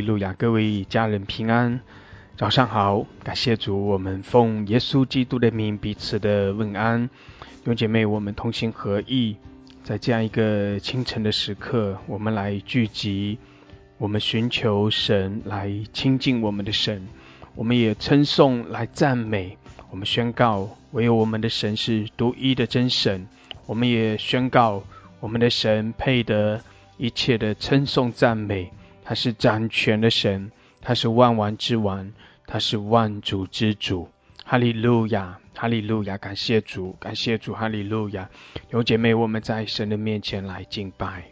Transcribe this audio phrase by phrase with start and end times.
[0.00, 0.32] 路亚！
[0.32, 1.80] 各位家人平安，
[2.36, 7.08] 早上好，感谢主，我们奉耶稣基督的名彼此的问安。
[7.08, 9.36] 弟兄姐妹，我们同心合意，
[9.84, 13.38] 在这样一个清晨的时刻，我们来聚集，
[13.98, 17.06] 我们寻求神，来亲近我们的神，
[17.54, 19.58] 我们也称颂，来赞美，
[19.90, 23.26] 我们宣告，唯有我们的神是独一的真神，
[23.66, 24.82] 我们也宣告，
[25.20, 26.62] 我们的神配得
[26.96, 28.72] 一切的称颂赞美。
[29.10, 32.12] 他是掌权的神，他是万王之王，
[32.46, 34.08] 他是万主之主。
[34.44, 36.16] 哈利路亚，哈利路亚！
[36.16, 38.30] 感谢主，感谢主，哈利路亚！
[38.70, 41.24] 有姐妹，我们在神的面前来敬拜，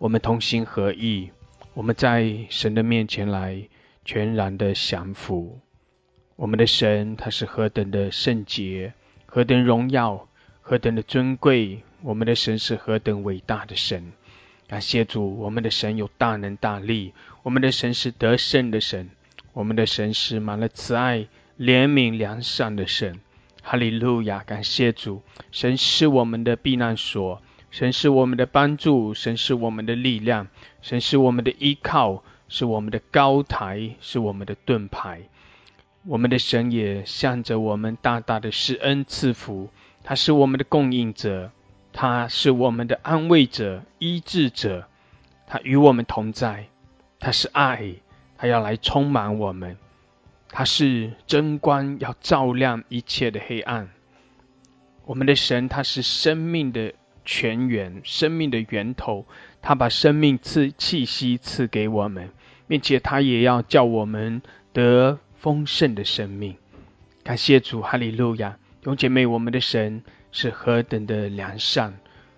[0.00, 1.30] 我们同心合意，
[1.74, 3.68] 我们在神的面前来
[4.04, 5.60] 全然的降服。
[6.34, 8.94] 我们的神，他是何等的圣洁，
[9.26, 10.26] 何等荣耀，
[10.60, 11.84] 何等的尊贵！
[12.02, 14.12] 我们的神是何等伟大的神！
[14.72, 19.10] 感谢主，我们的神有大能大力，我们的神是得胜的神，
[19.52, 21.26] 我们的神是满了慈爱、
[21.58, 23.20] 怜悯、良善的神。
[23.62, 24.38] 哈利路亚！
[24.38, 25.20] 感谢主，
[25.50, 30.48] 神是我们的避难所，神是我们的帮助，神是我们的力量，
[30.80, 35.20] 神是我们的依靠，是我们的高台，是我们的盾牌。
[36.06, 39.68] 我们的神也向着我们大大的施恩赐福，
[40.02, 41.50] 他是我们的供应者。
[41.92, 44.88] 他是我们的安慰者、医治者，
[45.46, 46.68] 他与我们同在，
[47.20, 47.94] 他是爱，
[48.38, 49.76] 他要来充满我们，
[50.48, 53.90] 他是真光，要照亮一切的黑暗。
[55.04, 56.94] 我们的神，他是生命的
[57.24, 59.26] 泉源，生命的源头，
[59.60, 62.30] 他把生命赐气息赐给我们，
[62.66, 64.40] 并且他也要叫我们
[64.72, 66.56] 得丰盛的生命。
[67.22, 68.56] 感谢主，哈利路亚！
[68.80, 70.02] 弟兄姐妹，我们的神。
[70.32, 71.92] 是何等的良善，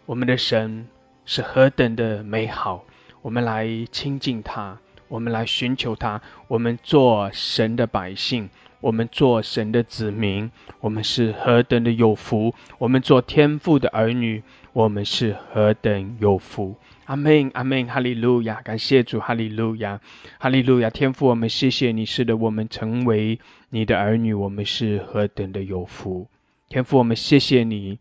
[0.04, 0.88] 我们的神
[1.24, 2.84] 是何等的美好，
[3.22, 8.50] 我们来亲近他，我们来寻求他，我们做神的百姓，
[8.80, 10.50] 我们做神的子民，
[10.80, 16.74] 我们是何等的有福，我们做天父的儿女，我们是何等有福。
[17.04, 20.00] 阿门，阿门，哈利路亚，感谢主，哈利路亚，
[20.40, 23.38] 哈利路亚，天父，我们谢谢你，是的，我们成为
[23.70, 26.26] 你的儿女，我们是何等的有福。
[26.74, 28.00] 天父，我们谢谢你，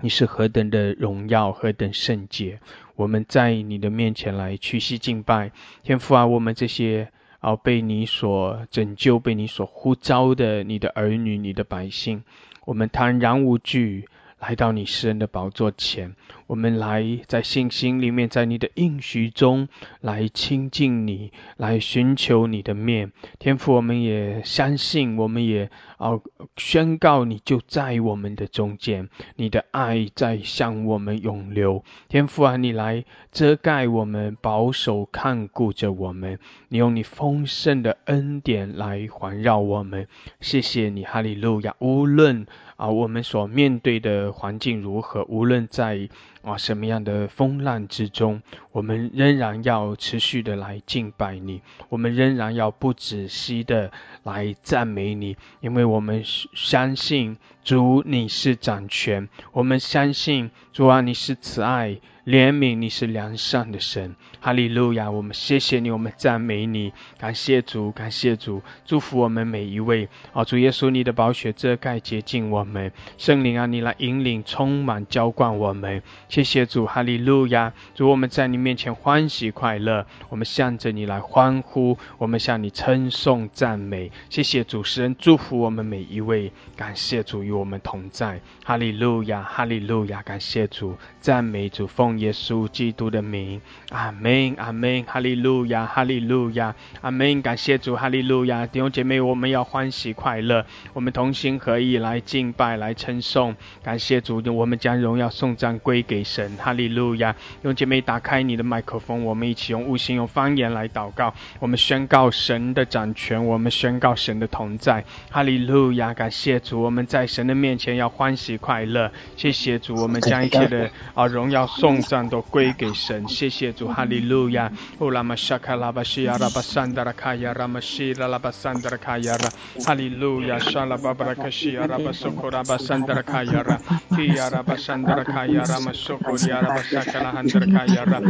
[0.00, 2.60] 你是何等的荣耀，何等圣洁。
[2.94, 5.50] 我们在你的面前来屈膝敬拜。
[5.82, 12.22] 天父啊，我们这些啊被你所拯救、被你所呼召的你的儿女、你的百姓，
[12.64, 14.08] 我们坦然无惧。
[14.40, 19.68] 来到你诗人的宝座前，我们来在信心里面，在你的应许中
[20.00, 23.12] 来亲近你，来寻求你的面。
[23.38, 26.18] 天父，我们也相信，我们也啊
[26.56, 31.84] 宣告，你就在我们的中间，你的爱在向我们涌流。
[32.08, 40.08] 天父啊，你来遮盖我们，保守看顾着我们，你用你丰盛的恩典来环绕我们。
[40.40, 41.76] 谢谢你，哈利路亚。
[41.78, 42.46] 无论
[42.80, 46.08] 啊，我们所面对的环境如何，无论在
[46.40, 48.40] 啊什么样的风浪之中，
[48.72, 53.90] 我们仍然要持续的来敬拜你，我们仍然要不止息的
[54.22, 61.98] 来赞美你，因为我们相信主你是掌权，我们相信主啊你是慈爱。
[62.26, 65.10] 怜悯你是良善的神，哈利路亚！
[65.10, 70.08] 我们谢谢你，我们赞美你，感谢主，感谢主，祝福我们每一位。
[70.32, 76.02] 啊，主耶稣，你的宝血遮盖洁净我们，圣灵啊，你来引领、充满、浇灌我们。
[76.28, 77.72] 谢谢主，哈利路亚！
[77.94, 84.12] 主，我们在你面前欢喜快乐，我们向着你来欢呼，我们向你称颂赞美。
[84.28, 90.22] 谢谢主，持人祝福我们每一位，感谢主与我们同在，哈利路亚，哈利路亚！
[90.22, 92.20] 感谢主，赞美主，奉。
[92.20, 97.40] 耶稣基督的名，阿门，阿门，哈利路亚，哈利路亚，阿门。
[97.40, 98.66] 感谢主，哈利路亚。
[98.66, 103.56] 弟兄姐妹，我们要欢喜快乐，我们同心合意来敬拜，来称颂。
[103.82, 107.32] 感谢主，我们将荣耀颂赞归给神，哈利路亚。
[107.32, 108.60] 弟兄姐妹，打开你。
[108.60, 111.32] 的麦克风，我们一起用悟性、用方言来祷告。
[111.60, 115.02] 我们宣告神的掌权，我们宣告神的同在。
[115.30, 116.12] 哈利路亚！
[116.12, 119.10] 感谢主，我们在神的面前要欢喜快乐。
[119.38, 123.26] 谢谢主，我们将一切的啊荣耀颂赞都归给神。
[123.28, 124.70] 谢谢主，哈利路亚！
[124.98, 129.48] 乌拉玛沙卡拉巴西亚拉巴桑达拉卡亚拉玛西拉拉巴桑达拉卡亚拉，
[129.86, 130.58] 哈利路亚！
[130.58, 133.80] 沙拉巴巴拉卡西亚拉巴苏库拉巴桑达拉卡亚拉，
[134.14, 138.20] 基亚拉巴桑达拉卡亚拉玛苏库亚拉巴沙卡拉汉达拉卡亚拉，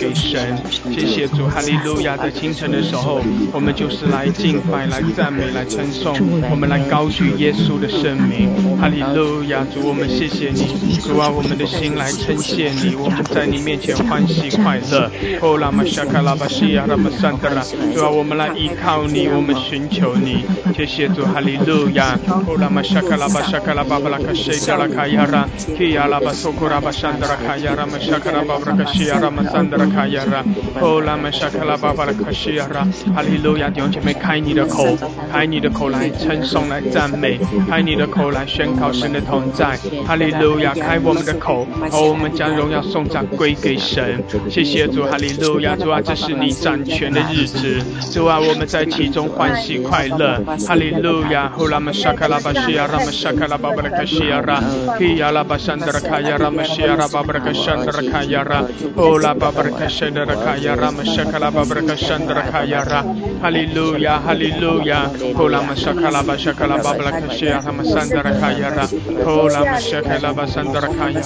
[0.00, 0.56] 给神。
[0.90, 2.16] 谢谢主，哈利路亚！
[2.16, 3.20] 在清晨的时候，
[3.52, 6.16] 我们就是来敬拜、来赞美、来称颂，
[6.50, 8.48] 我们来高举耶稣的圣名。
[8.80, 9.60] 哈利路亚！
[9.72, 15.10] 主，我们谢谢你，主啊，我们的心来称谢你，我们在你面前欢喜快乐。
[15.42, 17.62] 哦，拉玛沙卡拉巴西亚拉巴桑德拉，
[17.94, 20.46] 主啊，我们来依靠你，我们寻求你。
[20.74, 22.18] 谢谢主，哈利路亚！
[22.48, 30.44] 哦，拉玛沙卡拉巴沙卡拉巴巴拉卡西达拉卡亚拉，基亚拉巴苏库拉巴桑德拉卡亚拉玛沙卡拉巴巴拉卡西亚拉玛桑德拉卡耶拉，
[30.80, 34.96] 哦拉玛沙卡拉巴巴拉卡西亚拉，哈利路亚，弟兄姐妹，开你的口，
[35.32, 37.38] 开你的口来称颂来赞美，
[37.68, 47.78] 开你的口来宣告神的同在，哈利路亚，开我们的口，哦我们将荣耀颂赞归给神，谢谢主，哈利路亚，主啊，这是你掌权的日子，
[48.12, 54.62] 主啊，我们在其中欢喜快乐，哈利路亚，哦拉玛沙卡拉巴西亚拉玛沙卡拉巴巴拉卡西亚拉，
[54.98, 58.64] 嘿呀拉巴山德拉卡亚拉玛西亚拉巴巴拉卡山德拉卡亚拉，
[58.96, 59.70] 哦拉巴巴拉。
[59.80, 62.84] 拉卡西亚拉，基亚拉巴山德拉卡亚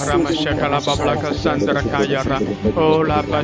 [0.05, 2.39] 拉玛西亚拉巴巴拉卡山德拉卡亚拉，
[2.75, 3.41] 哦拉巴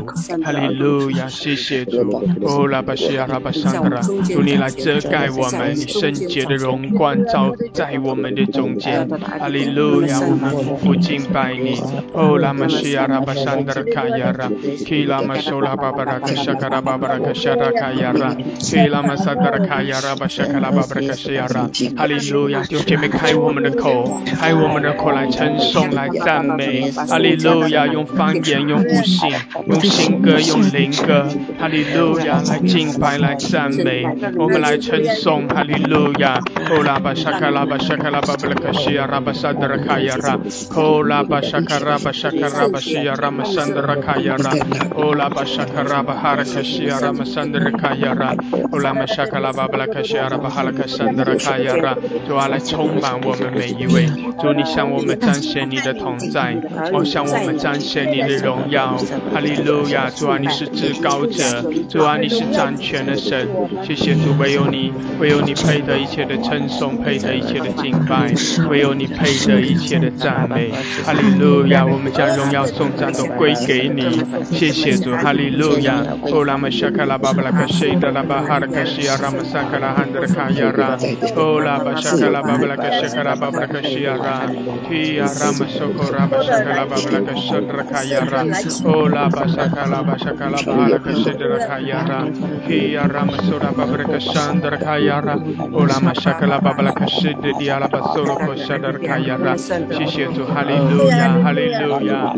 [0.44, 1.28] 哈利路亚！
[1.28, 9.08] 谢谢主，哦拉巴西亚拉巴桑德拉，主你来遮盖我们，你圣洁的荣光照在我们的中间，
[9.40, 10.20] 哈利路亚！
[10.22, 11.82] 我们夫妇敬拜你，
[12.14, 14.50] 哦拉玛西亚拉巴桑德拉卡亚拉，
[14.86, 22.62] 基拉玛苏拉巴巴拉卡沙卡拉巴巴拉卡沙拉卡亚拉，基拉玛萨德拉卡亚拉巴沙卡拉巴巴拉卡西亚拉，哈利路亚！
[22.64, 27.88] 弟兄姐妹，开我们的口，开我们的口来称颂，来赞美，哈利路亚！
[27.88, 29.30] 用方言，用悟性，
[29.68, 31.28] 用新歌，用灵歌，
[31.60, 32.42] 哈利路亚！
[32.50, 34.06] 来敬拜，来赞美，
[34.38, 36.40] 我们来称颂，哈利路亚！
[36.70, 40.38] 哦拉巴沙卡拉巴沙卡拉巴巴拉卡西亚拉巴萨德拉卡亚拉，
[40.76, 44.52] 哦拉巴沙卡拉巴沙卡拉巴西亚拉玛萨德拉卡亚拉，
[44.96, 48.36] 哦拉巴沙卡拉巴哈拉卡西亚拉玛萨德拉卡亚拉，
[48.72, 51.96] 哦拉玛沙卡拉巴巴拉卡西亚拉巴哈拉卡萨德拉卡亚拉，
[52.28, 54.08] 主啊，来充满我们每一位，
[54.42, 56.58] 主你向我们彰显你的同在，
[56.92, 58.98] 哦向我们彰显你的荣耀，
[59.34, 60.10] 哈利路亚！
[60.10, 63.48] 主啊，你是至高者，主啊，你是掌权的神，
[63.86, 68.34] 谢谢主，唯有你，唯有你配得一切的称颂，配得一切的敬拜，
[68.70, 70.72] 唯有你配得一切的赞美，
[71.06, 71.86] 哈利路亚！
[71.86, 76.04] 我们将荣耀颂赞都归给你，谢谢主，哈利路亚！
[76.32, 80.98] 哦拉玛沙卡拉巴巴拉卡西达拉巴哈拉卡西亚拉玛萨卡拉汉德拉卡亚拉，
[81.36, 84.48] 哦拉巴沙卡拉巴巴拉卡西卡拉巴巴拉卡西亚拉，
[84.88, 88.44] 提亚拉玛索科拉巴沙卡拉巴巴拉卡西德拉卡亚拉，
[88.86, 92.26] 哦拉巴沙卡拉巴沙卡拉巴哈拉卡西德拉卡亚拉，
[92.68, 95.34] 提亚拉玛索拉巴巴拉卡山德拉卡亚拉，
[95.72, 102.34] 哦拉玛沙卡拉巴巴拉卡西德迪亚拉巴索罗科沙德拉卡亚拉，拉，谢谢主，哈利路亚，哈利路亚。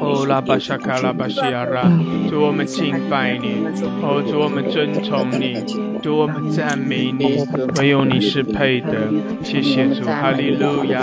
[0.00, 1.82] 哦，拉巴沙卡拉巴西亚拉，
[2.28, 3.64] 主我们敬拜你，
[4.02, 5.54] 哦，主我们尊崇你，
[6.02, 7.38] 主我们赞美你，
[7.78, 9.08] 唯有你是配的。
[9.42, 11.00] 谢谢主，哈利路亚。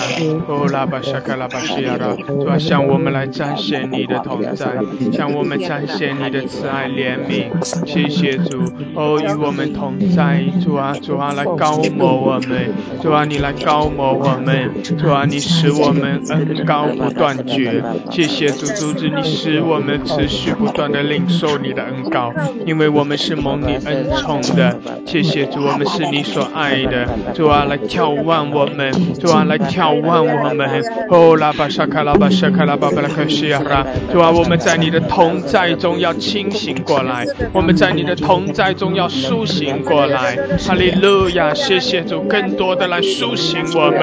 [0.48, 4.78] 哦，拉巴沙卡拉巴西亚拉，主啊，向我们来彰显你的同在，
[5.12, 7.48] 向我们彰显你的慈爱怜悯。
[7.86, 8.64] 谢谢主，
[8.96, 17.84] 哦，与我们同在，主啊，主啊，来高摩我们，主啊，你来高摩我们，主啊，啊你使我们恩高不断绝。
[18.12, 22.32] 谢谢主，主子，你使我们持续不断的领受你的恩高，
[22.66, 24.78] 因为我们是蒙你恩宠的。
[25.06, 27.08] 谢谢主，我们是你所爱的。
[27.34, 30.68] 主啊，来眺望我们，主啊，来眺望我们。
[31.10, 40.38] 哦，拉巴沙卡拉巴沙卡拉巴巴拉克西亚拉，主啊，我们在你的同在中要清醒过来，我们在你的同在中要苏醒过来。
[40.60, 44.02] 哈利路亚，谢谢主，更多的来苏醒我们。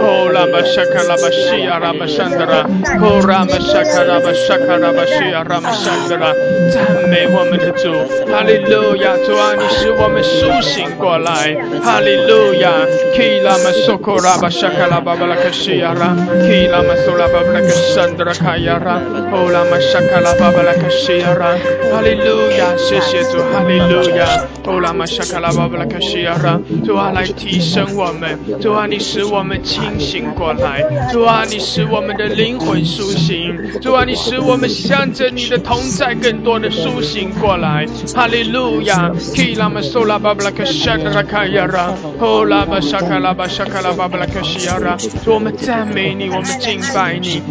[0.00, 2.64] 哦，拉巴沙卡拉巴西亚拉巴山德拉，
[3.04, 6.32] 哦，拉巴沙卡拉巴沙卡拉巴西亚拉巴山德拉，
[6.72, 7.92] 赞美我们的主。
[8.32, 11.52] 哈利路亚，主啊，你使我们苏醒过来。
[11.84, 12.72] 哈利路亚
[13.12, 16.16] ，Ki 拉玛苏库拉巴沙卡拉巴巴拉克西亚拉
[16.48, 18.96] ，Ki 拉玛苏拉巴巴拉克山德拉卡亚拉，
[19.36, 21.52] 哦，拉玛沙卡拉巴巴拉克西亚拉，
[21.92, 24.24] 哈利路亚，谢谢主，哈利路亚，
[24.64, 47.42] 哦，拉玛沙卡拉巴巴拉克西亚拉，主啊，来提升我们，主啊，你使我们清醒过来，主啊，你使我们的灵魂苏醒，主啊，你使我们向着你的同在更多的苏醒过来，哈利路亚，Ki 拉玛苏拉巴巴拉克山德拉卡亚拉，哦，拉玛沙卡拉巴沙卡拉巴巴拉克西亚拉，主我们赞美你，我们敬拜你。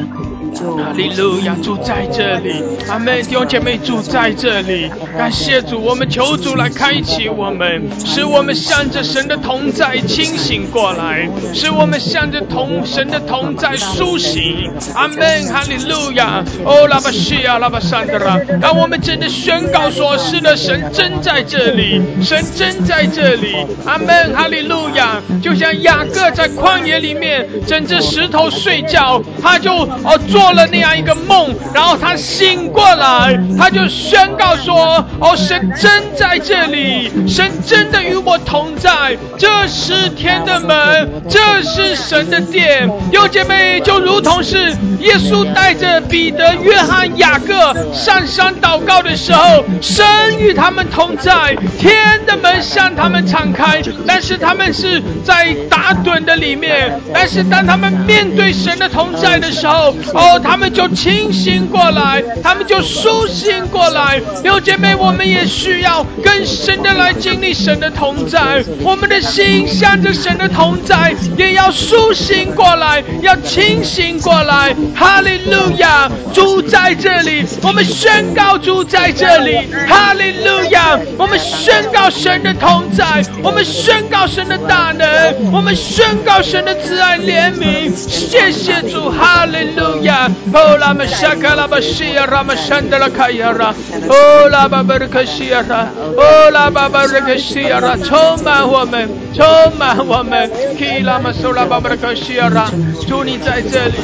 [0.55, 3.21] 哈利路亚，主在这里，阿门。
[3.23, 15.45] 弟兄姐妹，主在这里，感谢主，我们求主来开启我们，使我们向着神的同在清醒过来，使我们向着同神的同在苏醒，阿门。
[15.51, 24.33] 哈利路亚，哦，拉巴西亚，拉巴山德拉，让我们真的宣告说：是的，神真在这里，神真在这里，阿门。
[24.33, 30.45] 哈利路亚，就像雅各在旷野里面枕着石头睡觉，他就哦做。
[30.45, 42.64] 做了那样一个梦，然后他醒过来，他就宣告说：“哦，神真在这里，神真的与我同在，这是天的门，这是神的殿。”
[43.11, 44.69] 有姐妹就如同是
[44.99, 47.53] 耶稣带着彼得、约翰、雅各
[47.93, 50.05] 上山祷告的时候，神
[50.39, 60.41] 与他们同在，天的门向他们敞开，但是他们是在打盹的里面，但是当他们面对神的同在的时候，哦。
[60.45, 64.21] 他们就清醒过来，他们就苏醒过来。
[64.43, 74.75] 六姐妹，我们也需要更深的来经历神的同在，我们的心向着神的同在，也要苏醒过来，要清醒过来。
[74.95, 79.67] 哈利路亚，主在这里，我们宣告主在这里。
[79.87, 87.93] 哈利路亚，我们宣告神的同在，我们宣告神的大能，我们宣告神的慈爱怜悯。
[87.95, 90.29] 谢谢主，哈利路亚。
[90.53, 93.73] 哦，拉玛沙卡拉巴西亚，拉玛山德拉卡亚拉，
[94.07, 99.45] 哦，拉巴巴尔克西亚拉，哦，拉巴巴尔克西亚拉，充满我们，充
[99.77, 100.49] 满我们。
[100.77, 102.69] 基拉玛苏拉巴巴尔克西亚拉，
[103.07, 103.95] 主你在这里。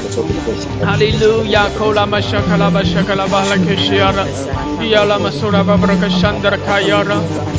[0.83, 4.25] 哈利路亚，库拉玛沙卡拉巴沙卡拉巴拉克西亚拉，
[4.81, 7.15] 伊亚拉玛苏拉巴布拉克山德卡亚拉。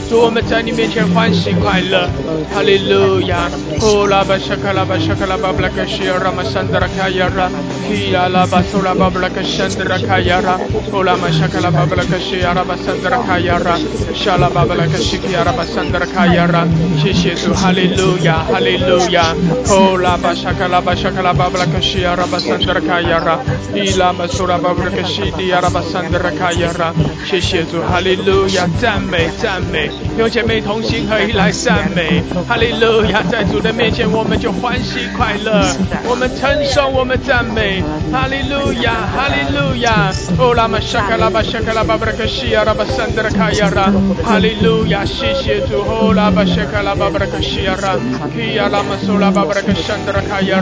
[0.08, 2.08] 主我们在你面前欢喜快乐，
[2.52, 3.48] 哈利路亚，
[3.80, 7.48] 库拉巴沙卡拉巴沙卡拉巴布拉克西亚拉玛山德卡亚拉，
[7.88, 10.58] 伊亚拉巴苏拉巴布拉克山德卡亚拉，
[10.90, 13.78] 库拉玛沙卡拉巴布拉克西亚拉巴山德卡亚拉，
[14.14, 16.66] 沙拉巴布拉克西亚拉巴山德卡亚拉。
[17.00, 19.32] 谢谢主，哈利路亚，哈利路亚，
[19.64, 20.72] 库拉巴沙卡拉。
[20.73, 23.45] Ola bashakala bashakala babla kashiyara basandra kayara.
[23.76, 26.95] Ila basura babla kashiyara basandra kayara.
[27.25, 32.23] 谢谢主哈利路亚赞美赞美有姐妹同心合一来赞美。
[32.49, 35.62] 哈利路亚在主的面前我们就欢喜快乐。
[36.05, 37.83] 我们称颂我们赞美。
[38.11, 40.11] 哈利路亚，哈利路亚！
[40.38, 43.93] 哦，拉玛沙卡拉巴沙卡拉巴布拉克西亚拉巴桑德拉卡亚拉，
[44.25, 45.05] 哈利路亚！
[45.05, 47.97] 谢谢主，哦，拉巴沙卡拉巴布拉克西亚拉，
[48.35, 50.62] 基亚拉玛苏拉巴布拉克山德拉卡亚拉，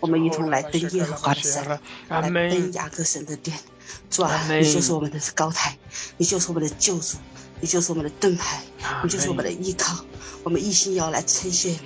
[0.00, 2.72] 我们一同来登耶和华的山，阿门。
[2.72, 3.56] 雅各神的殿。
[4.10, 5.76] 主啊，你就是我们的高台，
[6.16, 7.18] 你就是我们的救主，
[7.60, 8.62] 你就是我们的盾牌，
[9.02, 10.04] 你就是我们的依靠。
[10.42, 11.78] 我们一心要来称谢你，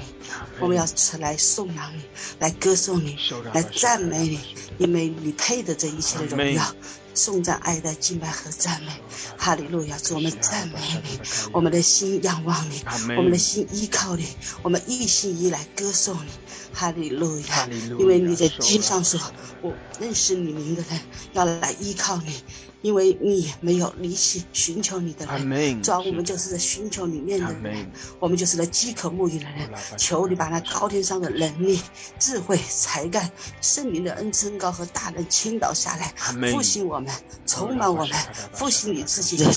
[0.61, 0.87] 我们要
[1.19, 2.03] 来颂扬你，
[2.39, 3.17] 来歌颂你，
[3.55, 4.39] 来赞美你，
[4.79, 6.75] 因为你配得这一切的荣耀。
[7.13, 8.93] 颂赞、爱戴、敬拜和赞美，
[9.37, 9.99] 哈利路亚！
[9.99, 11.21] 主，我们赞美你，
[11.53, 12.85] 我们的心仰望你，
[13.17, 14.27] 我们的心依靠你，
[14.63, 16.31] 我们一心一来歌颂你，
[16.73, 17.69] 哈利路亚！
[17.99, 19.21] 因为你在经上说，
[19.61, 21.01] 我认识你名的人
[21.33, 22.43] 要来依靠你。
[22.83, 29.71] 因为你没有离弃寻求你的人，主要我们就是在寻求里面的人，我们就是在饥渴沐浴的人。
[29.97, 31.81] 求你把那高天上的能力、
[32.19, 36.15] 智慧、才干、圣灵的恩赐高和大能倾倒下来，
[36.51, 37.13] 复兴我们，
[37.47, 38.19] 充满我们，
[38.53, 39.51] 复兴你自己的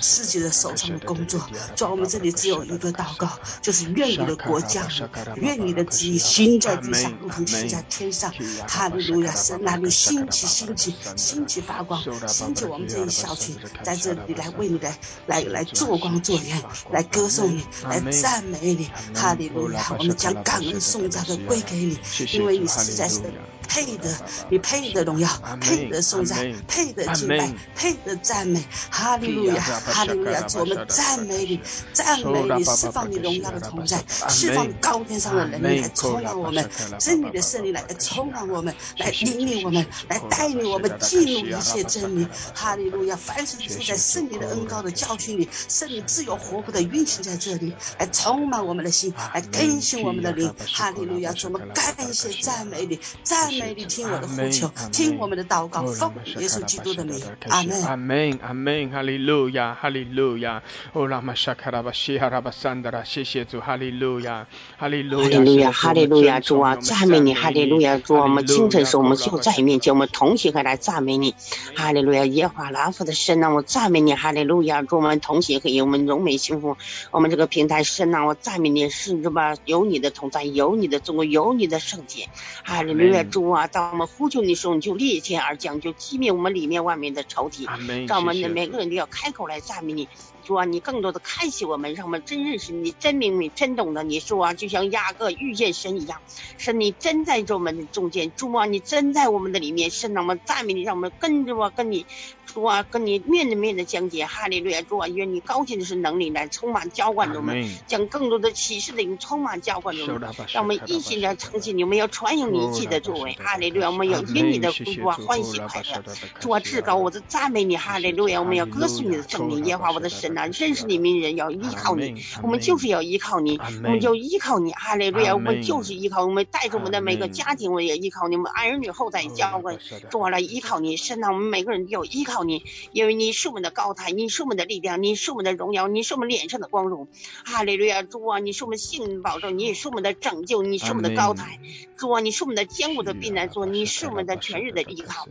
[0.00, 1.40] 自己的手上的工作。
[1.74, 3.28] 主要我们这里只有一个祷告，
[3.60, 8.32] 就是愿你的国降临，愿你的旨意行在地上，如同行在天上。
[8.68, 9.34] 哈利路亚！
[9.34, 12.02] 神啊，你兴起，兴起，兴起发光。
[12.44, 19.96] 兴起我们这一小群在这里来为你来来来做光做盐，来歌颂你，来赞美你，哈利路亚！
[19.98, 21.98] 我们将感恩颂赞都归给你，
[22.32, 23.20] 因为你实在是
[23.66, 24.14] 配的，
[24.50, 30.42] 你配的荣耀，配的颂赞，配的敬拜，配的赞美，哈利路亚，哈利路亚！
[30.42, 31.60] 主我们赞美你，
[31.94, 42.28] 赞美你，释放你荣耀的同在，释放高天上的能力来充满我们，真理的胜利来充满我们，来引领我们，来带领我们进入一切真理。
[42.54, 43.16] 哈利路亚！
[43.16, 50.54] 凡是住在圣灵的恩高的教训里，圣灵自由活泼的运行在这里，来充满我们的心，来更新我们的灵。
[50.72, 51.32] 哈利路亚！
[51.44, 52.98] 我们感谢赞美你？
[53.22, 57.20] 赞美你，听我的呼求，听我们的祷告，奉耶稣基督的名。
[57.48, 57.82] 阿门。
[57.84, 58.38] 阿门。
[58.42, 58.90] 阿门。
[58.90, 59.74] 哈利路亚。
[59.74, 60.62] 哈利路亚。
[60.92, 63.60] 哦，拉玛沙卡拉巴西哈拉巴桑德拉，谢谢主。
[63.60, 64.46] 哈利路亚。
[64.76, 65.70] 哈利路亚。
[65.72, 66.40] 哈利路亚。
[66.40, 67.34] 主啊，赞美你。
[67.34, 67.98] 哈利路亚。
[67.98, 71.34] 主，我们清晨时我们就在面前，我们同行来赞美你。
[71.76, 72.23] 哈利路亚。
[72.26, 74.82] 耶华拉夫的神呐，我赞美你，哈利路亚！
[74.82, 76.76] 祝我们同行可以，我们荣美幸福。
[77.10, 79.56] 我们这个平台神呐，我赞美你，是这吧？
[79.64, 82.28] 有你的同在，有你的中国，有你的圣洁，
[82.64, 83.22] 哈利路亚！
[83.22, 87.68] 主啊，当我们呼求你时候，你就裂天而降，就击灭我们里面外面的仇敌。
[88.06, 90.08] 让我们每个人都要开口来赞美你。
[90.44, 94.20] 主啊，你更多的开启我们，让我们真认识你，真明明，真懂得你。
[94.20, 96.20] 说啊，就像雅各遇见神一样，
[96.58, 98.30] 是你真在我们的中间。
[98.36, 99.90] 主啊，你真在我们的里面。
[99.90, 102.06] 是，让我们赞美你，让我们跟着我，跟你。
[102.46, 104.80] 主啊，跟你面对面的讲解，哈利路亚！
[104.82, 113.90] 主啊，愿你高兴的是能力来充满浇灌着我们，将更多的启示灵充满浇灌着我们，让我们一心来诚信你，我们要传扬你自己的作为，哈利路亚！
[113.90, 116.04] 我们要因你的主啊欢喜快乐，
[116.38, 118.40] 主啊至高，我的赞美你，哈利路亚！
[118.40, 125.34] 我们要歌颂你的圣名，耶和华我的神啊，认识你名人要依靠你，我们就是要依靠你，我们就依靠你，哈利路亚！
[125.34, 129.78] 我们就是依靠，我们带着我们的每个家庭，我也依靠你们儿女后代浇灌，
[130.10, 132.33] 主啊来依靠你，神啊，我们每个人都要依靠。
[132.42, 137.06] 你，因为你是我们的高台，你是我们的力量，你是我们的荣耀，你是我们脸上的光荣。
[137.44, 141.60] 哈利路亚，主啊，你是我们幸运保证，你也是我们的拯救，你是我们的高台。
[141.96, 145.28] 主啊，你是我们的坚固的避难所，你是我们的全日的依靠。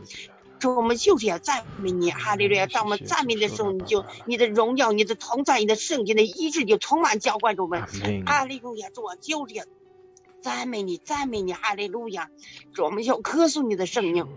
[0.60, 2.10] 主，我们就是要赞美你。
[2.10, 7.82] 哈利路亚，当我们赞美的时候，你就你的荣耀、你的同在、你的圣洁的医治就充满浇灌着我们。
[8.24, 9.64] 哈利路亚，主啊，就是要
[10.44, 11.54] 赞美你，赞美你。
[11.54, 12.28] 哈利路亚，
[12.74, 14.28] 主，我们要歌颂你的圣名。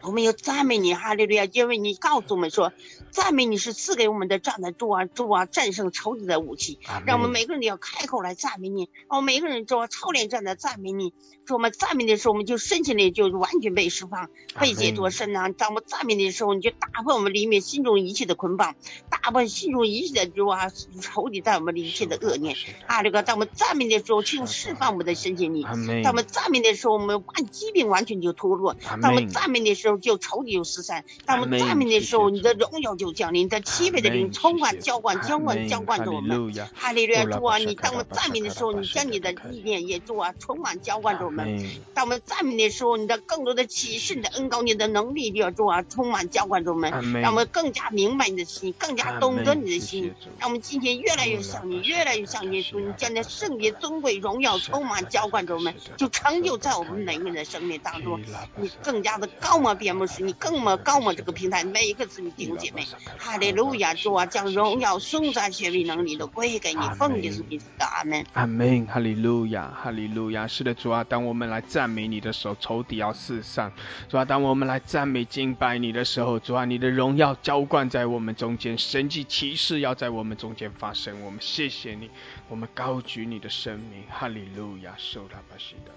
[0.00, 1.44] 我们要赞美你，哈利路亚！
[1.44, 2.72] 因为你告诉我们说，
[3.14, 6.80] 赞美你是赐给我们的战的主啊主啊，战胜仇敌的武器。
[7.06, 11.14] 让我们每个人都要开口来赞美你，我们每个人做操练站在赞美你。
[11.46, 15.48] 说我们赞美的时候，我们就身心里就完全被释放，被解脱身啊！
[15.50, 18.74] 当我们赞美的时候，你就打破我们里面心中一切的捆绑，
[19.10, 22.56] 打破心中一切的主啊仇敌在我们里一切的恶念。
[22.86, 25.62] 啊，这个当我们赞美的时候，就释放我们的身心里。
[26.02, 28.74] 当我们赞美的时候，我们完疾病完全就脱落。
[29.00, 31.04] 当我们赞美的时候，就仇敌就失散。
[31.26, 36.52] 当我们赞美的时候，你的荣耀就降临，在七倍的灵充满浇灌、浇灌、浇灌着我们。
[36.74, 37.24] 哈利路亚。
[37.24, 37.58] 主啊！
[37.58, 41.68] 你当我们赞美的时候，你将你的意念也主啊充满浇灌着我们。
[41.94, 46.90] 当我们赞美的时候，你的更多的启示、你的恩高、你的能力，要主啊，充满浇灌着我们，
[47.20, 58.20] 让我们更加明白你的心，更加懂得你的心，让我们今天越来越像你，越来越像耶稣，你将那圣洁、尊贵、荣耀充满浇灌着我们，就成就在我们每个人的生命当中，
[58.56, 62.86] 你更加的高摩遍牧师，你更么高么这个平台每一个子女弟兄姐妹，
[63.18, 68.24] 哈利路亚，主啊，将荣耀、颂赞、权柄、能力都归给你，奉耶稣基督的阿门。
[68.32, 73.70] 阿门，哈利路亚，哈利路亚，是的，主啊，当我们来赞美你的时候，仇敌要四散；
[74.08, 81.22] 主啊，当我们来赞美敬拜你的时候，主啊，你的荣耀浇灌在我们中间，神迹奇事要在我们中间发生。
[81.24, 82.10] 我们谢谢你，
[82.48, 85.92] 我们高举你的生命，哈利路亚，受他巴西的。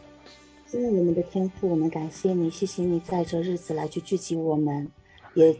[0.66, 4.92] 现在我们的天父，我们感谢你，谢谢你在这日子来去聚集我们。
[5.34, 5.56] 也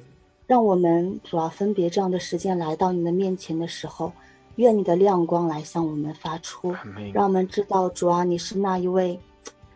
[0.48, 4.12] 让我们主要分别这样的时间来到你的面前的时候，
[4.56, 6.74] 愿你的亮光来向我们发出，
[7.14, 9.20] 让我们知道主啊，你是那一位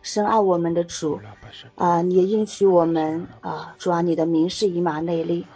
[0.00, 1.20] 深爱我们的主
[1.74, 5.46] 啊，你也应许我们啊，主啊，你的名是以马内利，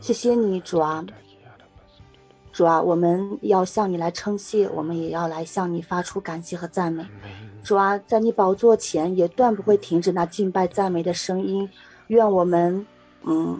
[0.00, 1.06] 谢谢你主啊。
[2.52, 7.04] 主啊，我们要向你来称谢，我们也要来向你发出感谢和赞美。
[7.62, 11.68] 主啊，在你宝座前也断不会停止那敬拜赞美的声音。
[12.08, 12.86] 愿我们，
[13.22, 13.58] 嗯，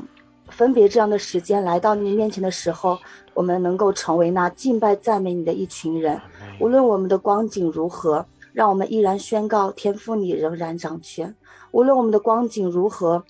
[0.49, 2.99] 分别这样的时间来到你面前的时候，
[3.33, 6.21] 我们能够成为那敬拜赞美你的一群人。
[6.61, 11.35] 无论我们的光景如何，让我们依然宣告天赋你仍然掌权。
[11.73, 13.25] 无论我们的光景如何，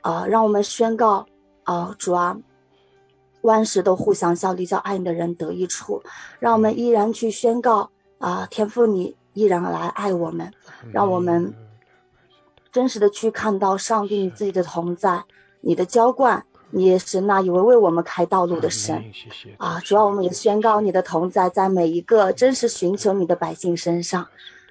[0.00, 1.26] 啊，让我们宣告
[1.64, 2.38] 啊，主啊。
[3.42, 6.00] 万事都互相效力，叫爱你的人得益处。
[6.38, 10.52] 让我们依然去宣告啊，天父，你依然来爱我们。
[10.92, 11.52] 让我们
[12.70, 15.24] 真实的去看到上帝你自己的同在，
[15.60, 19.04] 你的浇灌，你也是那一位为我们开道路的神。
[19.58, 24.26] 啊，主要我们也宣告你的同在在每一个真实寻求你的百姓身上。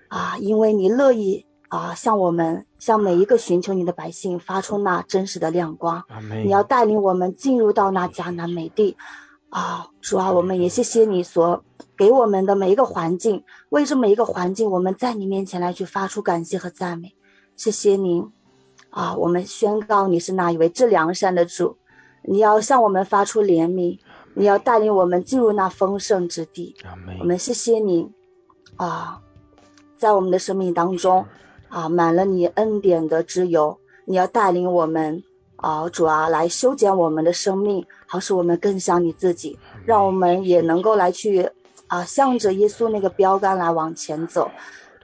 [0.09, 1.45] 啊，因为你乐意。
[1.69, 6.03] 啊，向我们，向每一个寻求你的百姓发出那真实的亮光。
[6.43, 8.97] 你要带领我们进入到那迦南美地。
[9.49, 11.63] 啊，主啊，我们也谢谢你所
[11.95, 17.15] 给我们的每一个环境，为这每一个环境，我们在你面前来去发出感谢和赞美。
[17.55, 18.29] 谢谢您。
[18.89, 21.77] 啊，我们宣告你是那一位至良善的主。
[22.23, 23.99] 你要向我们发出怜悯，
[24.33, 26.75] 你要带领我们进入那丰盛之地。
[27.19, 28.11] 我们谢谢你。
[28.75, 29.21] 啊，
[29.97, 31.25] 在我们的生命当中。
[31.73, 35.23] 啊，满了你恩典的之由，你要带领我们
[35.55, 41.49] 啊，主啊，来修剪我们的生命，好使我们更像你自己，让我们也能够来去
[41.87, 44.51] 啊，向着耶稣那个标杆来往前走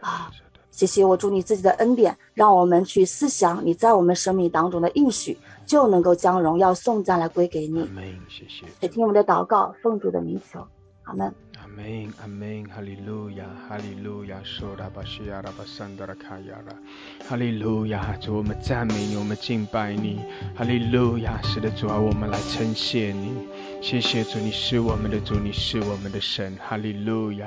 [0.01, 0.29] 啊。
[0.69, 7.87] 谢谢我祝你自己的恩典，让我们去思想你在我们生命当中的应许，就能够将荣耀颂赞来归给你。
[8.27, 8.65] 谢谢。
[8.79, 10.65] 也听我们的祷告，奉主的名求，
[11.03, 11.31] 阿门。
[11.59, 20.21] 阿门，阿门，哈利路亚，哈利路亚，苏拉巴西亚拉巴桑德拉卡亚拉，哈利路亚，主我们赞美你，我们敬拜你，
[20.55, 23.47] 哈利路亚，是的主啊，我们来称谢你。
[23.79, 27.45] 谢谢主，你是我们的主，你是我们的神，哈利路亚！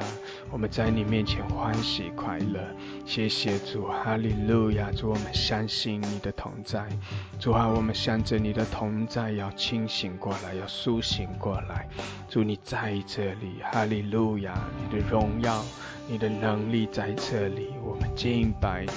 [0.50, 2.60] 我们在你面前欢喜快乐。
[3.04, 4.90] 谢谢主，哈利路亚！
[4.92, 6.88] 主，我们相信你的同在。
[7.38, 11.86] 主啊，我们向着你的同在要清醒过来，要苏醒过来。
[12.28, 14.54] 主，你在这里，哈利路亚！
[14.78, 15.62] 你的荣耀，
[16.08, 18.92] 你的能力在这里，我们敬拜你。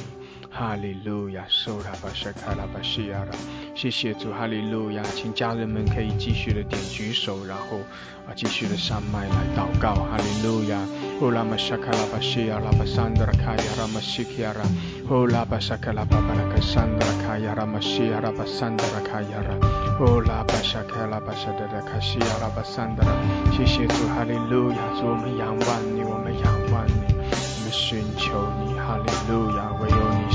[0.55, 3.31] 哈利路亚，受拉巴沙卡拉巴西亚拉，
[3.73, 7.79] 谢谢主，哈利路亚，请家人们可以继续的点举手，然后
[8.27, 10.79] 啊继续的上麦来祷告，哈利路亚。
[11.19, 14.61] 呼拉玛沙卡拉巴西亚拉巴桑德拉卡亚拉玛西基亚拉，
[15.07, 19.57] 呼拉巴沙卡拉巴巴拉卡桑德拉卡亚拉玛西亚拉巴桑德拉卡亚拉，
[19.97, 23.11] 呼拉巴沙卡拉巴沙德拉卡西亚拉巴桑德拉，
[23.51, 28.33] 谢谢主，哈利路亚，主我们仰望你，我们仰望你，我们寻求
[28.65, 29.52] 你，哈利路亚，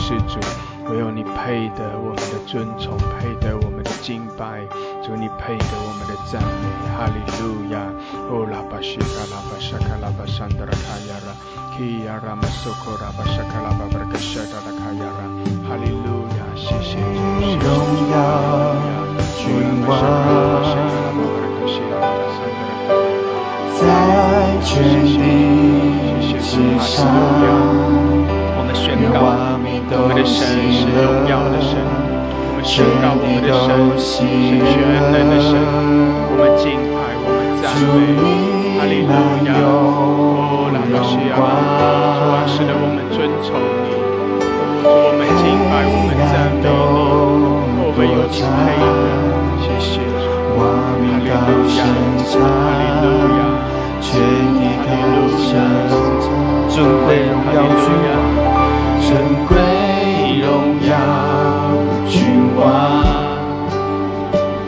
[0.09, 0.41] 是主，
[0.89, 4.65] 唯有你配得我们的尊崇，配得我们的敬拜，
[5.05, 6.65] 主你配得我们的赞美，
[6.97, 7.77] 哈利路亚。
[8.33, 11.37] 哦，拉巴西卡拉巴沙卡拉巴山德拉卡亚拉，
[11.77, 15.29] 基亚拉马苏库拉巴沙卡拉巴布拉卡沙达拉卡亚拉，
[15.69, 17.05] 哈利路亚，谢谢主。
[17.61, 17.69] 荣
[18.09, 18.17] 耀
[19.37, 19.45] 君
[19.85, 19.93] 王，
[23.77, 23.85] 在
[24.65, 24.73] 全
[25.05, 26.97] 地之上。
[28.57, 29.17] 我们宣告，
[30.01, 31.75] 我们的神是荣耀的神。
[31.75, 33.67] 我们宣告，我们的神
[33.99, 34.79] 是全
[35.11, 35.59] 能的神。
[35.59, 38.15] 我们敬拜，我们赞美，
[38.79, 39.11] 哈利路
[39.43, 39.59] 亚。
[39.59, 43.91] 哦，拉巴西亚，主啊，使得我们尊崇你。
[43.91, 46.71] 主，我们敬拜，我们赞美你。
[47.83, 49.19] 我们有你配的，
[49.59, 50.31] 谢谢主。
[50.59, 50.63] 哈
[51.03, 51.83] 利路亚，
[52.39, 52.47] 哈
[52.79, 53.43] 利路亚，
[54.01, 54.15] 全
[54.55, 54.89] 地的
[55.43, 55.59] 神，
[56.71, 58.07] 尊贵荣耀君王。
[59.09, 59.11] 珍
[59.47, 59.51] 贵
[60.41, 60.95] 荣耀
[62.09, 62.23] 君
[62.57, 63.03] 王，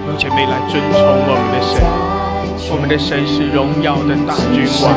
[0.06, 1.83] 用姐妹来尊崇我们的神，
[2.72, 4.90] 我们的神是荣耀的大君王，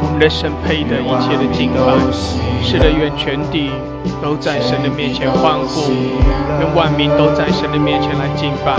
[0.00, 1.92] 我们的神配得一切的敬拜，
[2.62, 3.70] 是的，愿全地
[4.22, 5.92] 都在神的面前欢呼，
[6.60, 8.76] 愿万民都在神的面前来敬拜。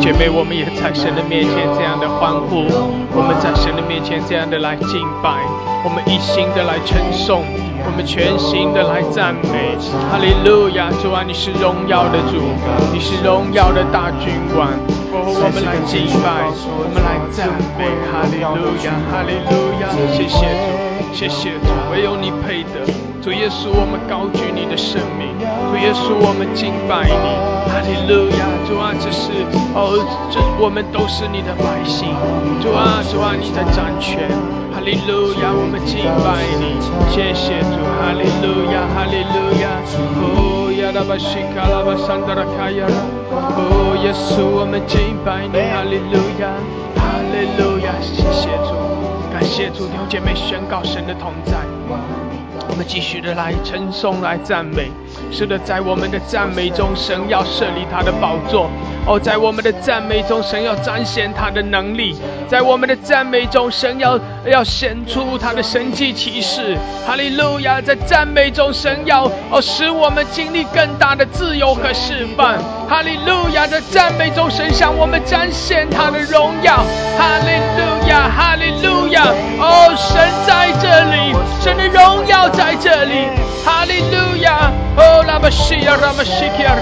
[0.00, 2.66] 姐妹，我们也在神的面前这样的欢呼，
[3.14, 5.38] 我们在神的面前这样的来敬拜，
[5.84, 7.44] 我们一心的来称颂。
[7.86, 9.76] 我们全心的来赞美，
[10.10, 10.90] 哈利路亚！
[11.02, 12.40] 主啊，你是荣耀的主，
[12.92, 14.68] 你是荣耀的大君王。
[15.12, 19.88] 我们来敬拜，我们来赞美，哈利路亚，哈利路亚！
[20.10, 20.48] 谢谢
[21.12, 22.82] 主，谢谢主，唯有你配得。
[23.22, 25.28] 主耶稣，我们高举你的生命，
[25.70, 27.28] 主耶稣，我们敬拜你，
[27.70, 28.42] 哈利路亚！
[28.66, 29.30] 主啊，这是
[29.72, 29.96] 哦，
[30.32, 32.08] 这我们都是你的百姓，
[32.60, 34.28] 主啊，主啊，你在掌权，
[34.74, 35.54] 哈利路亚！
[35.54, 39.78] 我们敬拜你，谢谢主，哈利路亚，哈利路亚！
[40.18, 42.96] 哦，亚拉巴西卡拉巴桑德拉卡亚拉，
[43.30, 46.50] 哦，耶稣，我们敬拜你，哈利路亚，
[46.98, 47.94] 哈利路亚！
[48.02, 48.74] 谢谢主，
[49.32, 51.54] 感谢主，弟兄姐妹宣告神的同在。
[52.68, 54.90] 我们继续的来称颂，来赞美。
[55.30, 58.68] 是的，在我们的赞美中，神要设立他的宝座。
[59.06, 62.14] 哦，在我们的赞美中，神要彰显他的能力；
[62.48, 66.76] 在我们的赞美中，神要要显出他的神迹奇事。
[67.06, 67.80] 哈利路亚！
[67.80, 72.56] 在赞美中，神要哦使我们经历更大的自由和释放。
[72.88, 73.66] 哈利路亚！
[73.66, 76.76] 在赞美中，神向我们彰显他的荣耀。
[77.18, 78.28] 哈利路亚！
[78.28, 79.24] 哈利路亚！
[79.58, 83.28] 哦，神在这里，神的荣耀在这里。
[83.64, 84.70] 哈利路亚！
[84.96, 86.76] 哦，拉巴西亚，拉巴西亚，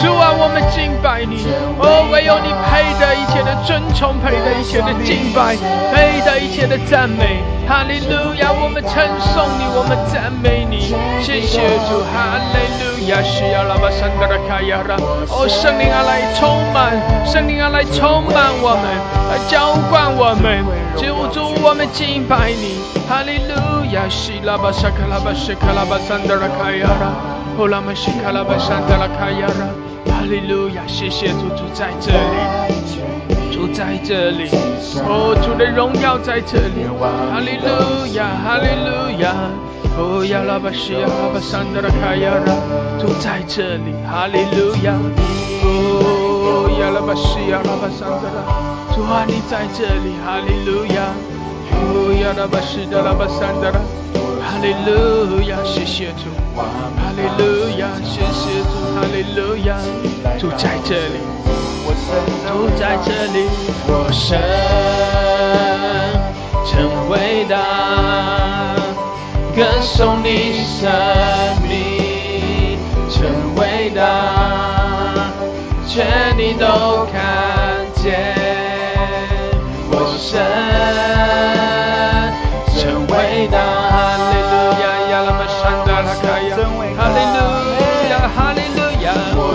[0.00, 1.46] 主啊，我们敬拜你。
[1.78, 5.56] 哦，唯有你配得一切的尊崇，配得一切的敬拜，
[5.94, 7.42] 配得一切的赞美。
[7.66, 8.92] 哈利路亚，我们称
[9.32, 10.94] 颂你，我们赞美你。
[11.22, 14.96] 谢谢主，哈利路亚，西亚拉巴山德拉卡亚拉。
[15.32, 16.92] 哦，圣灵啊，来充满，
[17.24, 18.84] 圣灵啊，来充满我们，
[19.30, 20.64] 来浇灌我们。
[20.96, 22.78] 救主，我们敬拜你。
[23.08, 27.12] 哈利路亚，西拉巴沙卡拉巴西卡拉巴山德拉卡亚拉。
[27.56, 29.64] 哦，拉玛西卡拉巴山德拉卡亚拉，
[30.12, 33.03] 哈利路亚，谢谢主，主在这里，
[33.74, 34.48] 在这里，
[35.02, 39.34] 哦，主的荣耀在这里，哈利路亚，哈利路亚，
[39.98, 42.54] 哦，亚拉巴西亚拉巴山德拉卡亚拉，
[43.00, 44.94] 主在这里，哈利路亚，
[45.64, 48.46] 哦，亚拉巴西亚拉巴山德拉，
[48.94, 51.10] 主啊，你在这里，哈利路亚，
[51.72, 53.78] 哦，亚拉巴西德拉巴山德拉，
[54.38, 56.43] 哈利路亚，谢谢主。
[56.56, 56.62] 哈
[57.16, 59.76] 利路亚，谢谢主，哈利路亚，
[60.38, 61.18] 主在这里，
[62.46, 63.36] 主在这里，
[63.88, 64.38] 我神
[66.64, 66.72] 真
[67.08, 67.54] 伟大，
[69.56, 70.80] 歌颂你生
[71.62, 72.78] 命
[73.10, 73.16] 真
[73.56, 74.00] 伟大，
[75.88, 78.34] 全你都看见，
[79.90, 80.40] 我神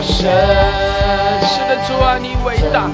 [0.09, 0.27] 神，
[1.41, 2.89] 是的，主啊，你伟大，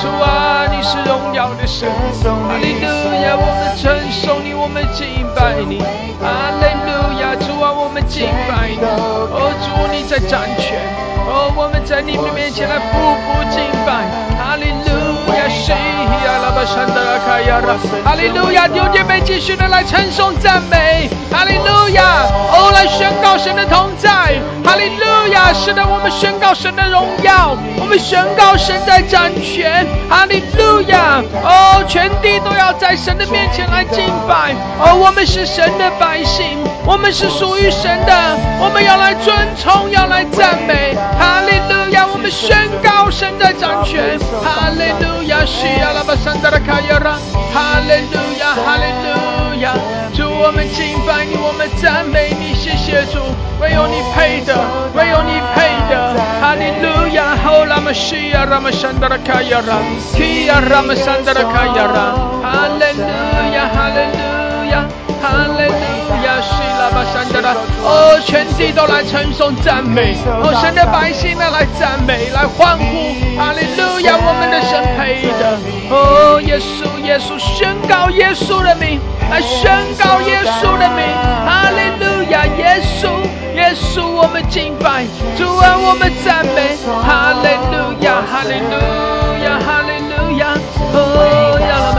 [0.00, 2.86] 主啊，你是荣耀的神，哈利路
[3.22, 5.78] 亚，我们称颂你，我们敬拜你，
[6.18, 10.80] 哈利路亚，主啊，我们敬拜你，哦，主你在掌权，
[11.28, 14.08] 哦，我们在你面前来步步敬拜，
[15.64, 24.10] 哈利路亚，西亚拉巴山德拉卡亚拉，哈利路亚，弟兄姐妹继续的来称颂赞美，哈利路亚，哦，来宣告神的同在，
[24.64, 26.46] 哈利路亚，是的，我们宣告。
[26.56, 31.22] 神的荣耀，我们宣告神在掌权，哈利路亚！
[31.44, 34.54] 哦，全地都要在神的面前来敬拜。
[34.80, 38.14] 哦，我们是神的百姓，我们是属于神的，
[38.60, 42.06] 我们要来尊崇，要来赞美，哈利路亚！
[42.06, 45.44] 我们宣告神在掌权，哈利路亚！
[45.44, 47.18] 西亚拉巴山达拉卡亚拉，
[47.52, 49.74] 哈利路亚，哈利路亚！
[50.14, 53.18] 主，我们敬拜你，我们赞美你，谢谢主，
[53.60, 54.54] 唯有你配的，
[54.94, 56.14] 唯有你配的。
[56.40, 56.86] 哈利路
[57.18, 59.82] 亚，哈拉玛西亚，拉玛山达拉卡亚拉，
[60.14, 62.14] 基亚拉玛山达拉卡亚拉，
[62.46, 63.02] 哈利路
[63.52, 64.86] 亚，哈利路亚，
[65.18, 66.40] 哈利路亚，
[66.86, 72.84] 拉玛山的拉，哦，全地都来称颂赞美，哦，神的百姓们来赞美，来欢呼，
[73.36, 75.58] 哈利路亚，我们的神配的，
[75.90, 79.66] 哦，耶稣，耶稣，宣告耶稣的名，来宣
[79.98, 81.02] 告耶稣的名，
[81.44, 83.08] 哈利路亚，耶稣。
[83.56, 85.02] 耶稣，我们敬拜，
[85.36, 88.76] 主啊，我们赞美，哈利路亚，哈利路
[89.44, 89.95] 亚，哈利。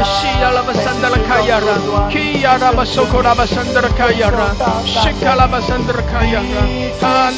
[0.07, 1.75] 哦，亚拉巴西亚拉巴山德拉卡亚拉，
[2.09, 6.63] 基亚拉巴苏库拉巴山德拉卡亚拉，西卡拉巴山德拉卡亚拉，
[7.01, 7.31] 哈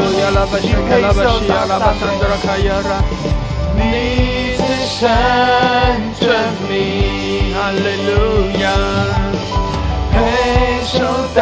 [0.00, 3.02] 哦，亚拉巴西，亚拉巴西，亚拉巴山德拉卡亚拉，
[3.74, 3.80] 你，
[10.12, 10.16] 配
[10.84, 10.96] 受
[11.34, 11.38] 大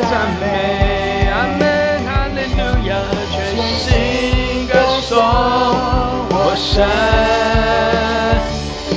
[0.00, 0.02] 赞
[0.40, 1.62] 美，阿门，
[2.04, 2.90] 哈利路亚，
[3.30, 3.36] 全
[3.78, 3.84] 心
[4.66, 5.12] 歌颂
[6.30, 6.72] 我神，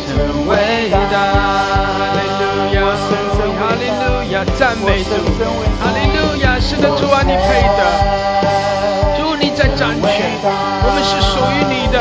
[0.08, 0.10] 真
[0.48, 0.52] 伟
[1.12, 1.16] 大。
[4.30, 5.10] 亚，赞美主，
[5.80, 7.82] 哈利路亚，是的，主啊，你配的，
[10.50, 12.00] 我们是属于你的，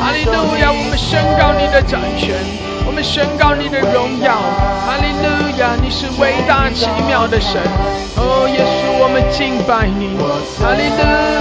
[0.00, 2.71] 哈利路亚，我们宣告你的掌权。
[2.84, 4.34] 我们宣告你的荣耀，
[4.84, 5.76] 哈利路亚！
[5.80, 7.60] 你是伟大奇妙的神，
[8.16, 10.18] 哦，耶稣，我们敬拜你，
[10.60, 11.00] 哈利路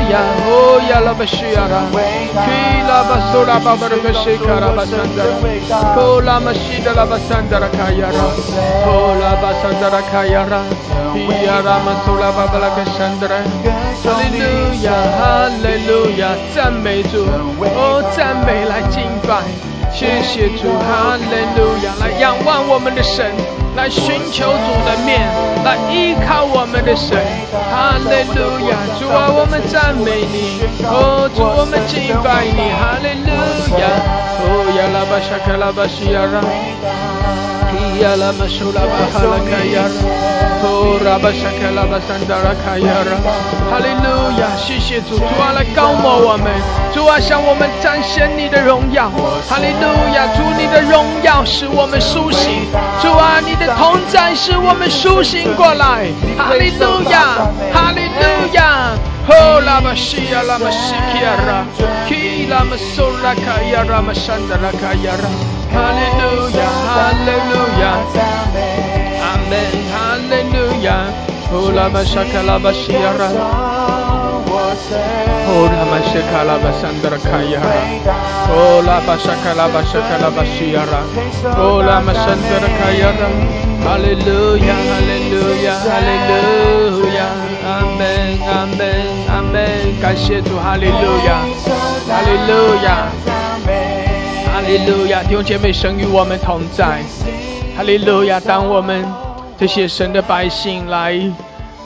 [0.10, 0.22] 亚！
[0.48, 2.50] 哦，亚拉巴西亚拉，基
[2.88, 5.26] 拉巴苏拉巴巴的克西卡拉巴桑德
[5.68, 8.20] 拉，库拉马西德拉巴桑德拉卡亚拉，
[8.86, 10.64] 库拉巴桑德拉卡亚拉，
[11.16, 13.36] 伊亚拉马苏拉巴巴拉克桑德拉，
[14.06, 14.46] 哈利路
[14.86, 16.32] 亚，哈利路亚！
[16.56, 17.26] 赞美主，
[17.60, 19.71] 哦，赞美来敬拜。
[20.02, 21.94] 谢谢主，哈利路亚！
[22.00, 23.24] 来仰望我们的神，
[23.76, 25.30] 来寻求主的面，
[25.64, 27.22] 来依靠我们的神，
[27.70, 28.82] 哈利路亚！
[28.98, 33.30] 主啊，我们赞美你，哦，主我们敬拜你，哈利路
[33.78, 33.86] 亚！
[34.42, 37.61] 哦亚拉巴沙卡拉巴西亚拉。
[38.02, 39.94] 亚拉玛苏拉巴哈拉卡亚拉，
[40.66, 43.14] 哦拉巴沙卡拉巴桑达拉卡亚拉，
[43.70, 44.50] 哈利路亚！
[44.58, 46.50] 谢谢主，主啊来高摩我们，
[46.92, 49.08] 主啊向我们展现你的荣耀，
[49.48, 49.86] 哈利路
[50.16, 50.26] 亚！
[50.34, 52.66] 主你的荣耀使我们苏醒，
[53.02, 56.10] 主啊你的同在使我们苏醒过来，
[56.40, 56.72] 哈利
[58.22, 58.94] 路亚，
[59.28, 59.60] 哈利路亚！
[59.60, 61.50] 哦拉巴西亚拉玛西基亚拉，
[62.08, 64.94] 基拉玛苏拉卡亚拉玛桑达拉卡
[82.94, 83.24] 亚拉。
[83.82, 84.78] 哈利路亚，哈
[86.46, 87.02] 利路亚，
[87.64, 88.80] 阿门，阿门，
[89.30, 89.64] 阿门，
[90.02, 91.46] 感谢主，哈利路亚，
[92.08, 93.08] 哈利路亚。
[94.54, 97.02] 哈利路亚，弟兄姐妹，神与我们同在。
[97.78, 99.06] 哈利路亚，当我们
[99.58, 101.14] 这些神的百姓来，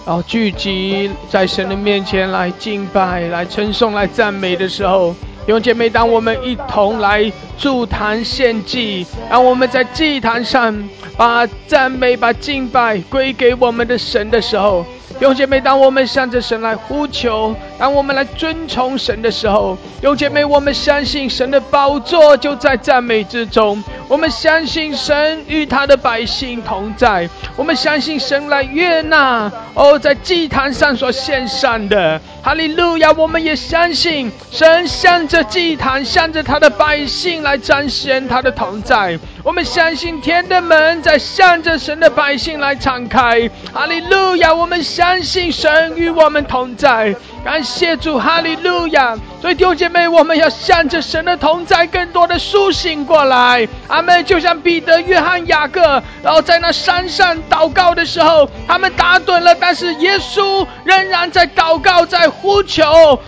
[0.06, 5.14] 然后聚集在神的面前来敬拜、来称颂、来赞美的时候，
[5.46, 14.84] 弟兄姐妹，当我们一同来祝坛献祭，让我们在祭坛上把赞美、把敬拜归给我们的神的时候。
[15.18, 23.82] 弟兄姐妹，当我们向着神来呼求，当我们来尊崇神的时候，弟兄姐妹，我们相信神的宝座就在赞美之中。
[24.10, 33.14] 我们相信神与他的百姓同在，我们相信神来悦纳哦，在祭坛上所献上的哈利路亚。
[33.14, 39.18] 我们也相信神向着祭坛，向着他的百姓来彰显他的同在。
[39.46, 44.52] 我们相信天的门在向着神的百姓来敞开，哈利路亚！
[44.52, 47.16] 我们相信神与我们同在。
[47.46, 49.16] 感谢主，哈利路亚！
[49.40, 53.68] 所以弟兄姐妹，我们要向着神的同在，更多的苏醒过来。
[53.88, 54.26] 阿门！
[54.26, 62.84] 就像彼得、约翰、雅各，然后在那山上祷告的时候，他们打盹了，但是耶稣仍然在祷告，在呼求。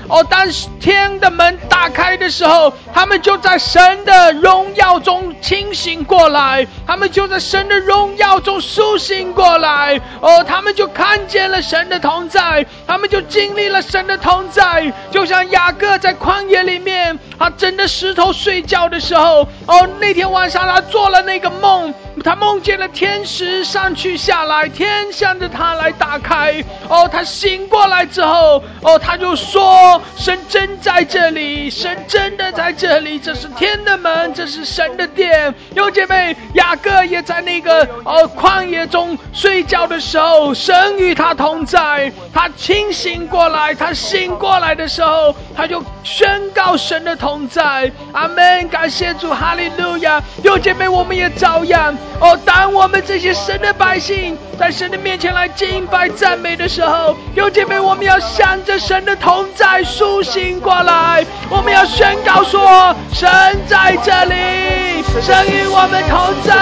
[0.08, 0.48] 哦，当
[0.80, 10.02] 天的门打开的时候，他们就在神的荣耀中清醒过来，他们就在神的荣耀中苏醒过来。
[10.22, 14.07] 哦，他们就看见了神的同在，他们就经历了神。
[14.08, 21.94] 的同在，就像雅各在旷野里面，他枕着石头睡觉的时候，哦，那天晚上他做了那个梦。
[22.24, 26.64] 他梦见了天使上去下来，天向着他来打开。
[26.90, 42.12] 哦，他醒过来之后，哦，他就说：“神真在这里，神真的在这里，这是天的门，这是神的殿。”有姐妹雅各也在那个哦旷野中睡觉的时候，神与他同在。
[42.34, 47.92] 他清醒过来，他醒过来的时候，他就宣告神的同在。
[48.14, 48.68] 阿门！
[48.70, 50.22] 感谢主，哈利路亚！
[50.44, 51.98] 有姐妹，我们也照样。
[52.20, 61.26] 哦，当我们这些神的百姓在神的面前来敬拜赞美的时候，有姐妹，我们要向着神的同在苏醒过来。
[61.50, 63.28] 我们要宣告说：神
[63.68, 66.56] 在这里，神与我们同在。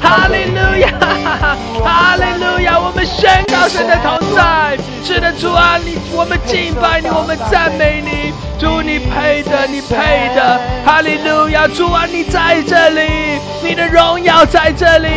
[0.00, 0.88] 哈利路亚，
[1.84, 2.78] 哈利路亚！
[2.78, 4.76] 我们宣告神的同在。
[5.02, 8.32] 是的，主啊，你我们敬拜你，我们赞美你。
[8.58, 10.58] 主，你配的，你配的。
[10.84, 14.44] 哈利路亚，主啊，你在这里，你的荣耀。
[14.46, 15.08] 在这里，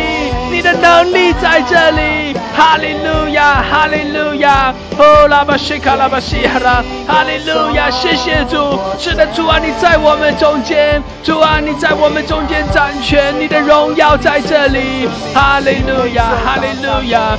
[0.50, 17.38] 你的能力在这里，哈利路亚，哈利路亚，哦，拉巴西卡拉巴西哈拉，哈利路亚，谢谢主，是的，主啊，你在我们中间，主啊，你在我们中间掌权，你的荣耀在这里，哈利路亚，哈利路亚。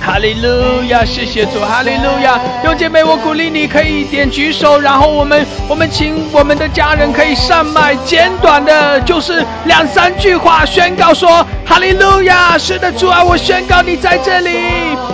[0.00, 2.40] 哈利路亚，谢谢主，哈利路亚。
[2.64, 12.56] 有姐妹，我鼓励你可以点举手，然后我们我们请我们的家人可以上麦，简短的，就是两三句话宣告说哈利路亚。
[12.56, 14.50] 是的，主啊，我宣告你在这里，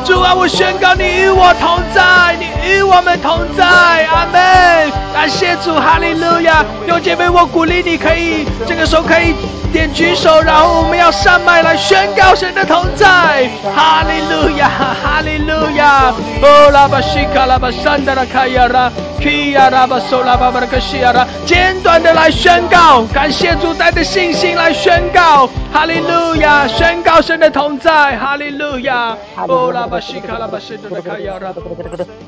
[0.05, 4.90] 主啊，我宣告你与我同在，你与我们同在，阿门。
[5.14, 6.64] 感谢主，哈利路亚。
[6.86, 9.34] 有姐妹，我鼓励你可以这个时候可以。
[9.72, 13.48] 点举手，然后我们要上麦来宣告神的同在。
[13.74, 16.12] 哈利路亚，哈利路亚。
[16.42, 21.26] 哦，拉巴西卡拉巴山达拉卡亚拉，基亚拉巴索拉巴巴拉克西亚拉。
[21.46, 25.48] 简短的来宣告，感谢主带着信心来宣告。
[25.72, 28.18] 哈利路亚，宣告神的同在。
[28.18, 29.16] 哈利路亚。
[29.48, 31.53] 哦，拉巴西卡拉巴山达拉卡亚拉。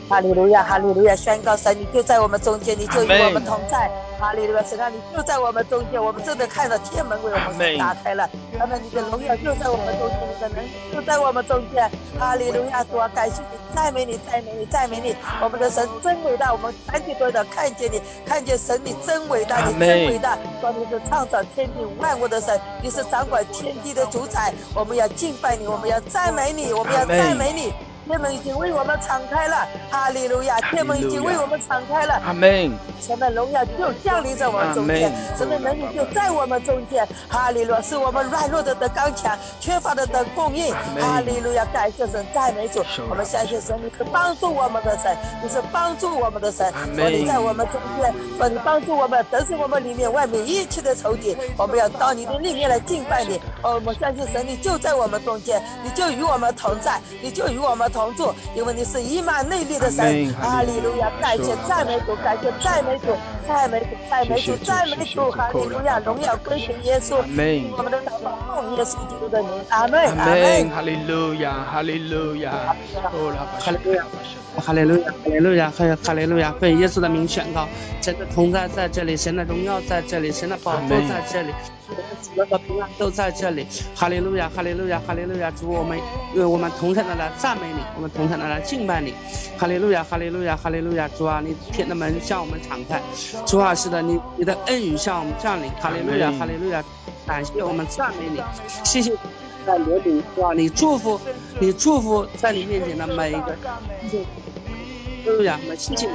[0.07, 3.91] 哈利路亚，哈利路亚，宣告神，你就在我们中间，你就与我们同在。
[4.21, 8.29] 哈利路亚，神啊，你就在我们中间，我们真的看到天门为我们打开了。
[8.59, 11.91] 他们，你的荣耀就在我们中间，你的能力就在我们中间。
[12.21, 27.94] 哈利路亚，主啊，感谢你，赞美你，赞美你，赞美你，我们的神真伟大，我们赶紧多的看见你，看见神你真伟大，你真伟大，说你是创造天地万物的神，你是掌管天地的主宰，我们要敬拜你，我们要赞美你，我们要赞美你。
[28.07, 30.61] 天门已经为我们敞开了，哈利路亚！
[30.71, 32.71] 天门已经为我们敞开了，阿门。
[33.01, 37.81] 神的荣耀就降临在我们中间，神的能力就在我们中间，哈利路亚！
[37.81, 41.65] 是我们软弱的得刚强，缺乏的得供应，哈利路亚！
[41.73, 53.41] 感谢神，赞美主，我们相信神，你是帮助我们的神，你是帮助我们的神，所以在我们中间，说你帮助我们，得胜我们里面外面一切的仇敌，我们要到你的里面来敬拜你。
[53.63, 57.91] 哦，我们相信神，你就在我们中间，你就与我们同在，你就与我们。
[57.95, 63.07] 同住，因为你是以马内利的神，哈利路亚，感谢赞美主，感谢赞美主，
[63.47, 67.19] 赞美主，赞美主，赞美主，哈利路亚，荣耀归给耶稣，
[67.77, 74.05] 我们的祷告奉耶稣基督的名，阿门，阿门，哈利路亚，哈利路亚，哈利路亚。
[74.57, 77.69] 哈利路亚，哈利路亚，哈哈利路亚，奉耶稣的名宣告，
[78.01, 81.53] 神的同在在这里，神的荣耀在这里，神的宝座在这里，
[82.23, 83.67] 神的平安都在这里。
[83.95, 85.99] 哈利路亚，哈利路亚，哈利路亚，主我们，
[86.35, 89.15] 我们同城的来赞美你，我们同城的来敬拜你。
[89.59, 93.03] 哈利路亚，哈利路亚，哈利路亚，主啊，你天的门向我们敞开，
[93.47, 95.71] 主啊，是的，你你的恩雨向我们降临。
[95.73, 96.83] 哈利路亚，哈利路亚，
[97.27, 98.41] 感谢我们赞美你，
[98.85, 99.13] 谢谢
[99.67, 101.21] 在主啊，你祝福，
[101.61, 103.57] 你祝福在你面前的每一个。
[105.25, 106.13] 哈利路亚，我们亲近你，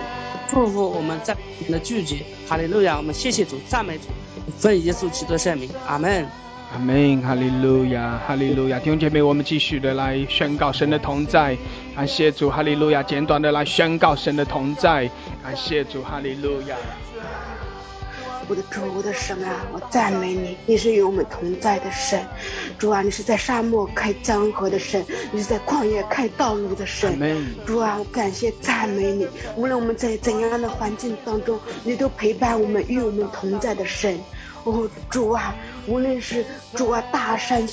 [0.47, 2.23] 祝福我们在不停的聚集。
[2.47, 4.03] 哈利路亚，我们谢谢主，赞美主，
[4.59, 6.27] 奉耶稣基督圣名，阿门，
[6.71, 11.57] 阿门，哈利路亚，哈利路亚，弟兄姐妹，我们继续的来宣告神的同在，
[11.95, 15.09] 感谢主，哈利路亚，简短的来宣告神的同在，
[15.41, 16.75] 感谢主，哈利路亚。
[18.49, 22.19] 我的主，我的神啊，我赞美你，你是与我们同在的神。
[22.79, 27.15] 主啊，你是在沙漠开江河的神，你是在旷野开道路的神。
[27.67, 34.19] 主啊，我感谢赞美你，无论我们在怎样的环境当中，你都陪伴我们，与我们同在的神。
[34.63, 35.55] 哦，主啊，
[35.87, 36.43] 无论是
[36.73, 37.65] 主啊大山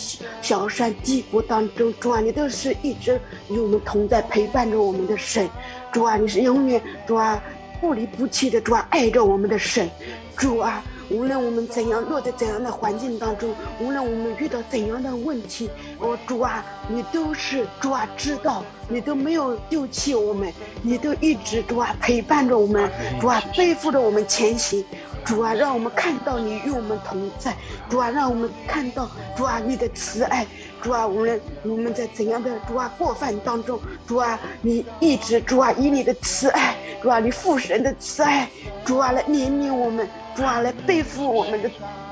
[0.42, 3.18] 小山低谷当中，主啊，你都是一直
[3.48, 5.48] 与我们同在，陪伴着我们的神。
[5.90, 7.42] 主啊，你是永远主啊
[7.86, 9.88] 不离不弃的主啊爱着我们的神。
[10.36, 15.70] 主啊，无论我们怎样落在怎样的环境当中，无论我们遇到怎样的问题，
[16.00, 24.84] 哦，主啊，你都是主啊知道，你都没有丢弃我们，你都一直主啊陪伴着我们，主啊背负着我们前行，
[25.24, 27.56] 主啊让我们看到你与我们同在，
[27.88, 30.44] 主啊让我们看到主啊你的慈爱，
[30.86, 33.76] 主啊无论我们在怎样的主啊过犯当中，
[34.06, 38.48] 主啊你一直主啊以你的慈爱，主啊你父神的慈爱，
[38.84, 40.08] 主啊来怜悯我们。
[40.36, 41.68] 主啊，来背负我们的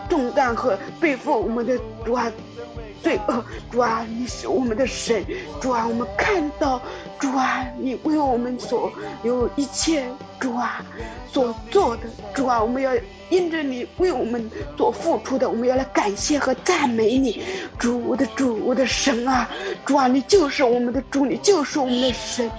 [0.08, 2.32] 重担和背负我们的主啊
[3.00, 3.44] 罪恶。
[3.70, 5.24] 主啊，你是我们的神。
[5.60, 6.82] 主啊，我们看到
[7.18, 8.92] 主啊，你为我们所
[9.22, 10.04] 有一切
[10.38, 10.84] 主啊
[11.32, 12.02] 所做的。
[12.34, 12.92] 主啊，我们要
[13.30, 17.42] 因着你为我们所付出的，我们要来感谢和赞美你。
[17.78, 19.48] 主，我的主，我的神啊！
[19.84, 22.50] 主啊，你就是我们的主，你就是我们的神。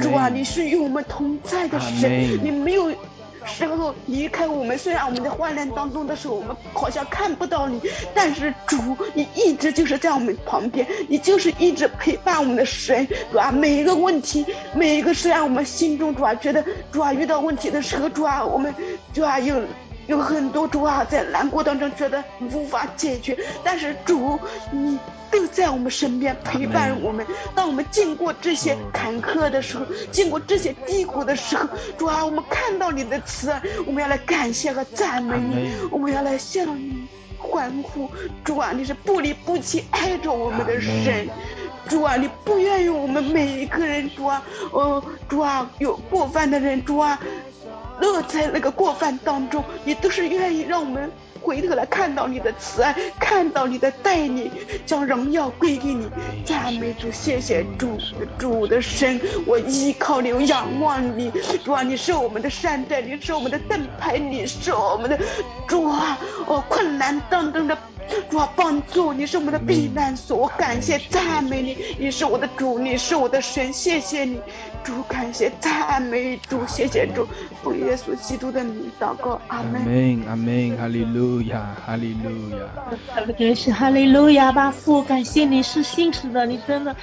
[0.00, 2.92] 主啊，你是与我们同在的神，你没有。
[3.44, 7.80] 时候离开我们，虽然我们在患难当中的时候，我们好像看不到你，
[8.14, 8.76] 但是主，
[9.14, 18.74] 你一直就是在我们旁边，你就是一直陪伴我们的神，主啊，每一个问题，每一个虽然我们心中主啊觉得主啊遇到问题的时候，主啊我们
[19.12, 19.62] 主啊有
[20.06, 22.22] 有很多主啊在难过当中觉得
[22.52, 24.38] 无法解决，但是主
[24.70, 24.98] 你。
[25.32, 27.26] 都在我们身边陪伴我们。
[27.54, 38.10] 当我们经过这些坎坷的时候，经过这些低谷的时候，主啊，我们看到你的慈爱，我们要来感谢和赞美你，我们要来向你欢呼。
[38.44, 41.26] 主啊，你是不离不弃爱着我们的神。
[41.88, 47.18] 主啊，你不愿意我们每一个人，主啊，哦，主啊，有过犯的人，主啊，
[48.02, 51.10] 乐在那个过犯当中，你都是愿意让我们。
[51.44, 54.48] 回头来看到你的慈爱，看到你的带领，
[54.86, 56.08] 将荣耀归给你，
[56.44, 57.98] 赞美主，谢谢主，
[58.38, 61.32] 主的神，我依靠你，我仰望你，
[61.64, 65.18] 主啊，你是我们的山寨，你是我们的盾牌，你是我们的
[65.66, 67.76] 主啊，哦，困难当中的。
[68.30, 74.38] 主啊，帮助你是我们的避难所，我感谢赞美你，你是我的主，你是我的神，谢谢你，
[74.84, 77.26] 主感谢赞美主，谢谢主，
[77.62, 86.94] 奉耶稣基督的名祷告，阿门，阿门，哈利路亚，哈利路亚，真是哈利路亚吧，父，感谢你是信实的，你真的。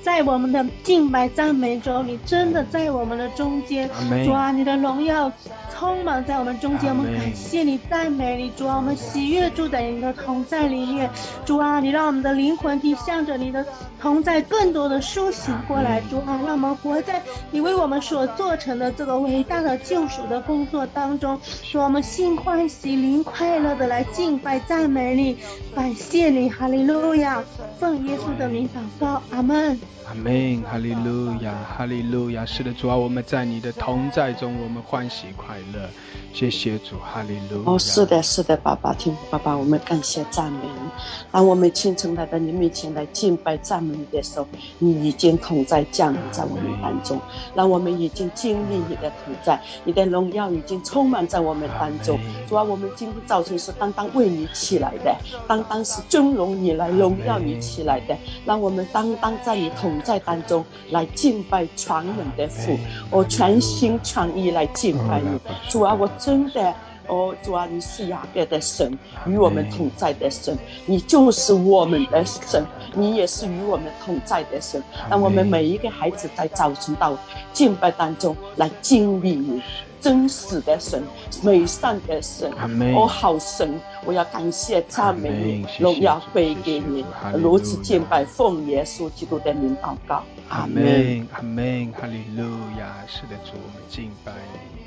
[0.00, 3.90] 在我们的敬拜赞美中，你真的在我们的中间，
[4.24, 5.30] 主啊，你的荣耀
[5.74, 11.10] 充满在我们中间，我们感谢你，赞美你，主啊，我们喜悦住在你的同在里面，
[11.44, 13.66] 主啊，你让我们的灵魂体向着你的
[14.00, 17.20] 同在更多的苏醒过来，主啊，让我们活在
[17.50, 25.36] 你为我们所做成的这个伟大的救赎的工作当中，使我们心欢喜灵快乐的来敬拜赞美你，
[25.74, 27.42] 感谢你，哈利路亚，
[27.78, 29.78] 奉耶稣的名祷告，阿门。
[30.08, 32.46] 阿门，哈利路亚，哈利路亚。
[32.46, 35.88] 是的，主啊，我们在你的同在中，我们欢喜快乐。
[36.32, 37.72] 谢谢主，哈利路亚。
[37.72, 40.90] 哦，是的，是的，爸爸，听爸爸，我们感谢赞美你。
[41.30, 44.46] 当我们虔诚来到你面前来敬拜赞美你的时候，
[44.78, 47.17] 你已经同在降临在我们当中，
[47.54, 52.18] 让我们已经经历你的同在，你的荣耀已经充满在我们当中。
[52.48, 55.14] 主啊，我们今天早晨是单单为你起来的，
[55.46, 58.16] 单单是尊荣你来荣耀你起来的，
[58.46, 59.98] 让我们单单在你同。
[60.04, 62.78] 在当中来敬拜传人的父，
[63.10, 65.38] 我全心全意来敬拜你，
[65.68, 66.72] 主啊，我真的，
[67.08, 68.96] 哦，主啊，你是雅各的神，
[69.26, 70.56] 与我们同在的神，
[70.86, 74.82] 你就是我们的神，你也是与我们同在的神。
[75.10, 77.16] 让我们每一个孩子在早晨到
[77.52, 79.60] 敬拜当中来经历你。
[80.00, 81.02] 真实的神，
[81.42, 82.48] 美善的神，
[82.94, 83.68] 哦，好神！
[84.04, 87.04] 我要感谢赞美你，荣耀归给你，
[87.34, 92.44] 如此敬拜，奉耶稣基督的名祷告，阿门，阿门，哈利路
[92.78, 92.94] 亚！
[93.08, 94.30] 是的，主，我们敬拜
[94.72, 94.77] 你，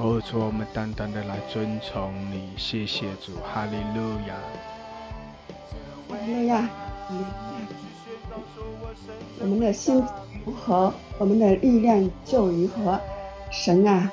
[0.00, 4.36] 哦，主，我们单单的来遵从你，谢谢主，哈利路亚，
[6.08, 6.68] 哈利路亚，
[9.40, 10.00] 我们的心
[10.46, 13.00] 如何，我们的力量就如何，
[13.50, 14.08] 神啊！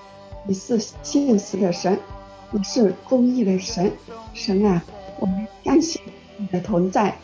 [0.47, 1.99] 你是现实的神，
[2.49, 3.91] 你是公义的神，
[4.33, 4.81] 神啊，
[5.19, 6.01] 我们相信
[6.37, 7.15] 你的同在，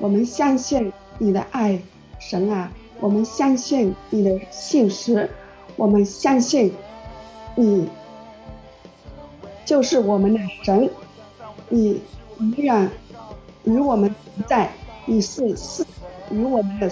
[0.00, 1.80] 我们相信你的爱，
[2.18, 5.30] 神啊，我们相信你的信实，
[5.76, 6.74] 我们相信
[7.56, 7.88] 你
[9.64, 10.90] 就是我们的神，
[11.68, 12.00] 你
[12.38, 12.90] 永远
[13.64, 14.70] 与我们同在，
[15.06, 15.86] 你是赐
[16.30, 16.90] 与我们的，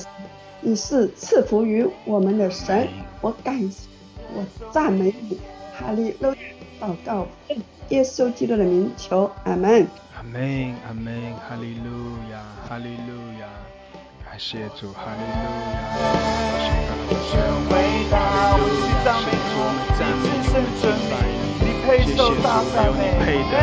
[0.60, 2.88] 你是赐福于我们的神，
[3.20, 3.88] 我感谢，
[4.34, 5.38] 我赞美你。
[5.76, 6.36] 哈利路亚，
[6.80, 7.26] 祷告，
[7.88, 9.86] 耶稣基督的名求，阿门。
[10.14, 13.48] 阿门，阿门，哈利路亚，哈利路亚，
[14.24, 15.42] 感谢主，哈利路
[15.72, 15.78] 亚。
[16.84, 17.40] 哈利路
[18.12, 18.14] 亚，
[19.04, 21.12] 赞美主，我们赞美你，我们敬拜
[21.91, 23.59] 谢谢主，有你配的，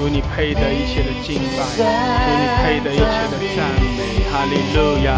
[0.00, 1.86] 有你配的一切的敬拜，有
[2.26, 3.58] 你配的一切的赞
[3.96, 5.14] 美，哈利路亚，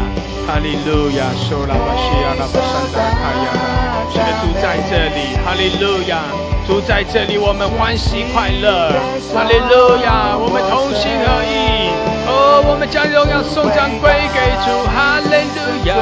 [0.46, 3.64] 哈利路亚，受拉巴西亚拉巴山达卡亚拉。
[4.12, 6.28] 是的，主在这里，哈利路亚！
[6.66, 8.92] 主在这里，我们欢喜快乐，
[9.32, 10.36] 哈利路亚！
[10.36, 11.61] 我们同心合意，
[12.82, 15.94] 们将荣耀颂赞归给主，哈利路亚，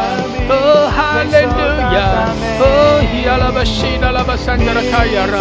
[0.48, 1.60] 哦，哈利路
[1.92, 2.24] 亚，
[2.58, 5.36] 哦，亚拉巴西达拉巴山达拉卡亚拉，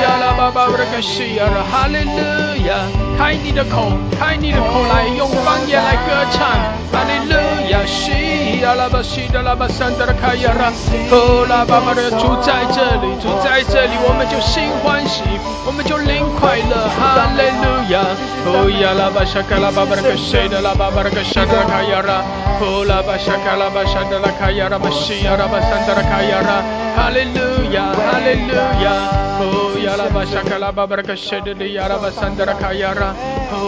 [0.00, 2.74] 亚拉巴巴布拉卡西亚拉，哈利路亚！
[3.18, 6.48] 开你的口，开你的口来，用方言来歌唱，
[6.92, 7.34] 哈利路
[7.70, 7.78] 亚！
[7.86, 10.72] 西亚拉巴西的拉巴山的拉卡亚拉，
[11.10, 11.64] 哦，拉。
[11.68, 15.22] 爸爸的主在这里，住在这里，我们就心欢喜，
[15.66, 18.00] 我们就灵快乐，哈利路亚。
[18.48, 22.24] 哦呀拉巴沙卡拉巴巴的个谁的拉巴巴的个沙达卡亚拉，
[22.60, 26.64] 哦拉巴沙卡拉巴沙的拉卡亚拉巴西亚拉巴山的拉卡亚拉，
[26.98, 27.38] 哈利路
[27.70, 28.88] 亚，哈利路亚。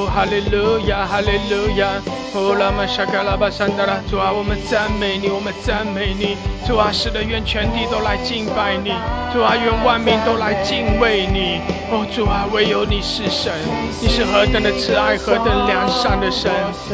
[0.06, 1.88] 哈利路亚，哈利路亚。
[2.32, 7.84] 哦拉玛沙卡拉巴山达拉，主啊，我们赞美你，我们赞美你，主啊，是的，愿全地。
[7.90, 8.94] 都来敬拜你，
[9.34, 11.58] 主啊，愿万民都来敬畏你。
[11.90, 13.50] 哦，主啊，唯有你是神，
[14.00, 16.46] 你是何等的慈爱，何等良善的神。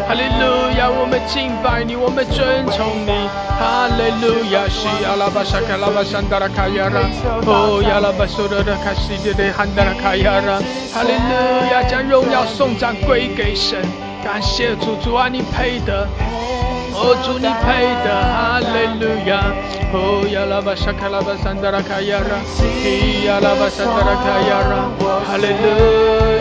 [0.09, 3.13] 哈利路亚，我们敬拜你，我们尊崇你。
[3.61, 7.05] 哈利路亚，西阿拉巴沙卡拉巴山达拉卡亚拉，
[7.45, 10.57] 哦，亚拉巴苏德的卡西德的汉达拉卡亚拉。
[10.97, 13.80] 哈利路亚，将荣耀颂赞归给神，
[14.24, 16.07] 感谢主，主啊，你配得。
[16.99, 19.44] 哦，主你配的，哈利路亚。
[19.92, 22.40] 哦，亚拉巴沙卡拉巴桑德拉卡亚拉，
[23.28, 24.88] 亚拉巴桑德拉卡亚拉，
[25.20, 25.68] 哈利路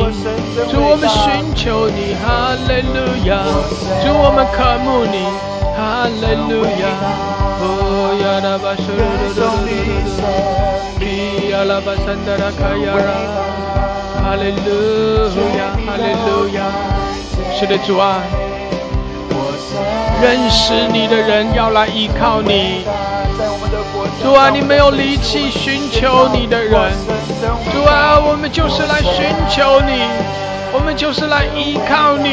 [0.70, 2.96] 主我们寻求你，哈利路
[3.28, 3.44] 亚，
[4.02, 5.16] 主我们渴慕你，
[5.76, 6.84] 哈利路亚。
[7.58, 9.00] Oh ya la ba shu ru
[9.32, 9.80] ru ru
[11.00, 13.16] pi ya la ba sandara kayara
[14.22, 16.70] Hallelujah Hallelujah
[17.58, 18.20] 是的主啊，
[20.22, 22.84] 认识你的人要来依靠你。
[24.22, 26.92] 主啊，你没有离弃寻求你的人。
[27.72, 30.02] 主啊，我们就是来寻求你，
[30.72, 32.30] 我们就是来依靠你。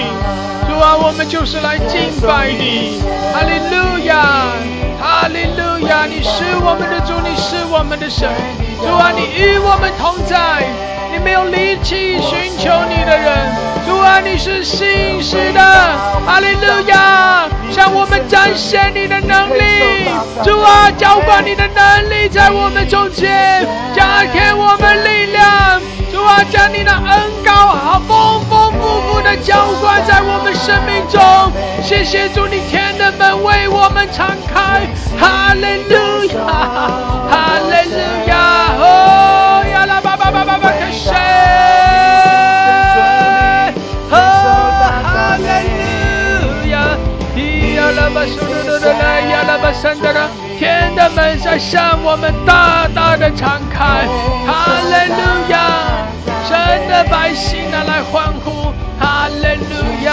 [0.67, 3.01] 主啊，我们就是来敬拜你。
[3.33, 4.53] 哈利路亚。
[5.03, 6.05] 哈利路亚！
[6.05, 8.29] 你是我们的主，你是我们的神。
[8.83, 10.67] 主啊，你与我们同在，
[11.09, 13.49] 你没有离弃寻求你的人。
[13.87, 15.61] 主啊，你是信实的。
[16.25, 17.47] 哈利路亚！
[17.71, 20.11] 向我们展现你的能力。
[20.43, 23.65] 主啊，浇灌你的能力在我们中间，
[23.95, 25.81] 加添我们力量。
[26.11, 31.21] 主啊，将你的恩膏好丰丰富富的浇灌在我们生命中。
[31.81, 34.81] 谢谢主，你天天的门为我们敞开。
[35.19, 36.37] 哈利路亚，
[37.29, 38.35] 哈利路亚，
[38.77, 41.09] 哦呀啦吧吧吧吧吧，开始。
[44.09, 44.15] 哦，
[45.03, 45.43] 哈利
[46.41, 46.97] 路亚，
[47.35, 47.37] 咿
[47.75, 50.29] 呀啦吧苏噜噜噜啦，呀啦吧山的啦，
[50.59, 54.05] 天的门在向我们大大的敞开。
[54.45, 55.57] 哈利路亚，
[56.47, 58.71] 神的百姓拿，来欢呼。
[58.99, 59.73] 哈利路
[60.05, 60.11] 亚，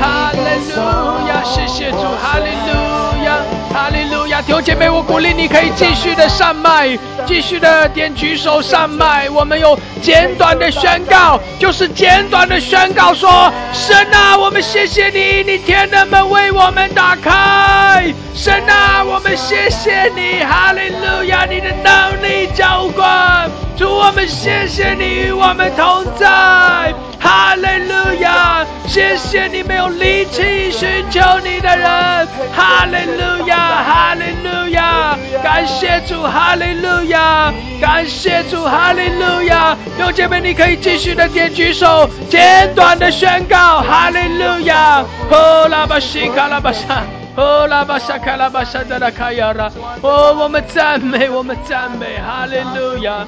[0.00, 3.38] 哈哈利路亚，谢谢主，哈利路亚，
[3.72, 6.96] 哈利路亚，弟兄姐妹，我鼓励你可以继续的上麦，
[7.26, 9.28] 继续的点举手上麦。
[9.30, 18.14] 我们有简短的宣告，就是简短的宣告说：神啊，我们谢谢你，你天的门为我们打开。
[18.32, 23.50] 神啊，我们谢谢你，哈利路亚，你的能力浇灌。
[23.76, 26.94] 主，我们谢谢你与我们同在。
[27.20, 28.64] 哈利路亚！
[28.86, 32.28] 谢谢你没有离弃寻求你的人。
[32.54, 33.56] 哈利路亚！
[33.82, 35.18] 哈利路亚！
[35.42, 36.22] 感谢主！
[36.22, 37.52] 哈利路亚！
[37.80, 38.64] 感谢主！
[38.64, 39.76] 哈利路亚！
[39.98, 45.02] 有姐妹，你可以继续的点举手，简短的宣告：哈利路亚！
[45.30, 47.02] 哦，拉巴西卡拉巴沙，
[47.36, 49.70] 哦，拉巴沙卡拉巴沙达拉卡亚拉，
[50.02, 53.26] 哦，我们赞美，我们赞美，哈利路亚。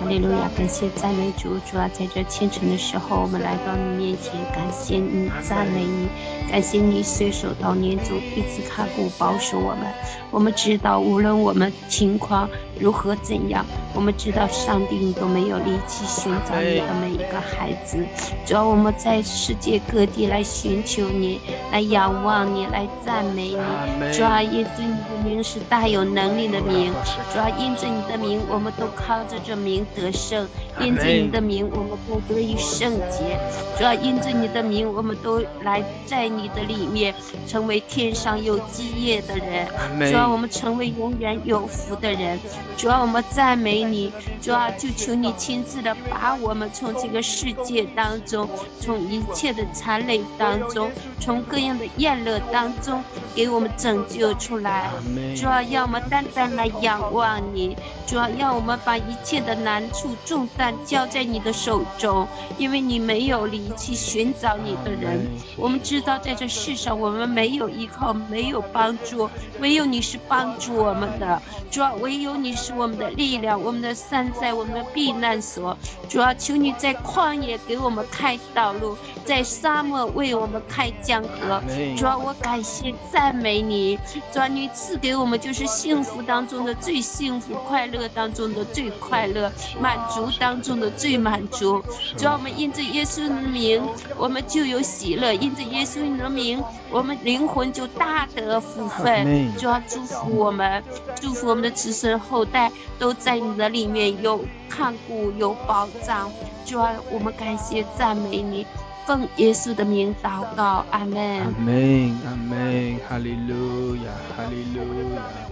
[0.00, 6.08] 哈利路亚，感谢赞美主，主啊在这清晨的时候，我们来到你面前，感谢你，赞美你，
[6.50, 9.92] 感谢你随手到年主一直看顾保守我们。
[10.30, 12.48] 我们知道，无论我们情况
[12.78, 17.98] 如何怎样，我们知道上帝你都没有离弃寻找你的每一个孩子。
[18.46, 21.40] 主要我们在世界各地来寻求你，
[21.70, 24.16] 来仰望你，来赞美你。
[24.16, 26.90] 主啊因着你的名是大有能力的名，
[27.32, 29.84] 主要因着你的名，我们都靠着这名。
[29.94, 30.48] 得胜，
[30.80, 33.38] 因着你的名，我们都得以圣洁；
[33.76, 37.14] 主要因着你的名，我们都来在你的里面，
[37.46, 39.66] 成为天上有基业的人；
[40.10, 42.38] 主要我们成为永远有福的人；
[42.76, 44.10] 主要我们赞美你；
[44.40, 48.48] 主要就求你亲自的把我们从这个世界当中，
[48.80, 53.02] 从一切的残累当中，从各样的厌乐当中，
[53.34, 54.90] 给我们拯救出来；
[55.36, 57.76] 主要要我们单单来仰望你；
[58.06, 59.79] 主要要我们把一切的难。
[59.80, 62.28] 难处重担交在你的手中，
[62.58, 65.26] 因为你没有离弃寻找你的人。
[65.56, 71.40] 我们知道在这世上我们没有依靠，没有帮助，唯有你是帮助我们的。
[71.70, 75.78] 主要唯有你是我们的力量，我们的山寨，我们的避难所。
[76.10, 81.62] 主要求你在旷野给我们开道路，在沙漠为我们开江河。
[81.96, 83.98] 主要我感谢赞美你，
[84.30, 91.82] 主要你赐给我们就是幸福当中的最幸福，快乐当中的最快乐，满足当中的最满足。
[92.16, 93.82] 主要我们因着耶稣的名，
[94.16, 99.54] 我们就有喜乐；因着耶稣的名，我们灵魂就大得福分。
[99.56, 100.82] 主要祝福我们，
[101.20, 106.30] 祝福我们的子孙后代都在你的里面有看顾、有保障。
[106.66, 108.66] 主要我们感谢赞美你。
[109.06, 111.40] 奉耶稣的名祷告，阿门。
[111.40, 114.82] 阿门，阿门，哈利路亚，哈利路
[115.16, 115.49] 亚。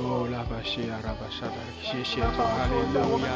[0.00, 3.34] 哦，拉巴西亚，拉巴沙达，谢谢主，哈利路亚，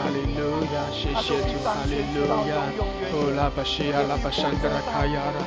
[0.00, 2.56] 哈利路亚，谢谢主，哈利路亚。
[3.12, 5.44] 哦，拉巴西亚，拉巴山达拉卡亚拉，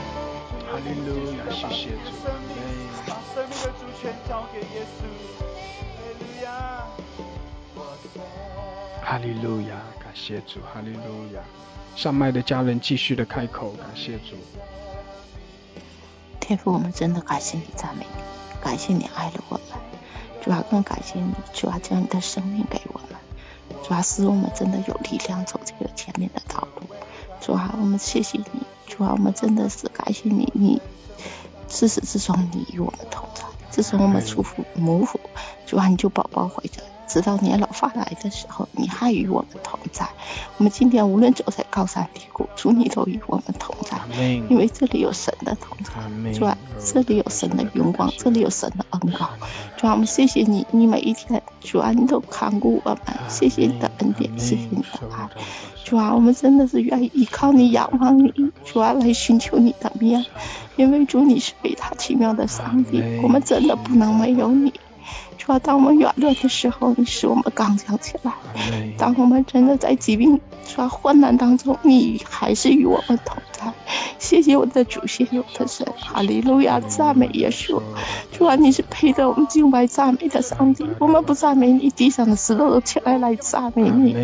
[0.70, 2.54] 哈利路亚，谢谢主，阿门。
[9.02, 11.42] 哈利路亚，感谢主，哈利路亚。
[11.96, 14.38] 上麦的家人继续的开口，感谢主。
[16.40, 19.93] 天父，我们真的感谢你，赞美你，感谢你爱了我们。
[20.44, 23.18] 主要更感谢你，主要将你的生命给我们，
[23.82, 26.88] 主要使我们真的有力量走这个前面的道路。
[27.40, 30.82] 主要我们谢谢你，主要我们真的是感谢你，你
[31.68, 35.20] 自始至终你与我们同在，自从我们出父母府，
[35.66, 36.84] 主要你就宝宝回家。
[37.08, 40.08] 直到年老发来的时候，你还与我们同在。
[40.58, 43.98] 我们今天无论走在高山低谷，主你都与我们同在，
[44.50, 49.30] 因为这里有神的同在，主啊，这里有神的荣光，这里有神的恩光。
[49.78, 53.00] 主啊，我们谢谢你，你每一天，主啊，你都看顾我们，
[53.30, 55.30] 谢谢你的恩典，谢谢你的爱。
[55.84, 58.34] 主啊，我们真的是愿意依靠你，仰望你，
[58.66, 60.26] 主啊，来寻求你的面，
[60.78, 64.74] 因为主你是伟大奇妙的上帝，我们真的不能没有你。
[65.38, 68.32] 主要当我们软弱的时候，你使我们刚强起来；
[68.98, 73.74] 当我们真的在疾病、说患难当中，你还是与我们同在。
[74.20, 77.82] 谢谢我的主，谢谢我的神，哈利路亚，赞美耶稣。
[78.32, 80.88] 主啊，你是配得我们敬拜赞美的上帝。
[81.00, 84.16] 我们不赞美你，地上的石头都起来来赞美你。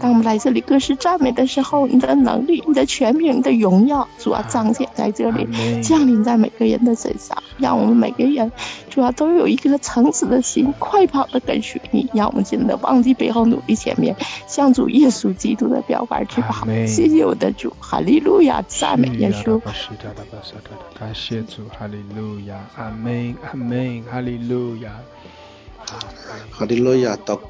[0.00, 5.48] 当我们来这里各式赞美的时候，你的能力、你的权柄、你的荣耀，主要彰显在这里，
[5.82, 8.52] 降临在每个人的身上，让我们每个人
[8.88, 14.14] 主要都有一个诚实的心，快跑的跟随你，让我们真的忘记背后，努力前面，
[14.46, 16.64] 向主耶稣基督的标杆去跑。
[16.86, 19.60] 谢谢我的主，哈利路亚，赞美耶稣。
[20.98, 25.00] 感谢主，哈利路亚，阿门，阿门，哈利路亚，
[26.50, 27.40] 哈利路亚，到，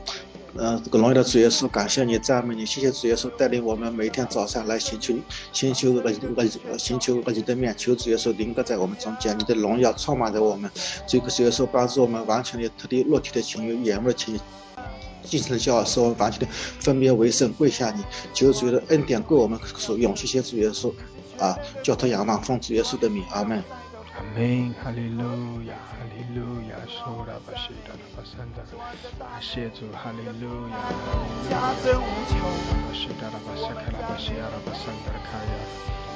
[0.56, 5.14] 呃，这个荣耀的主耶稣，感谢你，赞美你，谢谢主耶稣带领我们每天早上来寻求，
[5.52, 10.70] 寻求个个寻求个你的面，求主耶稣临格在我们中间，你的荣耀充满着我们，
[11.06, 14.40] 这个主耶稣帮助我们完成了他的肉体的情欲、眼目的情欲。
[15.24, 20.90] 精神的骄傲使我们完全的分别为圣，跪下你，求主的恩典归我们所用，谢谢主耶稣。
[21.38, 23.62] 啊，叫他仰望奉主耶稣的名，阿门。
[24.16, 25.22] 阿门，哈利路
[25.62, 28.66] 亚，哈利路亚，苏拉巴西达拉巴山达，
[29.18, 30.74] 感谢主，哈利路亚，
[31.54, 32.42] 哈利路亚，
[32.82, 35.54] 巴西达拉巴萨卡拉巴西亚拉巴山达卡亚，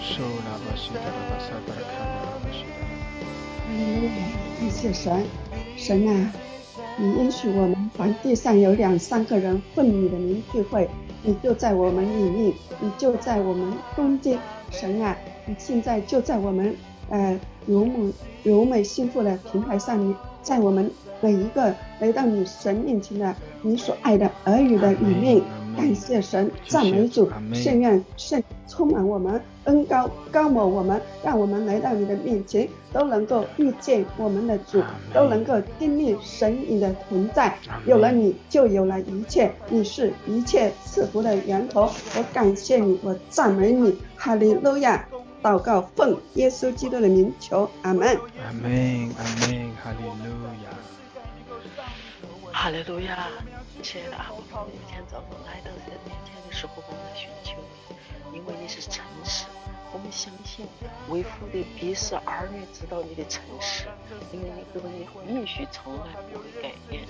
[0.03, 2.83] 苏拉巴西达拉巴萨达卡亚拉巴西达。
[3.63, 4.11] 哈利路亚，
[4.59, 5.25] 感谢神，
[5.77, 6.33] 神啊，
[6.97, 10.91] 你允许我们凡地上有两三个人奉你的名聚会，
[11.23, 14.41] 你就在我们里面，你就在我们中间。
[14.73, 15.17] 神啊，
[15.47, 16.75] 你现在就在我们
[17.11, 18.13] 呃柔美
[18.43, 25.41] 柔美幸福的平台上，面在我们每一个来到你神面前的你所爱的儿女的里面，
[25.77, 37.57] 感谢神，赞美主，圣愿圣充满我们，恩高高抹我们，让我们来到你的面前都能够遇见我们的主，都能够经历神你的存在，
[37.87, 43.99] 有了你就有了一切，你是一切赐福的源头，我感谢你，我赞美你。
[44.17, 45.05] 哈利路亚！
[45.43, 48.07] 祷告奉耶稣基督的名求，阿门。
[48.07, 50.31] 阿门，阿门，哈利路
[50.63, 50.71] 亚。
[52.53, 53.27] 哈利路亚！
[53.81, 57.57] 亲爱的阿爸，每天早上来到你的面前的时候，我们寻求
[58.31, 59.47] 你，因为你是诚实。
[59.95, 60.67] 我们相信
[61.11, 63.85] 为父的必使儿女知道你的诚实，
[64.33, 64.93] 因为你给我们
[65.29, 67.05] 应许从来不会改变。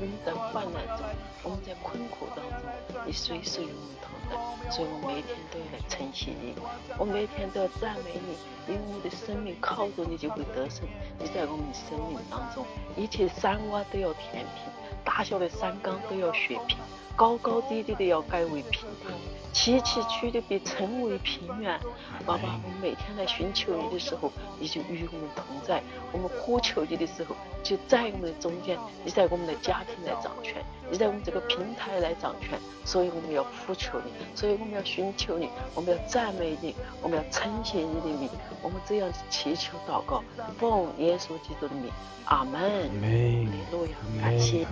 [0.00, 1.06] 我们在患难中，
[1.44, 2.68] 我们在困苦当中，
[3.06, 4.34] 你随时与我们同在，
[4.68, 6.56] 所以我每天都要来称谢你，
[6.98, 8.34] 我每天都要赞美你，
[8.66, 10.82] 因为我的生命靠着你就会得胜。
[11.20, 14.73] 你在我们生命当中，一切山洼都要填平，
[15.04, 16.78] 大小的山冈都要削平，
[17.14, 19.12] 高高低低的要改为平坦。
[19.54, 21.78] 崎崎岖的被称为平原，
[22.26, 25.80] 爸爸，我们每天来寻求你的时候，你就与我们同在；
[26.12, 32.58] 我们呼求你的时候，就在我们的中间，你在我们的家庭来掌权，你在我们这个平台来掌权。
[32.84, 38.28] 所以我们要呼求你，所以我们要寻求你，我们要赞美你，我们要称谢你的名。
[38.60, 40.22] 我们这样祈求祷告，
[40.58, 41.90] 奉耶稣基督的名，
[42.24, 42.60] 阿门。
[42.60, 43.48] 阿门。
[44.20, 44.66] 感谢。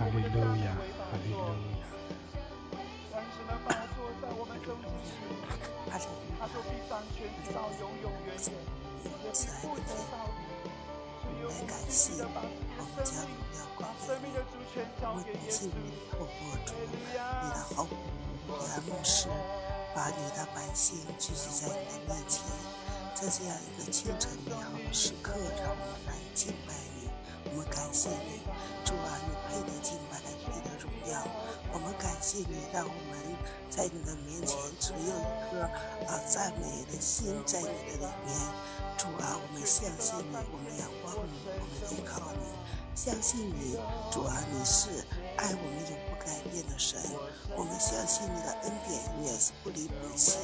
[9.33, 9.93] 慈爱的天，
[11.25, 12.21] 我们来感谢你，
[12.77, 13.85] 我们将荣耀归
[14.73, 14.97] 给你。
[14.97, 15.69] 我们感谢你
[16.09, 16.27] 透过
[16.65, 17.77] 主你的好
[18.47, 19.27] 你的牧师，
[19.95, 22.41] 把你的百姓聚集在你的面前，
[23.13, 25.31] 在这样一个清晨美好的时刻，
[25.61, 26.92] 让我们来敬拜你。
[27.53, 28.41] 我们感谢你，
[28.83, 31.21] 主啊，你配得敬拜，配得荣耀。
[31.71, 33.37] 我们感谢你，让我们
[33.69, 35.61] 在你的面前只有一颗
[36.09, 38.33] 啊赞美的心在你的里面。
[38.97, 42.49] 主啊，我们相信你，我们仰望你，我们依靠你，
[42.95, 43.77] 相信你。
[44.11, 44.89] 主啊，你是
[45.37, 46.99] 爱我们永不改变的神，
[47.57, 50.37] 我们相信你的恩典也是不离不弃。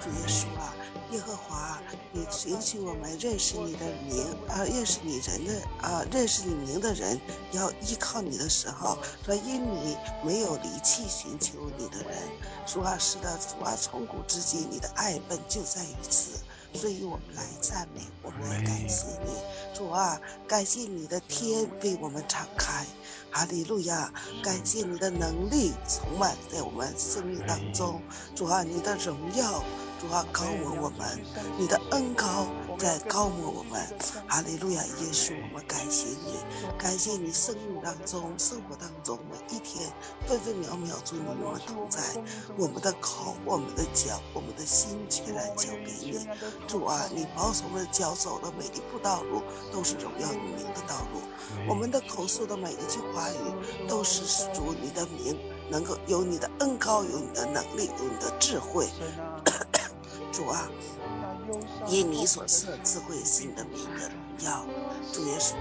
[0.00, 0.74] 主耶稣啊，
[1.10, 1.80] 耶和华，
[2.12, 7.20] 你允许我们认识你的名啊，认识你人的啊，认识你名的人
[7.52, 12.16] 要依靠你的时候，说因你没有离弃寻求你的人。
[12.64, 16.38] 主啊，是的，主啊，从古至今你的爱本就在于此。
[16.78, 19.32] 所以我们来赞美，我们来感谢你，
[19.74, 22.86] 主啊，感谢你的天为我们敞开，
[23.32, 24.12] 哈利路亚，
[24.44, 28.00] 感谢你的能力充满在我们生命当中，
[28.36, 29.64] 主啊，你的荣耀。
[30.00, 31.20] 主啊，高我我们，
[31.58, 32.46] 你的恩高
[32.78, 33.84] 在告摩我们，
[34.28, 36.36] 哈利路亚，耶稣，我们感谢你，
[36.78, 39.92] 感谢你生命当中、生活当中每一天
[40.26, 42.00] 分分秒秒主你与我们同在，
[42.56, 46.28] 我们的口、我们的脚、我们的心全然交给你。
[46.68, 51.20] 主啊，你保守我们的脚走的每一步道路都是荣耀你名的道路，
[51.68, 55.36] 我们的口述的每一句话语都是主你的名，
[55.68, 58.88] 能够有你的恩高，有你的能力，有你的智慧。
[60.30, 60.68] 主啊，
[61.88, 64.64] 因你所赐的智慧是你的名的荣耀。
[65.12, 65.54] 主耶稣，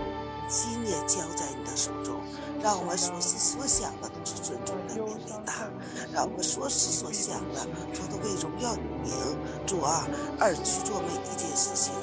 [0.50, 2.20] 心也交在你的手中，
[2.62, 5.12] 让我们所思所想的都是尊重的名伟
[5.46, 5.70] 大，
[6.14, 9.14] 让我们所思所想的都都为荣耀你名。
[9.66, 10.08] 主啊，
[10.40, 11.94] 而去做每一件事情。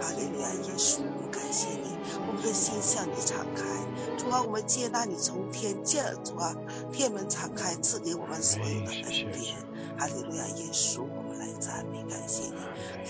[0.00, 3.64] 哈利路亚，耶稣，我们感谢你，我们的心向你敞开。
[4.16, 6.54] 主啊，我们接纳你从天降，主啊，
[6.90, 9.56] 天门敞开，赐给我们所有的恩典。
[9.98, 11.02] 哈利路亚，耶稣。
[11.02, 12.56] 我们来赞美感谢你，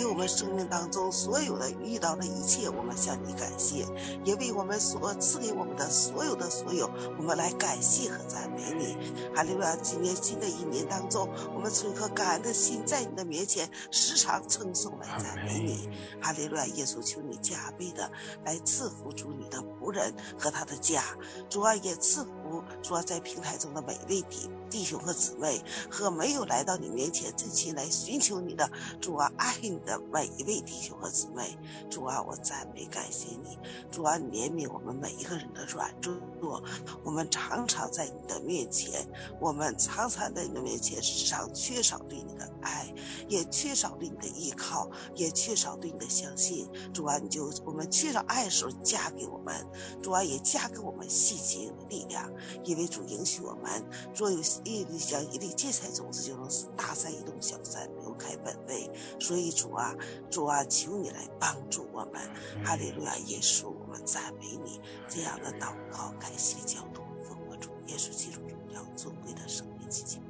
[0.00, 3.86] 给我们生命当中所有的遇到的一切，我们向你感谢，
[4.24, 8.96] 也为我们所赐给我们的所有的所有，我们来感谢和赞美你。
[9.36, 9.76] 哈利路亚！
[9.76, 15.90] 今年新的一年当中，我们存颗感恩的心，在你的面前时常称颂来赞美你。
[16.22, 16.66] 哈利路亚！
[16.68, 18.10] 耶稣，求你加倍的
[18.42, 21.02] 来赐福主你的仆人和他的家，
[21.50, 28.18] 主啊也赐福主啊在平台中的每位弟弟兄和姊妹和没有来到你面前真心来寻。
[28.18, 28.70] 求你的
[29.00, 31.58] 主啊，爱你的的每一位弟兄和姊妹，
[31.90, 33.58] 主啊，我赞美感谢你，
[33.90, 35.92] 主啊，怜悯我们每一个人的软
[36.40, 36.62] 弱，
[37.02, 39.04] 我们常常在你的面前，
[39.40, 42.94] 我们常常在你的面前时常缺少对你的爱，
[43.28, 46.70] 也缺少对你的依靠，也缺少对你的相信。
[46.94, 49.66] 主啊，你就我们缺少爱的时候加给我们，
[50.00, 52.30] 主啊，也加给我们细节力量，
[52.62, 53.84] 因为主允许我们。
[54.14, 57.90] 若有一粒像一粒芥菜种子，就能使大山移动，小山。
[58.20, 59.94] 开本位，所以主啊，
[60.28, 62.20] 主啊，求你来帮助我们，
[62.62, 70.20] 哈利路亚，耶稣，我们赞美你，这样的祷告，感谢教徒，奉我主耶稣基督荣耀尊贵的生命祈求。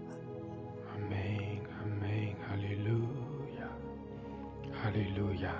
[0.88, 1.18] 阿门，
[1.78, 3.06] 阿门，哈利路
[3.58, 3.66] 亚，
[4.72, 5.52] 哈利路亚，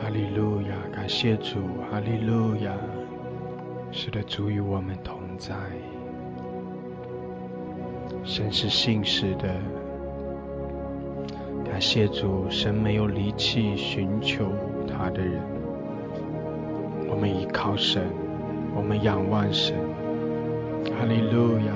[0.00, 1.58] 哈利路亚，感谢主，
[1.90, 2.78] 哈利路亚，
[3.90, 5.54] 是的，主与我们同在，
[8.22, 9.60] 神是信实的。
[11.64, 14.46] 感谢主，神没有离弃寻求
[14.86, 15.40] 他的人。
[17.08, 18.02] 我们依靠神，
[18.74, 19.74] 我们仰望神。
[20.98, 21.72] 哈利路亚！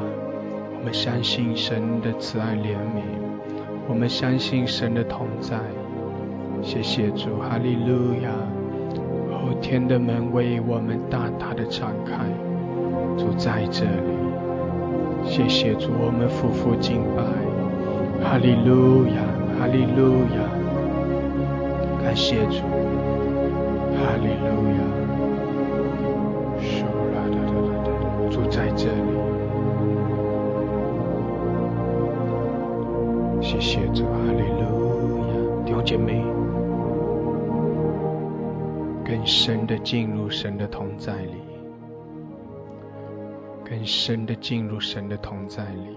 [0.78, 3.02] 我们相信神的慈爱怜悯，
[3.88, 5.58] 我们相信神的同在。
[6.62, 8.30] 谢谢主，哈利路亚！
[9.32, 12.24] 后天的门为我们大大的敞开，
[13.16, 14.14] 主在这里。
[15.24, 17.22] 谢谢主，我们夫妇敬拜，
[18.22, 19.33] 哈利路亚！
[19.58, 20.38] 哈利路亚，
[22.02, 22.62] 感谢主，
[23.94, 24.78] 哈利路亚。
[26.60, 29.12] 主啦啦啦啦啦，住在这里。
[33.40, 35.32] 谢谢主，哈利路亚，
[35.64, 36.22] 听见没，
[39.04, 41.42] 更深的进入神的同在里，
[43.64, 45.96] 更深的进入神的同在里，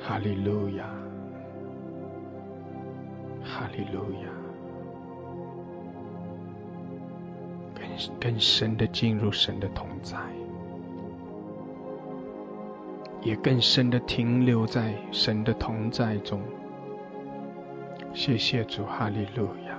[0.00, 0.84] 哈利路亚。
[3.54, 4.30] 哈利路亚，
[7.74, 7.84] 更
[8.18, 10.16] 更深的进入神的同在，
[13.20, 16.40] 也更深的停留在神的同在中。
[18.14, 19.71] 谢谢主，哈利路亚，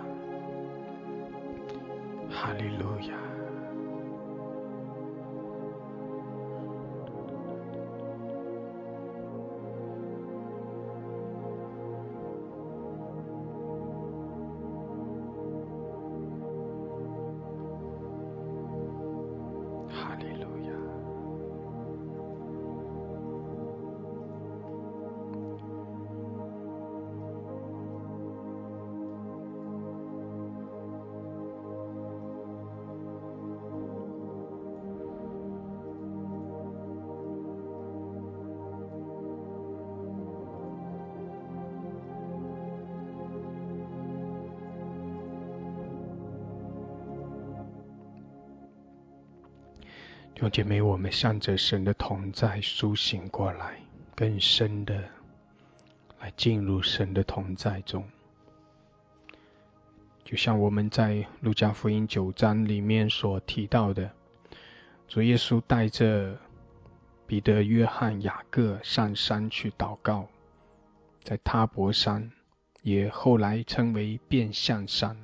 [50.53, 53.81] 姐妹，我们向着神的同在苏醒过来，
[54.15, 55.03] 更深的
[56.19, 58.07] 来进入神的同在中。
[60.23, 64.11] 就像我们在路加福音九章里面所提到的，
[65.07, 66.37] 主耶稣带着
[67.25, 70.27] 彼得、约翰、雅各上山去祷告，
[71.23, 72.31] 在他伯山，
[72.83, 75.17] 也后来称为变相山。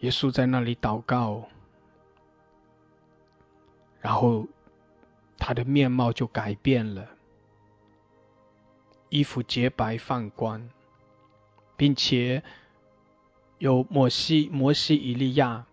[0.00, 1.48] 耶稣在那里祷告。
[4.08, 4.46] 然后
[5.36, 7.10] 他的面貌就改变了，
[9.10, 10.70] 衣服洁白放光，
[11.76, 12.42] 并且
[13.58, 15.66] 有摩西、摩西、以利亚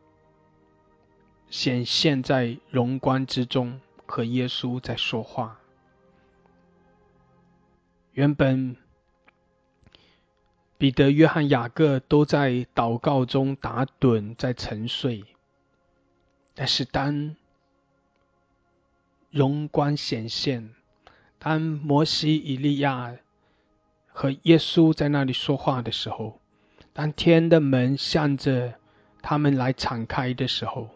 [1.49, 5.61] 显现在荣光之中，和耶稣在说话。
[8.11, 8.75] 原本
[10.77, 15.23] 彼得、约翰、雅各都在祷告中打盹，在沉睡，
[16.53, 17.37] 但是当
[19.35, 20.69] 荣光显现。
[21.37, 23.17] 当摩西、以利亚
[24.07, 26.39] 和耶稣在那里说话的时候，
[26.93, 28.75] 当天的门向着
[29.21, 30.89] 他们来敞开的时候，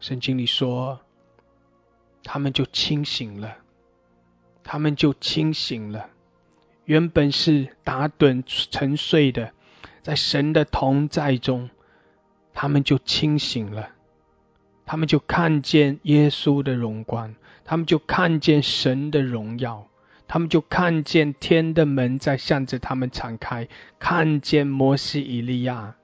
[0.00, 0.98] 圣经里说，
[2.24, 3.58] 他们就清醒了。
[4.64, 6.10] 他们就清醒了。
[6.84, 8.42] 原本是打盹
[8.72, 9.52] 沉睡的，
[10.02, 11.70] 在神的同在中，
[12.52, 13.90] 他们就清醒了。
[14.84, 17.36] 他们就看见耶稣的荣光。
[17.64, 19.86] 他们就看见神的荣耀，
[20.26, 25.94] 他们就看见天的门在向着他们敞开，看见摩西、以利亚。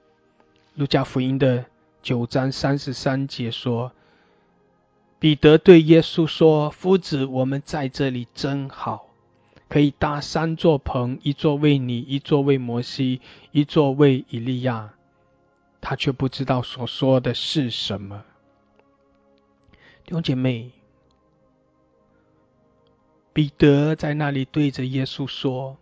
[0.75, 1.65] 路加福音的
[2.01, 3.91] 九章三十三节说
[5.19, 9.09] ：“彼得对耶稣说：‘夫子，我们在这里真好，
[9.67, 13.19] 可以搭三座棚，一座为你，一座为摩西，
[13.51, 14.93] 一座为以利亚。’
[15.81, 18.23] 他却不知道所说的是什么。
[20.05, 20.71] 弟兄姐妹。
[23.39, 25.77] 彼得在那里对着耶稣说：“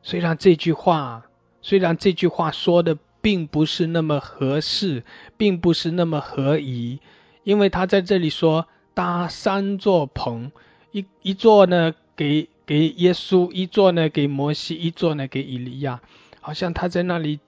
[0.00, 1.26] 虽然这句话，
[1.60, 5.02] 虽然这句话说的并不是那么合适，
[5.36, 7.00] 并不是那么合宜，
[7.42, 10.52] 因为他在这里说搭三座棚，
[10.92, 16.00] 一一座呢给给耶稣，一座呢给摩西，一座呢给以利亚，
[16.40, 17.40] 好像他在那里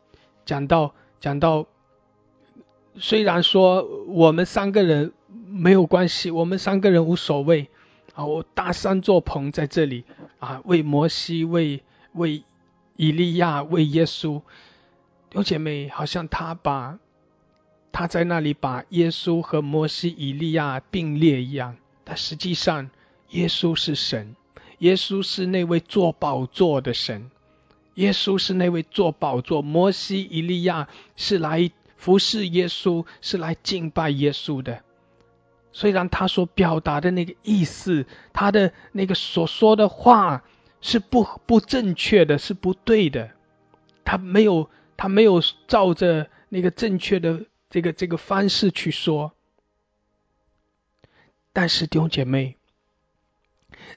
[0.44, 1.68] 讲到讲到，
[2.96, 5.12] 虽然说我们三个人
[5.46, 7.68] 没有关系，我们三个人无所谓。”
[8.14, 10.04] 啊，我搭三座棚在这里
[10.38, 12.44] 啊，为摩西，为为
[12.96, 14.40] 以利亚，为耶稣。
[15.32, 16.98] 有姐妹，好像他把
[17.90, 21.76] 他在那里把耶稣和摩西、以利亚并列一样。
[22.04, 22.90] 但实际上，
[23.30, 24.36] 耶稣是神，
[24.78, 27.30] 耶稣是那位坐宝座的神，
[27.94, 29.60] 耶稣是那位坐宝座。
[29.60, 30.86] 摩西、以利亚
[31.16, 34.82] 是来服侍耶稣，是来敬拜耶稣的。
[35.76, 40.44] 虽然他所表达的那个意思，他的那个所说的话
[40.80, 43.32] 是不不正确的，是不对的，
[44.04, 49.32] 他没有他没有照着那个正确的这个这个方式去说。
[51.52, 52.56] 但是弟兄姐妹，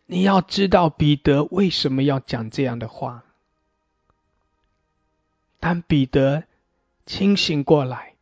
[0.08, 3.24] 你要知道彼得为什么要讲这样的话。
[5.60, 6.44] 当彼得
[7.06, 8.16] 清醒过来，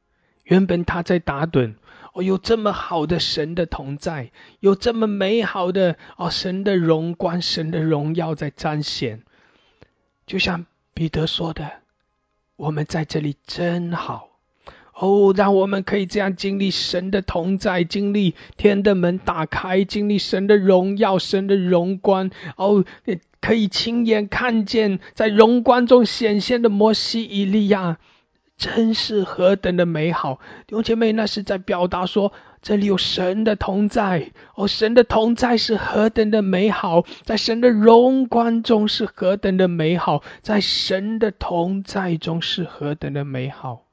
[0.43, 1.75] 原本他在打盹。
[2.15, 9.23] 哦，有这么好的神的同在，有这么美好的哦神的荣光、神的荣耀在彰显。
[10.25, 11.69] 就像彼得说的
[12.55, 14.29] ：“我们在这里真好。”
[14.95, 22.31] 哦，让我们可以这样经历神的同在，经历天的门打开，经历神的荣耀、神的荣光。
[22.55, 22.85] 哦，
[23.41, 27.99] 可以亲眼看见在荣光中显现的摩西、以利亚，
[28.57, 30.39] 真是何等的美好！
[30.67, 32.31] 弟兄姐妹，那是在表达说。
[32.61, 43.83] 这里有神的同在哦，神的同在是何等的美好，在神的荣光中是何等的美好，在神的同在中是何等的美好。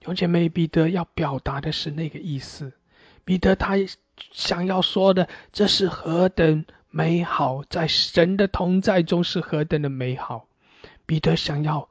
[0.00, 2.72] 弟兄姐妹，彼得要表达的是那个意思。
[3.24, 3.76] 彼得他
[4.32, 10.46] 想要说的，这是何等美好，在神的同在中是何等的美好。
[11.06, 11.88] 彼得想要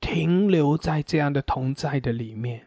[0.00, 2.66] 停留在这样的同在的里面。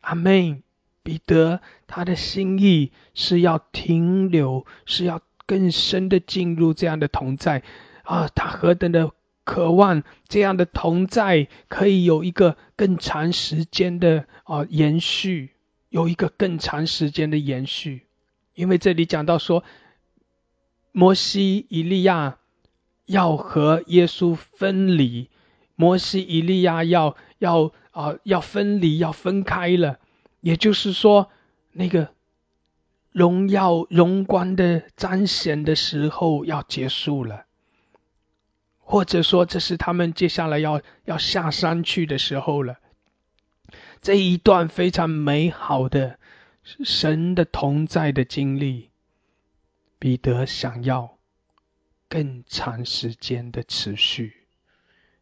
[0.00, 0.62] 阿门。
[1.02, 7.62] 彼得他的心意是要停留，是要更深的进入这样的同在
[8.02, 8.26] 啊！
[8.34, 9.12] 他何等的
[9.44, 15.50] 渴望这样的同在可以有一个更长时间的啊延续，
[15.90, 18.06] 有一个更长时间的延续。
[18.54, 19.62] 因为这里讲到说，
[20.90, 22.38] 摩西、以利亚
[23.04, 25.30] 要和耶稣分离，
[25.76, 30.00] 摩西、以利亚要要啊要分离，要分开了。
[30.40, 31.30] 也就是说，
[31.72, 32.12] 那个
[33.12, 37.46] 荣耀荣光的彰显的时候要结束了，
[38.78, 42.78] 或者说这是他们接下来要要下山去的时候了。
[44.00, 46.18] 这一段非常美好的
[46.62, 48.90] 神的同在的经历，
[49.98, 51.18] 彼得想要
[52.08, 54.45] 更长时间的持续，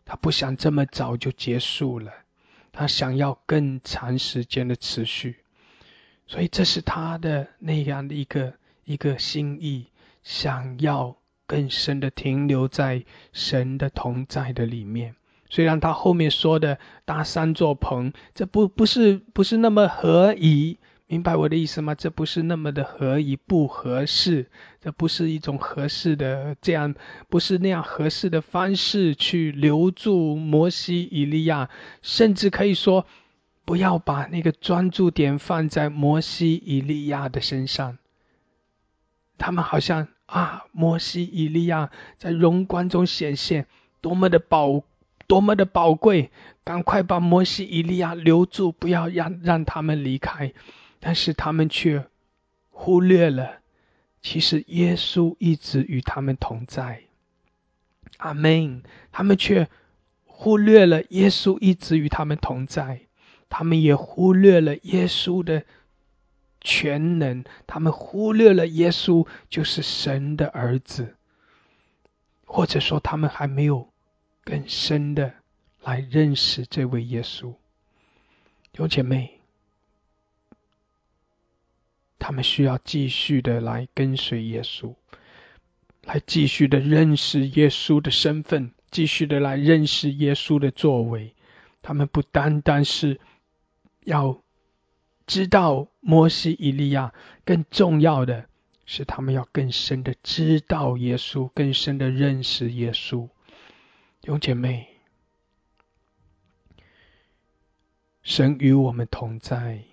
[0.05, 2.13] 他不想这么早就结束了。
[2.73, 5.37] 他想要更长时间的持续，
[6.27, 9.87] 所以这是他的那样的一个一个心意，
[10.25, 15.15] 想要更深的停留在神的同在的里面。
[15.49, 20.79] 虽然他后面说的搭三座棚，这不不是不是那么合宜。
[21.07, 21.95] 明白我的意思吗？
[21.95, 24.47] 这不是那么的合宜，不合适，
[24.81, 26.95] 这不是一种合适的这样，
[27.29, 31.69] 不是那样合适的方式去留住摩西、以利亚，
[32.01, 33.07] 甚至可以说，
[33.67, 37.99] 不要把那个专注点放在摩西、以利亚的身上。
[39.37, 43.67] 他们好像啊，摩西、以利亚在荣光中显现，
[44.01, 44.83] 多么的宝，
[45.27, 46.31] 多么的宝贵，
[46.65, 50.55] 赶快把摩西、以利亚留住，不要让让他们离开。
[51.07, 52.07] 但是他们却
[52.71, 53.61] 忽略了，
[54.23, 57.03] 其实耶稣一直与他们同在。
[58.17, 58.83] 阿门。
[59.13, 59.69] 他们却
[60.25, 63.03] 忽略了耶稣一直与他们同在，
[63.51, 65.65] 他们也忽略了耶稣的
[66.63, 71.17] 全能，他们忽略了耶稣就是神的儿子，
[72.47, 73.91] 或者说他们还没有
[74.43, 75.35] 更深的
[75.83, 77.53] 来认识这位耶稣。
[78.73, 79.34] 弟兄姐妹。
[82.27, 84.95] 他们需要继续的来跟随耶稣，
[86.05, 91.35] 来继续的认识耶稣的身份，继续的来认识耶稣的作为。
[91.83, 93.21] 他们不单单是
[94.05, 94.41] 要
[95.27, 97.13] 知道摩西、以利亚，
[97.45, 98.49] 更重要的
[98.87, 103.29] 是他们要更深的知道耶稣，更深的认识耶稣。
[104.23, 104.89] 弟兄姐妹，
[108.23, 109.85] 神与我们同在。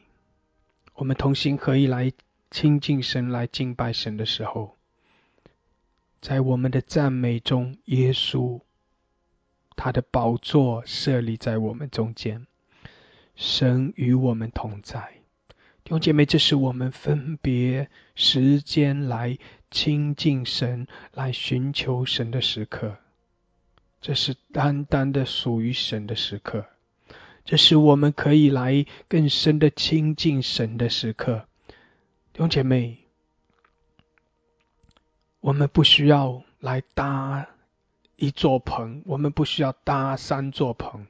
[1.02, 2.12] 我们同心合意来
[2.52, 4.78] 亲近神、来敬拜神的时候，
[6.22, 8.62] 在我们的赞美中，耶稣
[9.76, 12.46] 他的宝座设立在我们中间，
[13.36, 15.14] 神与我们同在。
[15.84, 19.40] 弟兄姐妹，这是我们分别时间来
[19.72, 22.98] 亲近神、来寻求神的时刻，
[24.02, 26.68] 这是单单的属于神的时刻。
[27.44, 31.48] 这是我们可以来更深的亲近神的时刻，
[32.32, 33.00] 弟兄姐妹，
[35.40, 37.48] 我们不需要来搭
[38.16, 41.08] 一座棚，我们不需要搭三座棚，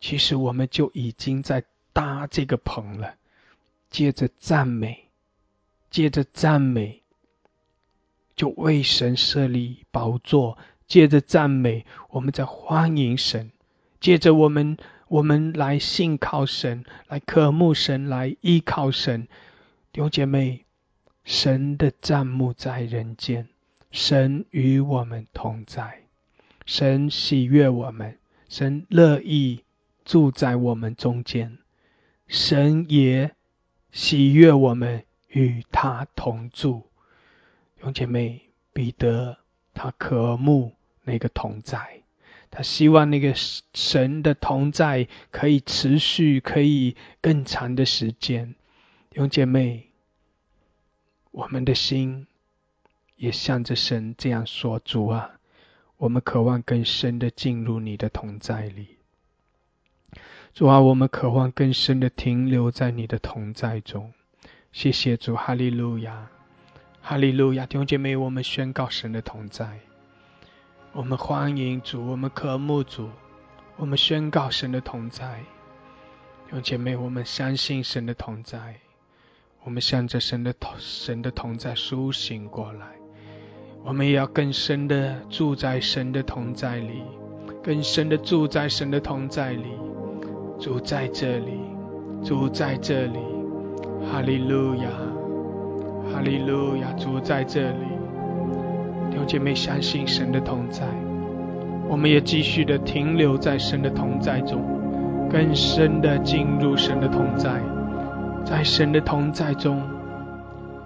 [0.00, 3.14] 其实我们就已经在搭这个棚了。
[3.88, 5.04] 借着赞美，
[5.90, 7.02] 借着赞美，
[8.34, 10.58] 就为神设立宝座；
[10.88, 13.50] 借着赞美，我们在欢迎神；
[14.00, 14.76] 借着我们。
[15.12, 19.28] 我们来信靠神，来渴慕神，来依靠神。
[19.92, 20.64] 弟兄姐妹，
[21.22, 23.46] 神的帐幕在人间，
[23.90, 26.04] 神与我们同在，
[26.64, 28.18] 神喜悦我们，
[28.48, 29.64] 神乐意
[30.02, 31.58] 住在我们中间，
[32.26, 33.32] 神也
[33.90, 36.88] 喜悦我们与他同住。
[37.76, 39.36] 弟兄姐妹，彼得
[39.74, 40.72] 他渴慕
[41.04, 42.01] 那个同在。
[42.54, 43.32] 他希望那个
[43.72, 48.54] 神的同在可以持续，可以更长的时间。
[49.08, 49.88] 弟兄姐妹，
[51.30, 52.26] 我们的心
[53.16, 55.30] 也向着神这样说：主啊，
[55.96, 58.98] 我们渴望更深的进入你的同在里。
[60.52, 64.12] 主啊，我们渴望更深的停留在你的同在中。
[64.72, 66.28] 谢谢主，哈利路亚，
[67.00, 67.64] 哈利路亚！
[67.64, 69.80] 弟兄姐妹，我们宣告神的同在。
[70.94, 73.08] 我们欢迎主，我们渴慕主，
[73.78, 75.38] 我们宣告神的同在。
[76.44, 78.76] 弟兄姐妹，我们相信神的同在，
[79.64, 82.88] 我们向着神的同神的同在苏醒过来。
[83.82, 87.02] 我们也要更深的住在神的同在里，
[87.62, 89.72] 更深的住在神的同在里。
[90.60, 91.58] 主在这里，
[92.22, 93.18] 主在这里，
[94.12, 94.90] 哈利路亚，
[96.12, 97.86] 哈利路亚，主在这里。
[99.12, 100.86] 弟兄姐妹，相信神的同在，
[101.86, 104.64] 我们也继续的停留在神的同在中，
[105.30, 107.60] 更深的进入神的同在。
[108.42, 109.82] 在神的同在中，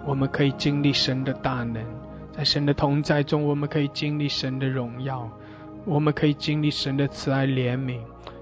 [0.04, 1.84] 我们可以经历神的大能；
[2.32, 5.30] 在神的同在中，我们可以经历神的荣耀，
[5.84, 8.00] 我们可以经历神的慈爱怜悯。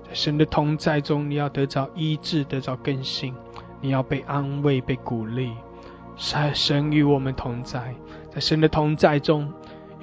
[0.09, 3.35] 在神的同在中，你要得着医治，得着更新；
[3.83, 5.51] 你要被安慰，被鼓励。
[6.17, 7.95] 在神与我们同在，
[8.31, 9.53] 在神的同在中，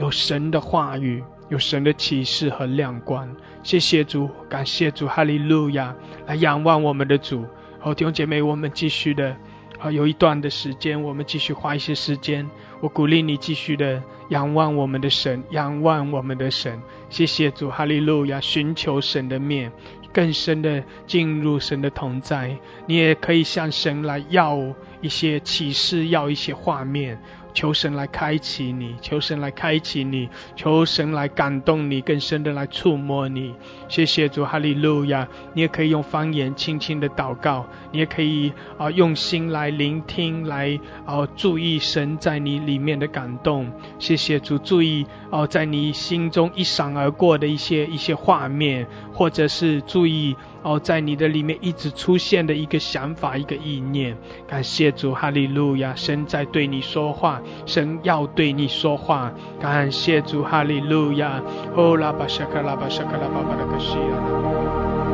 [0.01, 3.35] 有神的话语，有神的启示和亮光。
[3.61, 5.95] 谢谢主，感谢主，哈利路亚！
[6.25, 7.45] 来仰望我们的主。
[7.79, 9.37] 好，弟兄姐妹，我们继续的。
[9.77, 12.49] 好，有一段的时间，我们继续花一些时间。
[12.79, 16.81] 我鼓励你继续的仰望我们的神，仰望我们的神。
[17.09, 18.41] 谢谢主，哈利路亚！
[18.41, 19.71] 寻求神的面。
[20.13, 24.59] 更深的进入神的同在，你也可以向神来要
[24.99, 27.17] 一些启示，要一些画面。
[27.53, 33.53] 求神来开启你，求神来开启你，求神来感动你，更深的来触摸你。
[33.87, 35.27] 谢谢主，哈利路亚！
[35.53, 43.71] 你也可以用方言轻轻的祷告，你也可以啊用心来聆听，来啊注意神在你里面的感动。
[43.99, 48.87] 谢谢主，注意哦在你心中一闪而过的一些一些画面，
[49.21, 50.35] 或者是注意。
[50.63, 54.17] 哦，在你的里面一直出现的一个想法、一个意念，
[54.47, 55.93] 感谢主，哈利路亚！
[55.95, 61.39] 神在对你说话，神要对你说话，感谢主，哈利路亚！
[61.75, 65.10] 哦，拉巴沙卡拉巴沙卡拉巴巴拉克西亚。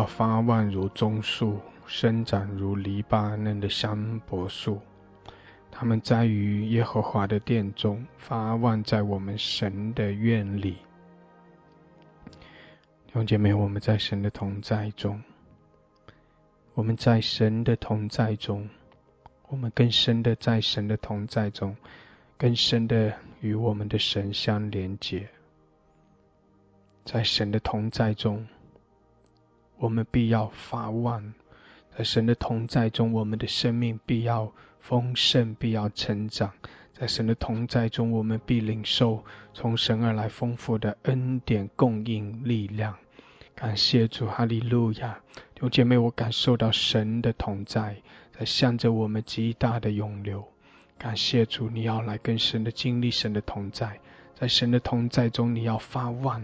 [0.00, 4.80] 要发旺如棕树，生长如黎巴嫩的香柏树。
[5.70, 10.78] 他们栽于耶和华的殿中，发旺在我们神的院里。
[13.08, 15.22] 弟兄姐妹，我们在神的同在中，
[16.72, 18.66] 我们在神的同在中，
[19.48, 21.76] 我们更深的在神的同在中，
[22.38, 23.12] 更深的
[23.42, 25.28] 与我们的神相连接。
[27.04, 28.46] 在神的同在中，
[29.80, 31.32] 我们必要发旺；
[31.98, 34.52] 在神的同在中，我们的生命必要。
[34.82, 36.50] 丰盛必要成长，
[36.94, 42.96] 在神的同在中，我们必领受从神而来丰富的恩典供应力量。
[43.54, 45.20] 感谢主，哈利路亚！
[45.54, 47.96] 弟兄姐妹，我感受到神的同在，
[48.32, 50.48] 在向着我们极大的涌流。
[50.96, 54.00] 感谢主，你要来跟神的经历神的同在，
[54.34, 56.42] 在神的同在中，你要发旺。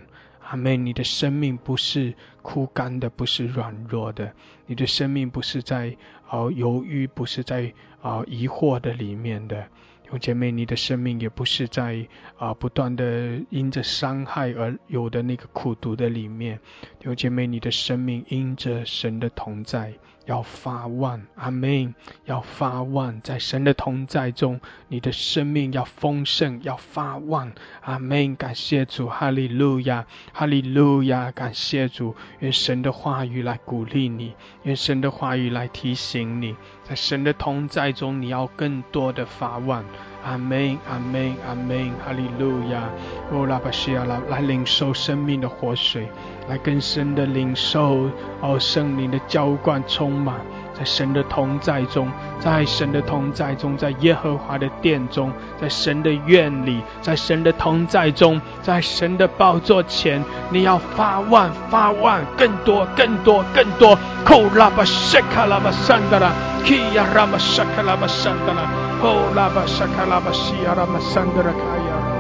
[0.49, 4.33] 阿妹，你的生命不是枯干的，不是软弱的，
[4.67, 5.97] 你的生命不是在
[6.29, 9.67] 啊犹豫，不是在啊疑惑的里面的。
[10.13, 12.07] 有姐妹，你的生命也不是在
[12.39, 16.61] 啊不断的因着伤害而有的那个苦读的里面。
[17.03, 19.95] 有姐妹，你的生命因着神的同在。
[20.27, 21.95] 要发旺，阿门！
[22.27, 28.37] 要发旺，在神的同在中，你的生命要丰盛，要发旺，阿门！
[28.37, 31.33] 感谢主，哈利路亚，哈利路亚！
[31.33, 34.35] 感谢主，用神的话语来鼓励你，
[34.65, 36.55] 用神的话语来提醒你，
[36.85, 39.85] 在神的同在中，你要更多的发旺。
[40.27, 42.83] 阿门，阿门，阿门，哈利路亚！
[43.31, 46.09] 哦，拉巴西亚拉，来领受生命的活水，
[46.49, 50.35] 来更深的领受哦圣灵的浇灌充满，
[50.77, 60.21] 在神的同在中，在神的同在中，在耶和华的殿中，在神的院里，在神的同在中，在神的宝座前，
[60.51, 63.97] 你要发旺，发旺，更多，更多，更多！
[64.27, 66.33] 哦，拉巴西卡拉巴山达拉，
[66.65, 68.86] 基亚拉巴沙卡拉巴山达拉。
[69.03, 72.16] Oh, Lava Shakalaba Shiara Masandarakaya.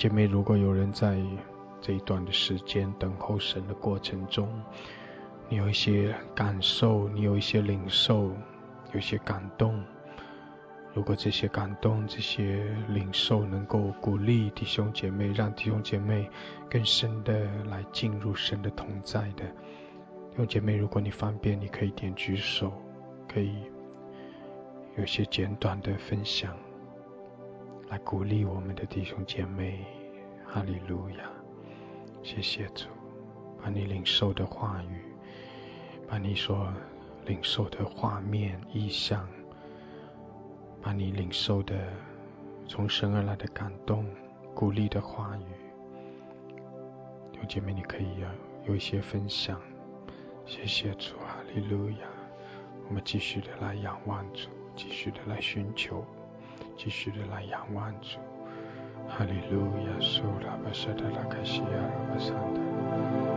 [0.00, 1.20] 姐妹，如果有人在
[1.78, 4.48] 这一段的时间等候神的过程中，
[5.46, 8.30] 你有一些感受，你有一些领受，
[8.94, 9.84] 有些感动。
[10.94, 16.30] 如果这些感动、这些领受能够鼓励弟兄姐妹，让弟兄姐妹
[16.70, 19.44] 更深的来进入神的同在的
[20.30, 22.72] 弟兄姐妹，如果你方便，你可以点举手，
[23.28, 23.54] 可以
[24.96, 26.56] 有些简短的分享。
[27.90, 29.84] 来鼓励我们的弟兄姐妹，
[30.46, 31.28] 哈利路亚！
[32.22, 32.86] 谢谢主，
[33.60, 35.02] 把你领受的话语，
[36.06, 36.72] 把你所
[37.26, 39.28] 领受的画面、意象，
[40.80, 41.92] 把你领受的
[42.64, 44.06] 从神而来的感动、
[44.54, 45.42] 鼓励的话语，
[47.32, 48.32] 弟兄姐妹，你可以啊
[48.68, 49.60] 有一些分享。
[50.46, 52.06] 谢谢主，哈利路亚！
[52.86, 56.06] 我们继续的来仰望主，继续的来寻求。
[56.82, 58.18] 继续的来仰望主，
[59.06, 62.60] 哈利路亚，苏拉巴沙达拉卡西亚拉巴桑达，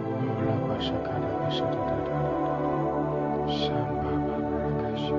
[0.07, 0.15] 乌
[0.47, 2.09] 拉巴沙卡拉巴沙达达达
[2.47, 5.15] 达，山巴巴拉卡西亚，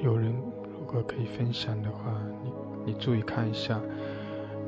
[0.00, 3.80] 有人如果可以分享的话，你你注意看一下，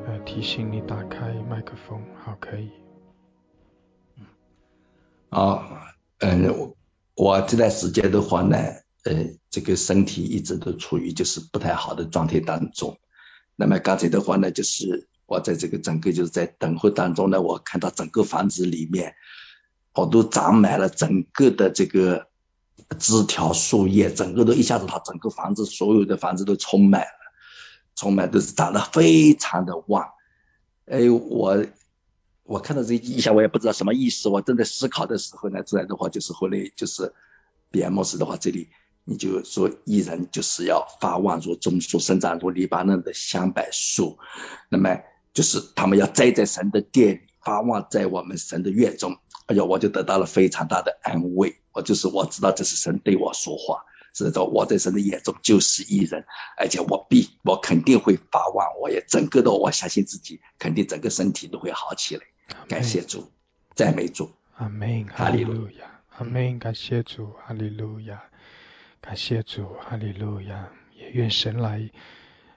[0.05, 2.69] 呃，提醒你打开麦克风，好，可以。
[5.29, 5.65] 好，
[6.19, 6.75] 嗯，
[7.15, 8.57] 我这段时间的话呢，
[9.05, 12.99] 呃，这个身体一直都处于就是不太好的状态当中。
[13.55, 19.15] 那么刚才的话呢，就是我在这个整个就是在等候当中呢，我看到整个房子里面，
[19.95, 22.30] 我都长满了整个的这个。
[23.01, 27.33] 枝条树叶，整个都一下子，它整个房子所有的房子都充满了，
[27.97, 30.11] 充满都是长得非常的旺。
[30.85, 31.65] 哎，我
[32.45, 34.29] 我看到这一下，我也不知道什么意思。
[34.29, 37.15] 我正在思考的时候呢，自然的话就是后来就是
[37.71, 38.69] 比尔莫斯的话，这里
[39.05, 44.19] 你就说一人就是要发旺如棕树，生长如黎巴嫩的香柏树，
[44.69, 45.01] 那么
[45.33, 49.17] 就是他们要栽在神的殿里，发旺在我们神的院中。
[49.47, 51.60] 哎呦，我就得到了非常大的安慰。
[51.73, 56.25] 我就是我知道这是神对我说话，知道我在神的眼中就是一人，
[56.57, 62.23] 而且我必我肯定会发旺，我也整个的我相信自己，肯定整个身体都会好起来。
[62.69, 63.31] 感谢主，
[63.75, 64.33] 赞美主。
[64.57, 65.07] 阿门。
[65.07, 66.01] 哈利路亚。
[66.17, 66.59] 阿门。
[66.59, 67.33] 感谢主。
[67.47, 68.23] 哈利路亚。
[69.01, 69.75] 感谢主。
[69.81, 70.69] 哈利路亚。
[70.97, 71.89] 也愿神来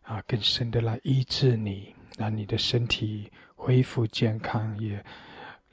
[0.02, 5.06] 啊，更深的来医治你，让你的身体恢复健康也。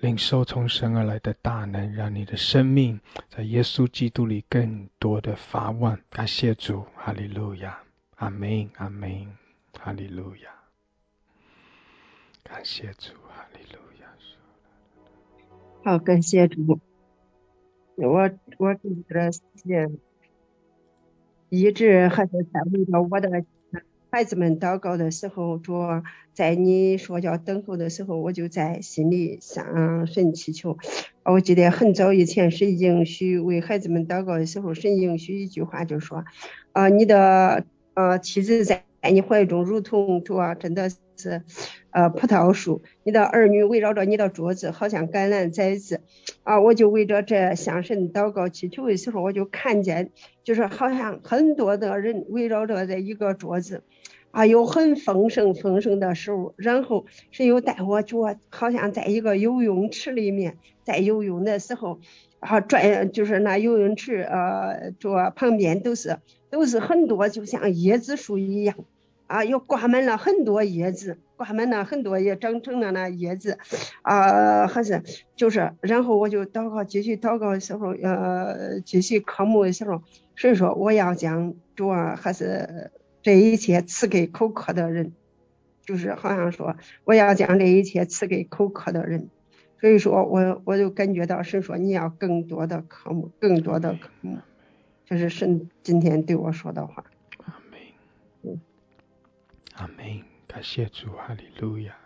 [0.01, 5.99] 领受从神而来的大能，让你的生命在耶稣基督里更多的发旺。
[6.09, 7.81] 感谢主，哈利路亚，
[8.17, 9.27] 阿门，阿门，
[9.79, 10.51] 哈利路亚。
[12.43, 14.09] 感谢主，哈利路亚。
[15.85, 16.81] 好，感谢主。
[17.97, 19.99] 我我这个时间
[21.51, 23.45] 一直还是在为着我的。
[24.13, 25.75] 孩子们祷告的时候，主
[26.35, 30.77] 在你说要等候的时候，我就在心里向神祈求。
[31.23, 36.25] 我记得很早以前，神应许为孩子们祷告的时候，神应许一句话，就说：
[36.73, 37.65] 啊，你的
[37.95, 38.83] 呃妻子在
[39.13, 41.43] 你怀中，如同主啊，真的是
[41.91, 46.01] 呃葡萄树；你的儿女围绕着你的桌子，好像橄榄栽子。
[46.43, 50.11] 啊，我就围着这向神祷告祈求的时候，我就看见，
[50.45, 53.83] 就是好像很多的人围绕着这一个桌子。
[54.33, 61.99] 啊，有很丰盛丰盛的食物，然后是又带我脚，好像在一个游泳池里面，在游泳的时候，
[62.39, 66.19] 啊转就是那游泳池呃，这旁边都是
[66.49, 68.77] 都是很多，就像椰子树一样，
[69.31, 73.59] 啊，又挂满了很多叶子，挂满了很多也长成了那叶子，
[74.03, 75.03] 啊，还是
[75.37, 80.03] 就是，然后我就祷告，继续祷告的时候，呃，继续科目的时候，
[80.35, 82.91] 所以说我要讲主啊还是。
[83.23, 85.13] 这一切赐给口渴的人，
[85.85, 86.75] 就是好像说
[87.05, 89.29] 我要将这一切赐给口渴的人，
[89.79, 94.39] 所以说我我就感觉到神说你要更多的科目，更多的科目，
[95.05, 97.05] 这是神今天对我说的话。
[99.81, 100.23] 阿门。
[100.47, 101.97] 感谢主，哈利路亚。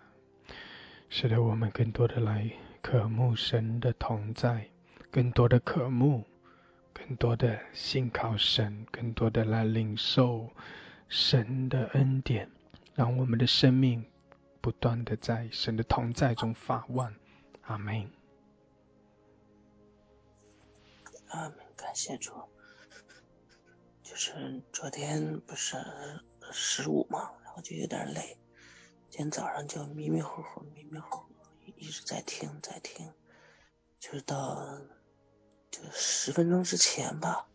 [1.09, 2.49] 使得我们更多的来
[2.81, 4.69] 渴慕神的同在，
[5.11, 6.25] 更多的渴慕，
[6.93, 10.51] 更多的信靠神，更多的来领受。
[11.09, 12.49] 神的恩典，
[12.95, 14.05] 让我们的生命
[14.61, 17.13] 不断的在神的同在中发旺。
[17.63, 18.09] 阿门。
[21.29, 22.33] 阿门，感谢主。
[24.05, 25.77] 就是昨天不是
[26.53, 28.39] 十五吗，我就有点累，
[29.11, 31.27] 今天早上就迷迷糊糊、迷迷糊糊，
[31.77, 33.13] 一直在听，在听，
[33.99, 34.81] 就是到
[35.71, 37.49] 就十分钟之前吧。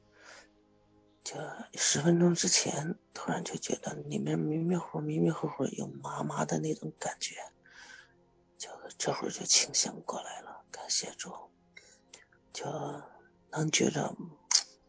[1.22, 1.36] 就
[1.74, 7.36] 十分钟之前，突然就觉得里面迷迷糊糊迷迷糊糊有麻麻的那种感觉，
[8.58, 10.64] 就这会儿就清醒过来了。
[10.72, 11.32] 感谢主，
[12.52, 12.66] 就
[13.52, 14.16] 能觉着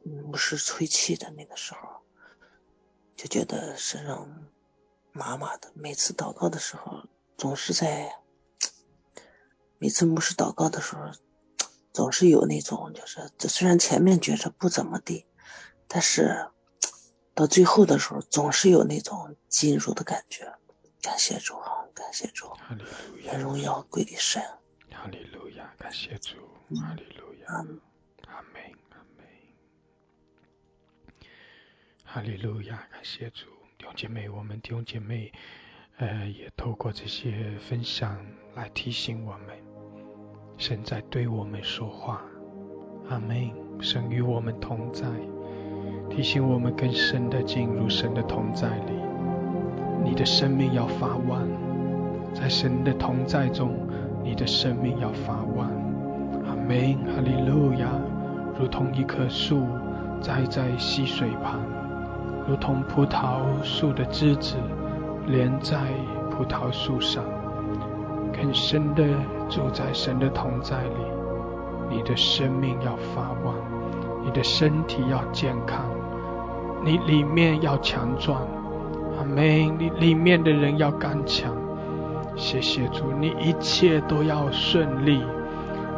[0.02, 2.00] 牧师吹气的那个时候，
[3.16, 4.48] 就觉得身上
[5.12, 5.72] 麻麻的。
[5.74, 7.04] 每次祷告的时候，
[7.36, 8.12] 总是在
[9.78, 11.10] 每次牧师祷告的时候，
[11.92, 15.26] 总是有那种就是，虽然前面觉着不怎么地。
[15.92, 16.48] 但是
[17.34, 20.52] 到最后的时候，总是有那种进入的感觉。
[21.02, 22.52] 感谢主啊，感谢主，
[23.16, 24.40] 愿荣耀归给神。
[24.92, 26.36] 哈利路亚，感谢主，
[26.76, 27.80] 哈利路亚，阿门，
[28.26, 29.24] 阿门。
[32.04, 33.46] 哈利路亚，感谢主，
[33.80, 35.32] 弟兄姐妹，我们弟兄姐妹，
[35.96, 37.32] 呃，也透过这些
[37.66, 38.14] 分享
[38.54, 39.56] 来提醒我们，
[40.58, 42.20] 神在对我们说话。
[43.08, 43.50] 阿门，
[43.80, 45.06] 神与我们同在。
[46.10, 48.92] 提醒我们更深的进入神的同在里，
[50.04, 51.48] 你的生命要发旺，
[52.34, 53.74] 在神的同在中，
[54.22, 55.70] 你的生命要发旺。
[56.44, 57.88] 阿门，哈利路亚，
[58.58, 59.66] 如同一棵树
[60.20, 61.64] 栽在溪水旁，
[62.50, 64.56] 如同葡萄树的枝子
[65.24, 65.76] 连在
[66.32, 67.22] 葡萄树上，
[68.32, 69.04] 更深的
[69.48, 70.96] 住在神的同在里。
[71.88, 73.54] 你的生命要发旺，
[74.24, 75.84] 你的身体要健康，
[76.84, 78.42] 你里面要强壮。
[79.16, 79.78] 阿门！
[79.78, 81.54] 你里面的人要刚强。
[82.34, 85.22] 谢谢主，你一切都要顺利，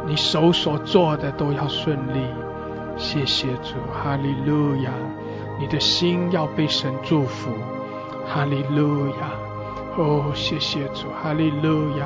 [0.05, 2.27] 你手所做的都要顺利。
[2.95, 4.91] 谢谢主，哈利路亚！
[5.63, 7.49] 你的心要被神祝福，
[8.27, 9.31] 哈利路亚！
[9.97, 12.05] 哦，谢谢主，哈利路亚！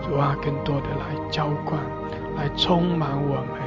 [0.00, 1.78] 主啊，更多的来浇灌，
[2.34, 3.60] 来充满我们，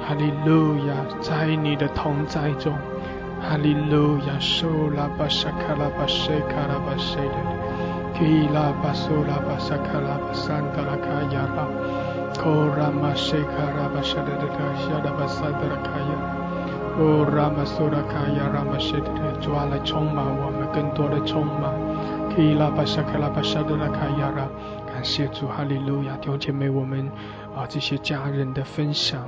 [0.00, 0.94] 哈利路亚！
[1.20, 2.72] 在你的同在中，
[3.42, 4.32] 哈利路亚！
[4.40, 7.36] 苏拉巴沙卡拉巴塞卡拉巴塞的，
[8.18, 11.68] 基拉巴苏拉巴沙卡拉巴桑德拉卡亚拉。
[12.32, 13.14] Korama
[16.96, 21.72] Shekara Bashada Shada Basadra Kaya O Rama Sura Kaya Rama Shedre 主啊，来充满我们，更多的充满。
[22.30, 24.48] Kila Bashakala Bashadra Kaya Ra
[24.86, 26.16] 感谢主，哈利路亚！
[26.16, 27.08] 弟兄姐妹，我们
[27.54, 29.22] 啊这些家人的分享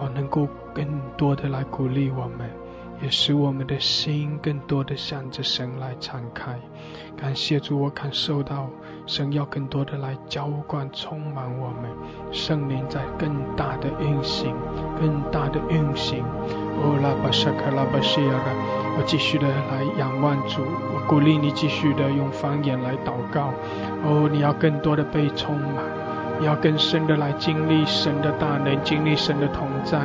[0.00, 0.86] 啊，能够更
[1.16, 2.50] 多的来鼓励我们。
[3.02, 6.56] 也使我们的心更多的向着神来敞开。
[7.16, 8.70] 感谢主，我感受到
[9.04, 11.90] 神要更多的来浇灌、充满我们，
[12.30, 14.54] 圣灵在更大的运行、
[14.98, 16.24] 更大的运行。
[16.76, 18.52] 哦，拉巴沙卡拉巴西亚拉，
[18.98, 23.52] 我继续的来仰望主，我鼓励你继续的用方言来祷告。
[24.02, 25.84] 哦，你要更多的被充满，
[26.40, 29.98] 你要更深的来经历神的大能，经历神的同在。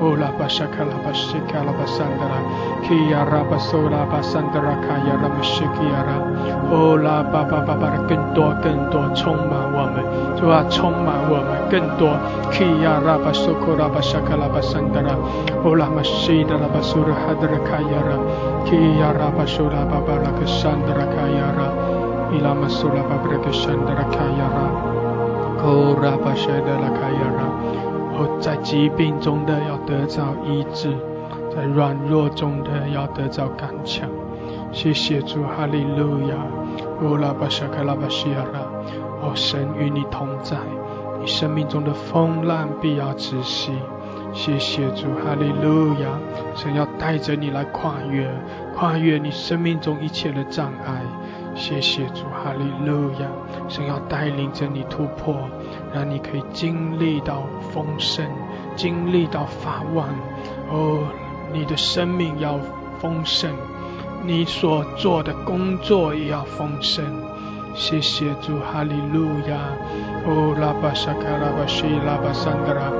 [0.00, 2.38] 哦，拉巴沙卡拉巴西卡拉巴桑德拉，
[2.86, 6.22] 基亚拉巴苏拉巴桑德拉卡亚拉姆西基亚拉，
[6.70, 9.98] 哦，拉巴巴巴巴的更多更多充满我们，
[10.38, 12.14] 主啊，充满我们更多，
[12.50, 15.10] 基亚拉巴苏库拉巴沙卡拉巴桑德拉，
[15.64, 17.02] 哦，拉玛西德拉巴苏
[28.40, 30.92] 在疾病中的要得到医治，
[31.54, 34.08] 在软弱中的要得到刚强。
[34.72, 36.36] 谢谢主，哈利路亚。
[37.00, 38.60] 哦，拉巴沙卡拉巴西亚拉，
[39.22, 40.56] 哦，神与你同在，
[41.20, 43.72] 你生命中的风浪必要止息。
[44.32, 46.08] 谢谢主，哈利路亚。
[46.54, 48.28] 神要带着你来跨越，
[48.74, 51.00] 跨越你生命中一切的障碍。
[51.58, 53.26] 谢谢主，哈利路亚！
[53.68, 55.34] 神要带领着你突破，
[55.92, 58.24] 让你可以经历到丰盛，
[58.76, 60.08] 经历到发旺。
[60.70, 61.00] 哦，
[61.52, 62.58] 你的生命要
[63.00, 63.50] 丰盛，
[64.24, 67.04] 你所做的工作也要丰盛。
[67.74, 69.58] 谢谢主，哈利路亚！
[70.24, 72.90] 哦，拉巴沙卡拉巴西拉巴桑德拉，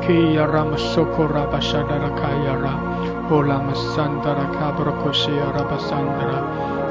[0.00, 2.80] 基亚拉玛苏库拉巴沙达拉卡亚拉，
[3.28, 6.42] 哦拉玛桑德拉卡布罗库西亚拉巴桑德拉。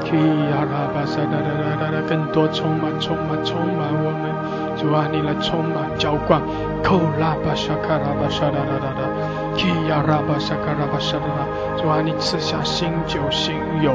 [0.06, 4.30] 基亚拉巴萨达达达达达，更多充满充满充满我们，
[4.78, 6.40] 主啊，你来充满浇灌。
[6.86, 9.02] 库拉巴沙卡拉巴沙达达达达，
[9.58, 11.42] 基亚拉巴沙卡拉巴沙达达，
[11.82, 13.90] 主啊，你赐下新酒新油，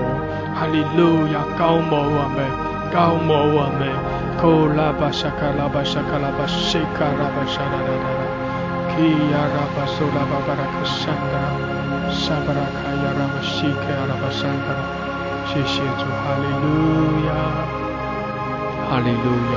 [0.52, 2.44] 哈利路亚，高摩我们，
[2.92, 3.88] 高摩我们。
[4.36, 8.22] 库拉巴沙卡拉巴沙卡拉巴西卡拉巴沙达达达达，
[9.00, 11.40] 基亚拉巴苏拉巴巴拉克山达，
[12.12, 15.11] 沙巴拉卡亚拉巴西卡拉巴山达。
[15.54, 16.66] 谢谢主，哈利路
[17.28, 17.30] 亚，
[18.88, 19.56] 哈利路亚，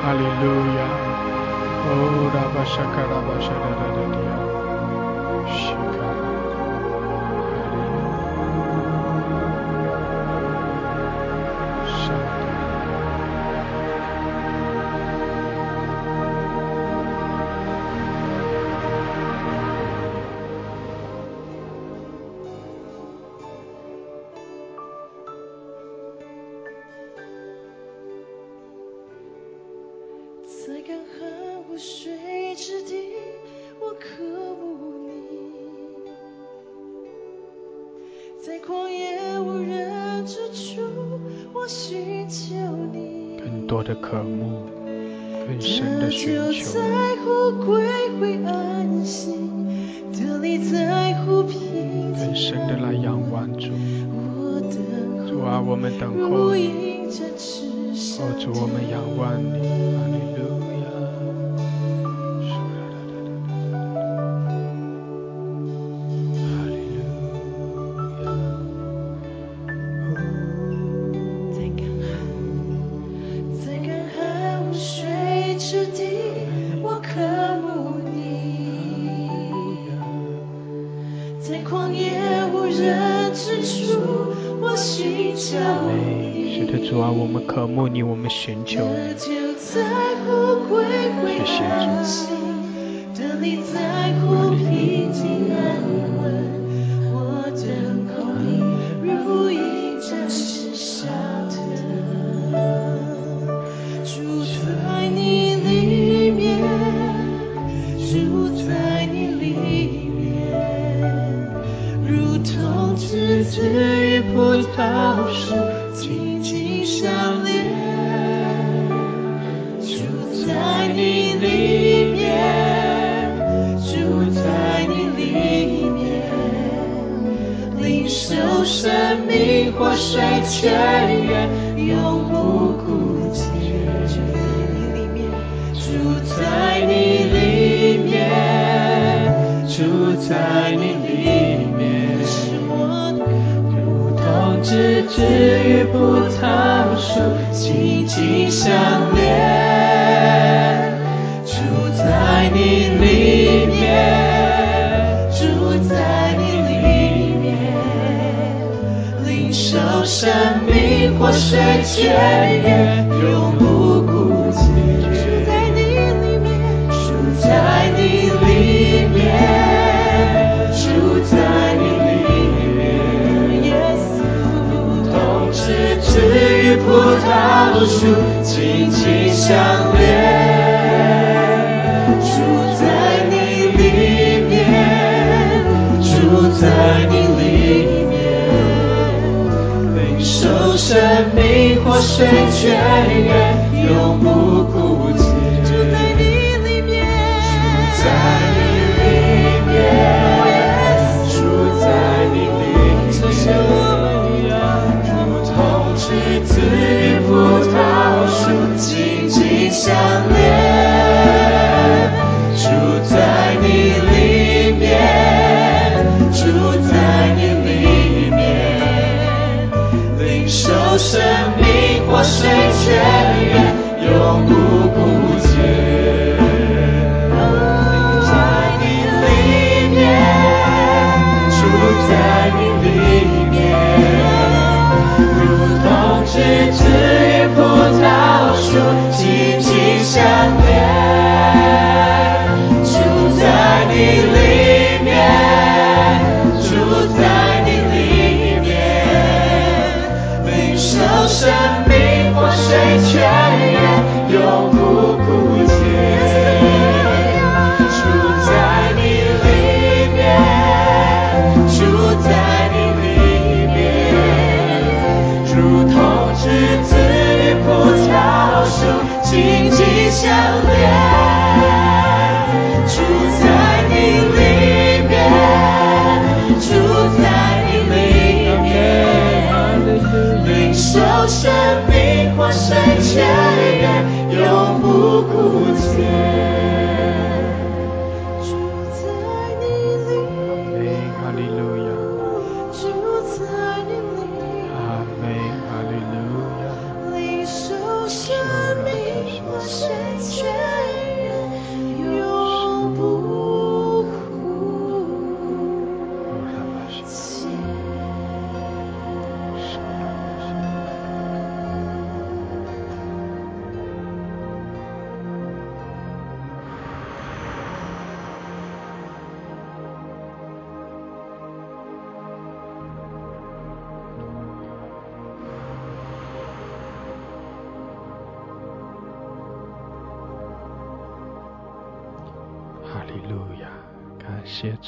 [0.00, 0.46] 哈利路
[0.78, 0.80] 亚，
[1.82, 1.90] 哦，
[2.32, 4.30] 拉巴沙卡拉巴沙达达达迪亚，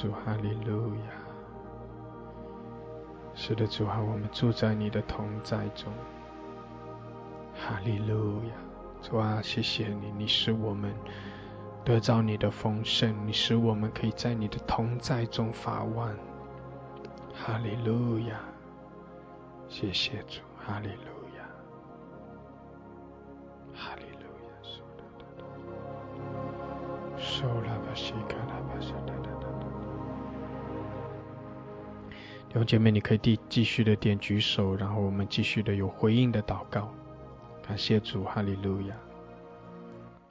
[0.00, 1.10] 主哈利路亚，
[3.34, 5.92] 是的，主啊，我们住在你的同在中。
[7.52, 8.52] 哈利路亚，
[9.02, 10.94] 主啊，谢谢你，你使我们
[11.84, 16.14] 得到你的丰盛，你使我们可以在你的同在中发旺。
[17.34, 18.38] 哈利路亚，
[19.68, 21.42] 谢谢主，哈利路亚，
[23.74, 25.02] 哈利路亚，收了，
[27.18, 28.57] 收了吧，西卡拉
[32.48, 36.90] 弟兄姐妹，你可以继继续的点举手，然后我们继续的有回应的祷告。
[37.66, 38.96] 感谢主，哈利路亚。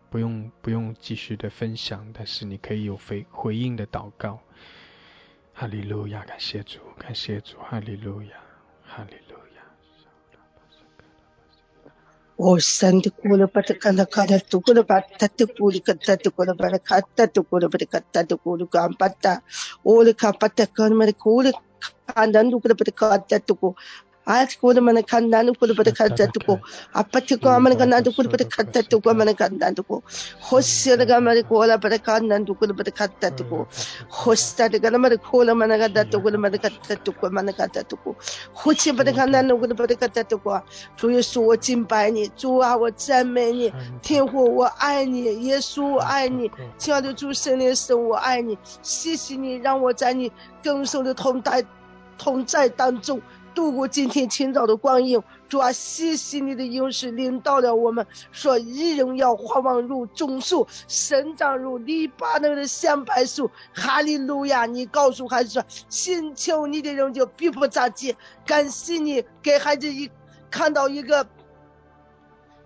[0.09, 4.39] 不用不用继续的分享，但是你可以有回回应的祷告。
[5.53, 8.29] 哈利路亚，感谢主，感谢主，哈利路亚，
[8.83, 9.61] 哈利路亚。
[12.35, 12.99] 我生
[21.43, 21.53] 的，
[22.05, 23.75] 看他读过了把他看他读
[24.27, 26.59] 阿特古鲁曼那个南都古鲁巴德卡塔托古，
[26.91, 30.03] 阿帕提古阿曼那个南都古鲁巴德卡塔托古曼那个南都古，
[30.37, 33.65] 霍西那个曼那个古阿拉巴德卡南都古鲁巴德卡塔托古，
[34.09, 36.75] 霍斯塔那个曼那个科拉曼那个卡塔古鲁曼那个卡
[37.67, 38.13] 塔托古，
[38.51, 40.51] 霍切巴德卡南都古鲁巴德卡塔托古，
[40.97, 50.29] 主耶稣我敬拜你，主啊我赞美你，天父我爱你，耶稣我爱你，亲爱的主圣灵神我爱你，谢谢你让我在你
[50.61, 51.65] 跟圣的同在
[52.17, 53.21] 同在当中。
[53.57, 55.19] 度过今天清早的光阴，
[55.49, 63.49] 主啊，谢谢你的勇士领导了我们，说一人要化往如棕树，生长如黎巴嫩的香柏树。
[63.73, 64.67] 哈利路亚！
[64.67, 68.15] 你告诉孩子说，寻求你的人就必不着急。
[68.45, 70.07] 感谢你给孩子一
[70.51, 71.27] 看到一个。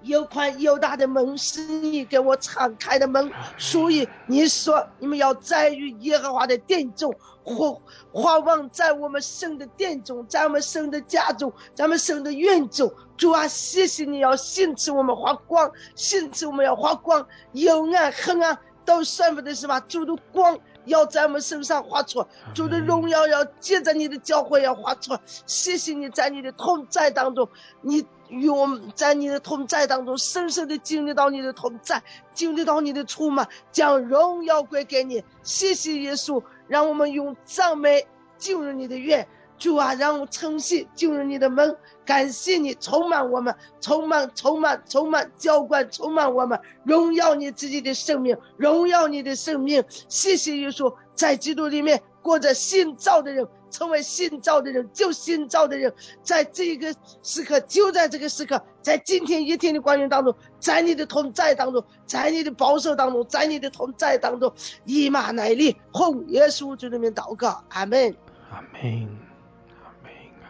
[0.03, 7.13] 又宽又大的门是你给我敞开的门，所以你说你们要在于耶和华的殿中，
[7.43, 7.79] 或
[8.11, 12.91] 或望在我们神的殿中，在我们神的家中，在我们神的院中。
[13.15, 22.25] 主啊，谢谢你要信赐我们发光，信赐我们要发光，有暗黑暗都算不得什么，主的光要在我们身上发出，
[22.55, 25.15] 主的荣耀要借着你的教会要发出。
[25.45, 27.47] 谢谢你在你的同在当中，
[27.81, 28.03] 你。
[28.31, 32.01] 与我们在你的同在当中，深深的经历到你的同在，
[32.33, 35.23] 经历到你的出马，将荣耀归给你。
[35.43, 39.27] 谢谢耶稣，让我们用赞美进入你的院。
[39.61, 41.77] 主啊，让我诚信进入你的门。
[42.03, 49.83] 感谢你充满我们，充满充满充满浇灌，充满我们，荣耀你自己的生命，荣耀你的生命。
[50.09, 53.47] 谢谢耶稣，在基督里面过着新造的人。
[53.69, 56.93] 成为新造的人，救新造的人，在这个
[57.23, 68.13] 时刻，就在这个时刻，在今天一天的光阴当中，在你的同在当中，在你的保守当中，在你的同在当中，以马内利，奉耶稣基督的名祷告，阿门，
[68.49, 69.07] 阿门，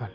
[0.02, 0.10] 门，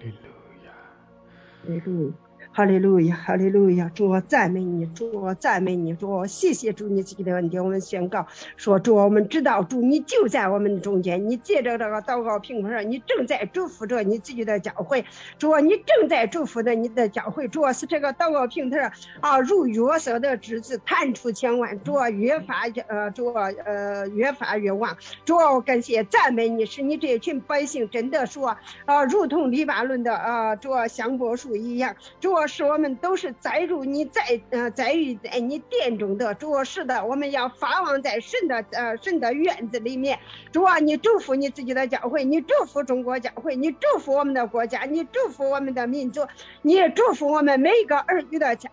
[2.56, 3.90] 哈利路亚，哈利路亚。
[3.94, 7.62] 主，我赞美你，主，我赞美你，主，我谢谢主你自己的恩典。
[7.62, 8.26] 我们宣告
[8.56, 15.04] 说，主，我们知道主你就在我们中间，你借着这个祷告平台上，你正在祝福着你自己的教会。
[15.38, 17.46] 主，你正在祝福着你的教会。
[17.46, 21.84] 主，是这个祷告平台上啊，如月色的枝子，弹出千万。
[21.84, 24.96] 主，越发呃，主呃，越发越旺。
[25.26, 28.56] 主，我感谢赞美你，使你这群百姓真的说
[28.86, 31.94] 啊，如同黎巴嫩的啊，主香柏树一样。
[32.18, 32.45] 主。
[32.46, 40.18] 是我们都是载入你在呃载于在你殿中的主啊是的，我们要发往在神的呃神的院子里面。
[40.52, 46.26] 主啊，你祝福你自己的教会，你祝福中国教会，你祝福我们的国家，你祝福我们的民族，
[46.62, 48.70] 你也祝福我们每一个儿女的家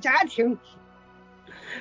[0.00, 0.58] 家庭。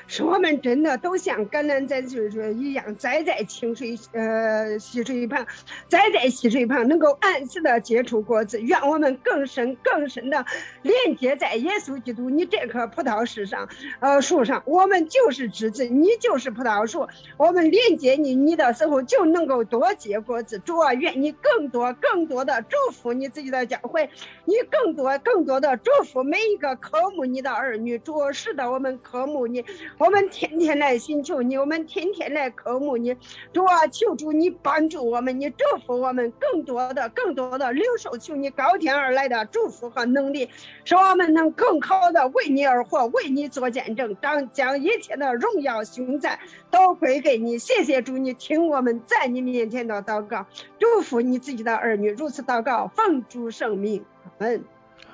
[0.08, 5.46] 是我们真的都像橄榄在就是一样栽在清水呃溪水旁，
[5.88, 8.62] 栽在溪水旁能够按时的结出果子。
[8.62, 10.46] 愿我们更深更深的
[10.82, 13.70] 连接在耶稣基督你这棵葡萄树上
[14.00, 17.08] 呃树上，我们就是枝子，你就是葡萄树。
[17.38, 20.60] 我们连接你你的时候就能够多结果子。
[20.60, 24.10] 主啊，愿你更多更多的祝福你自己的教会，
[24.46, 27.98] 你更多更多的祝福每一个科目你的儿女。
[28.00, 29.64] 主是的，我们科目你。
[29.98, 33.16] 我们天天来寻求你，我们天天来渴慕你，
[33.54, 40.50] 主啊，求主你帮助我们，你祝福我们更多的、更多的领受，求你高天而来的祝福和能力，
[40.86, 46.40] 使我们能更好的为你而活，为你做见证，将将一切的荣耀、雄赞
[46.72, 47.58] 都归给你。
[47.58, 50.46] 谢谢主，你听我们在你面前的祷告，
[50.80, 54.64] 祝福你自己的儿女，如此祷告，奉主圣名，阿门。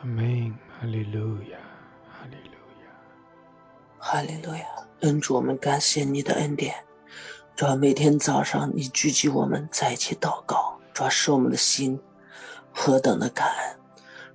[0.01, 1.72] 阿门，哈利路亚。
[4.05, 4.65] 哈利路亚，
[4.99, 6.75] 恩主，我们感谢你的恩典。
[7.55, 11.97] 主要每天早上你聚集我们在一起祷告，主要使我们的心
[12.73, 13.79] 何等的感恩。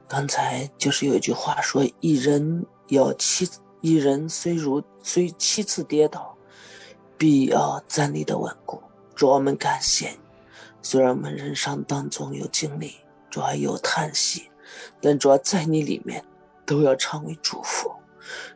[0.08, 3.46] 刚才就是有一句话说：“一人要七，
[3.82, 6.34] 一人虽如虽七次跌倒，
[7.18, 8.82] 必要站立的稳固。”
[9.14, 10.18] 主，我们感谢你。
[10.80, 12.94] 虽然我们人生当中有经历，
[13.28, 14.50] 主要有叹息，
[15.02, 16.24] 但主要在你里面
[16.64, 17.92] 都要成为祝福。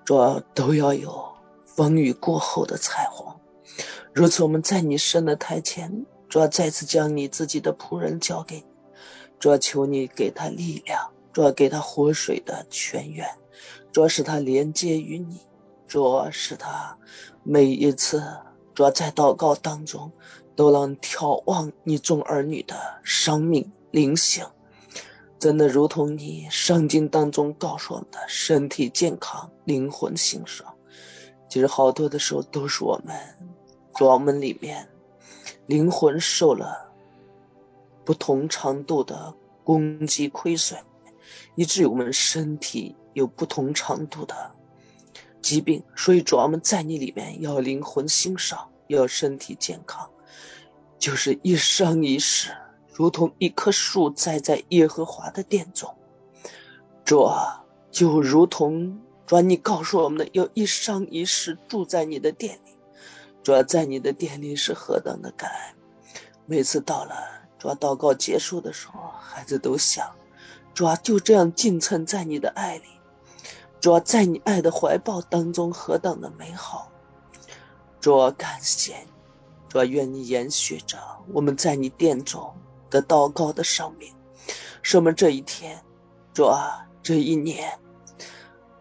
[0.05, 0.17] 主
[0.55, 1.33] 都要有
[1.65, 3.35] 风雨过后的彩虹。
[4.13, 8.65] 如此，我们在你神的台前，主要再次将你自己的仆人交给你，
[9.39, 13.27] 主求你给他力量，主给他活水的泉源，
[13.91, 15.41] 主要使他连接于你，
[15.87, 16.99] 主要使他
[17.43, 18.23] 每一次
[18.75, 20.13] 主在祷告当中
[20.55, 24.45] 都能眺望你众儿女的生命灵性，
[25.43, 30.65] 真的如同你圣经当中告诉我们的，身体健康，灵魂兴盛。
[31.49, 33.17] 其实好多的时候都是我们，
[33.97, 34.89] 主我们里面
[35.67, 36.93] 灵魂受了
[38.05, 40.79] 不同程度的攻击亏损，
[41.57, 44.53] 以至于我们身体有不同程度的
[45.41, 45.83] 疾病。
[45.97, 48.57] 所以主我们在你里面要灵魂兴盛，
[48.87, 50.09] 要身体健康。
[51.01, 52.53] 就是一生一世，
[52.93, 55.97] 如同一棵树栽在耶和华的殿中，
[57.05, 62.73] 主啊，就如同主啊，你告诉我们的，要一生一世住在你的殿里。
[63.43, 65.75] 主啊在你的殿里是何等的感恩！
[66.47, 67.17] 每次到了
[67.59, 70.15] 主要祷告结束的时候，孩子都想，
[70.75, 72.85] 主要就这样浸沉在你的爱里，
[73.81, 76.93] 主要在你爱的怀抱当中何等的美好！
[78.01, 79.13] 主啊感谢你。
[79.69, 80.99] 主啊愿你延续着
[81.33, 82.55] 我们在你殿中
[82.93, 84.15] 的祷告的生命，
[84.83, 85.83] 使我们这一天，
[86.33, 87.81] 主啊，这一年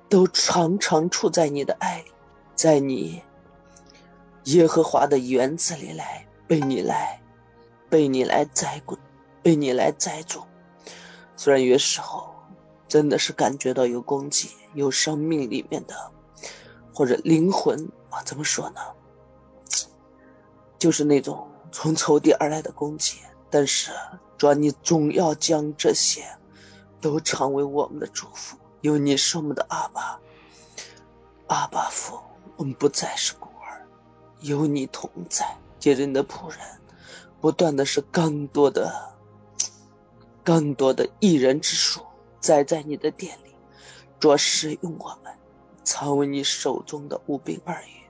[0.10, 2.12] 都常常处在你的爱里，
[2.54, 3.24] 在你
[4.44, 7.22] 耶和华的园子里来被你来
[7.90, 9.00] 被你来栽滚，
[9.42, 10.46] 被你来栽种。
[11.38, 12.36] 虽然有时候
[12.88, 15.96] 真的是感觉到有攻击，有生命里面的
[16.94, 18.82] 或者灵魂啊，怎么说呢？
[20.78, 23.20] 就是那种从仇敌而来的攻击，
[23.52, 23.92] 但是
[24.38, 26.24] 主，你总要将这些
[27.02, 28.58] 都成为我们的祝福。
[28.80, 30.20] 有你是我们的阿爸，
[31.48, 32.20] 阿爸父，
[32.56, 33.86] 我们不再是孤儿，
[34.40, 35.46] 有你同在。
[35.78, 36.60] 接着你的仆人，
[37.40, 39.14] 不断的是更多的、
[40.44, 42.02] 更多的一人之数
[42.40, 43.56] 栽在你的店里，
[44.20, 45.34] 主使用我们，
[45.84, 48.02] 成为你手中的五兵二鱼。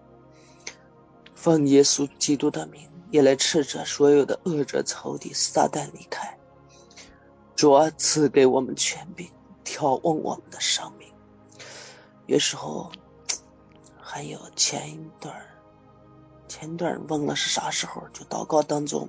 [1.33, 6.37] 奉耶稣基督的名，也来斥责所有的恶者仇敌撒旦离开，
[7.55, 9.29] 主啊，赐给我们权柄，
[9.63, 11.07] 挑问我们的生命。
[12.25, 12.91] 有时候
[13.99, 15.35] 还有前一段
[16.47, 19.07] 前一段忘了是啥时候，就祷告当中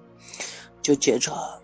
[0.82, 1.60] 就觉着，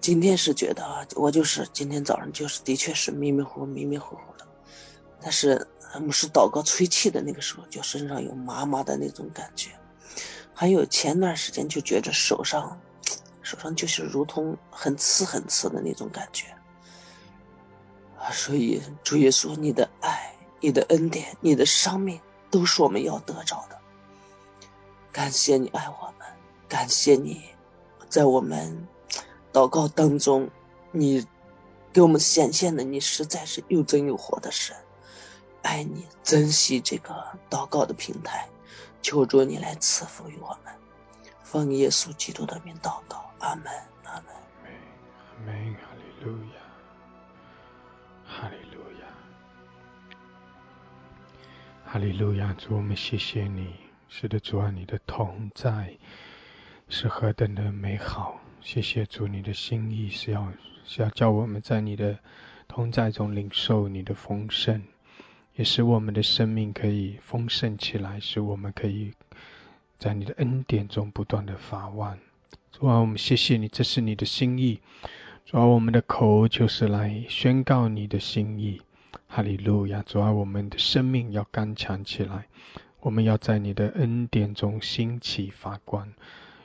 [0.00, 4.46] 今天是觉得啊，我就是今天早上就是的确是迷迷糊糊、迷迷糊糊的，
[5.22, 5.66] 但是。
[6.02, 9.70] 牧师祷告吹气的那个时候，就身上有麻麻的那种感觉，
[10.60, 12.80] 还有前段时间就觉着手上，
[13.42, 16.48] 手上就是如同很刺很刺的那种感觉
[18.18, 18.32] 啊。
[18.32, 22.20] 所以主耶稣，你的爱、你的恩典、你的生命，
[22.50, 23.78] 都是我们要得着的。
[25.12, 26.26] 感谢你爱我们，
[26.68, 27.40] 感谢你
[28.08, 28.88] 在我们
[29.52, 30.50] 祷告当中，
[30.90, 31.24] 你
[31.92, 34.76] 给我们显现的，你实在是又真又活的神。
[35.62, 37.14] 爱你，珍惜这个
[37.48, 38.48] 祷告的平台，
[39.00, 40.74] 求主你来赐福于我们，
[41.42, 43.66] 奉耶稣基督的名祷告，阿门，
[44.04, 44.24] 阿门。
[44.64, 46.60] 阿门，哈利路亚，
[48.26, 49.06] 哈利路亚，
[51.84, 52.52] 哈利路亚。
[52.54, 53.74] 主，我们谢谢你，
[54.08, 55.96] 是的，主啊，你的同在
[56.88, 58.40] 是何等的美好。
[58.60, 60.52] 谢谢主，你的心意是要
[60.84, 62.18] 是要叫我们在你的
[62.66, 64.82] 同在中领受你的丰盛。
[65.58, 69.12] 也使我们的生命可以丰盛起来，使我们可以
[69.98, 72.16] 在你的恩典中不断的发旺。
[72.70, 74.78] 主啊，我们谢谢你，这是你的心意。
[75.44, 78.80] 主啊，我们的口就是来宣告你的心意。
[79.26, 80.00] 哈利路亚！
[80.06, 82.46] 主啊，我们的生命要刚强起来，
[83.00, 86.08] 我们要在你的恩典中兴起发光，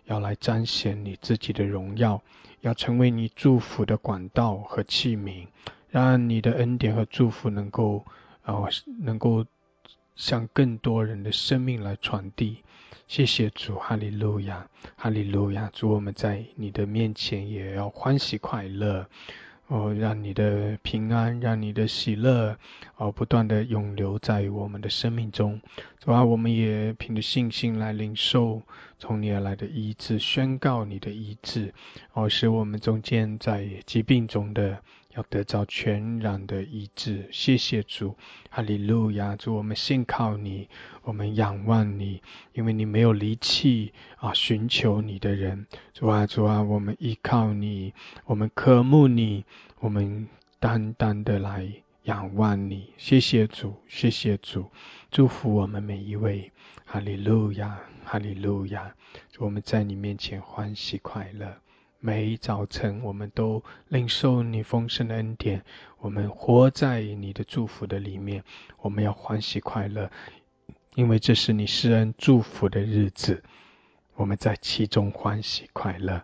[0.05, 2.21] 要来彰显你自己的荣耀，
[2.61, 5.47] 要成为你祝福的管道和器皿，
[5.89, 8.05] 让你的恩典和祝福能够。
[8.43, 8.67] 啊，
[9.01, 9.45] 能够
[10.15, 12.63] 向更多人的生命来传递。
[13.07, 15.69] 谢谢主，哈利路亚，哈利路亚。
[15.73, 19.07] 主，我们在你的面前也要欢喜快乐。
[19.67, 22.57] 哦，让你的平安，让你的喜乐，
[22.97, 25.59] 哦，不断的永留在我们的生命中。
[25.99, 28.61] 主啊，我们也凭着信心来领受
[28.99, 31.73] 从你而来的医治，宣告你的医治，
[32.11, 34.81] 哦，使我们中间在疾病中的。
[35.15, 38.15] 要得到全然的医治，谢谢主，
[38.49, 39.35] 哈利路亚！
[39.35, 40.67] 主，我们信靠你，
[41.03, 42.21] 我们仰望你，
[42.53, 45.67] 因为你没有离弃啊，寻求你的人。
[45.93, 47.93] 主啊，主啊，我们依靠你，
[48.25, 49.45] 我们渴慕你，
[49.79, 50.27] 我们
[50.59, 51.71] 单单的来
[52.03, 52.93] 仰望你。
[52.97, 54.71] 谢谢主，谢谢主，
[55.11, 56.51] 祝福我们每一位，
[56.85, 58.95] 哈利路亚，哈利路亚！
[59.37, 61.57] 我们在你面前欢喜快乐。
[62.05, 65.63] 每一早晨，我们都领受你丰盛的恩典，
[65.99, 68.43] 我们活在你的祝福的里面。
[68.79, 70.11] 我们要欢喜快乐，
[70.95, 73.41] 因为这是你施恩祝福的日子。
[74.15, 76.21] 我们在其中欢喜快乐。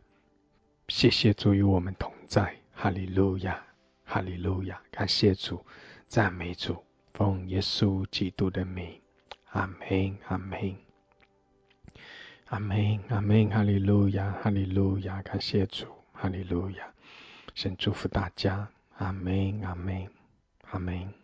[0.90, 3.64] 谢谢主与我们同在，哈利路亚，
[4.04, 5.66] 哈利路亚，感谢主，
[6.10, 6.76] 赞美主，
[7.14, 9.00] 奉耶稣基督的名，
[9.52, 10.76] 阿门，阿门，
[12.50, 16.84] 阿门，阿门，哈利路亚，哈利路亚，感谢主，哈利路亚，
[17.54, 18.68] 神祝福大家，
[18.98, 20.08] 阿门，阿门，
[20.72, 21.19] 阿门。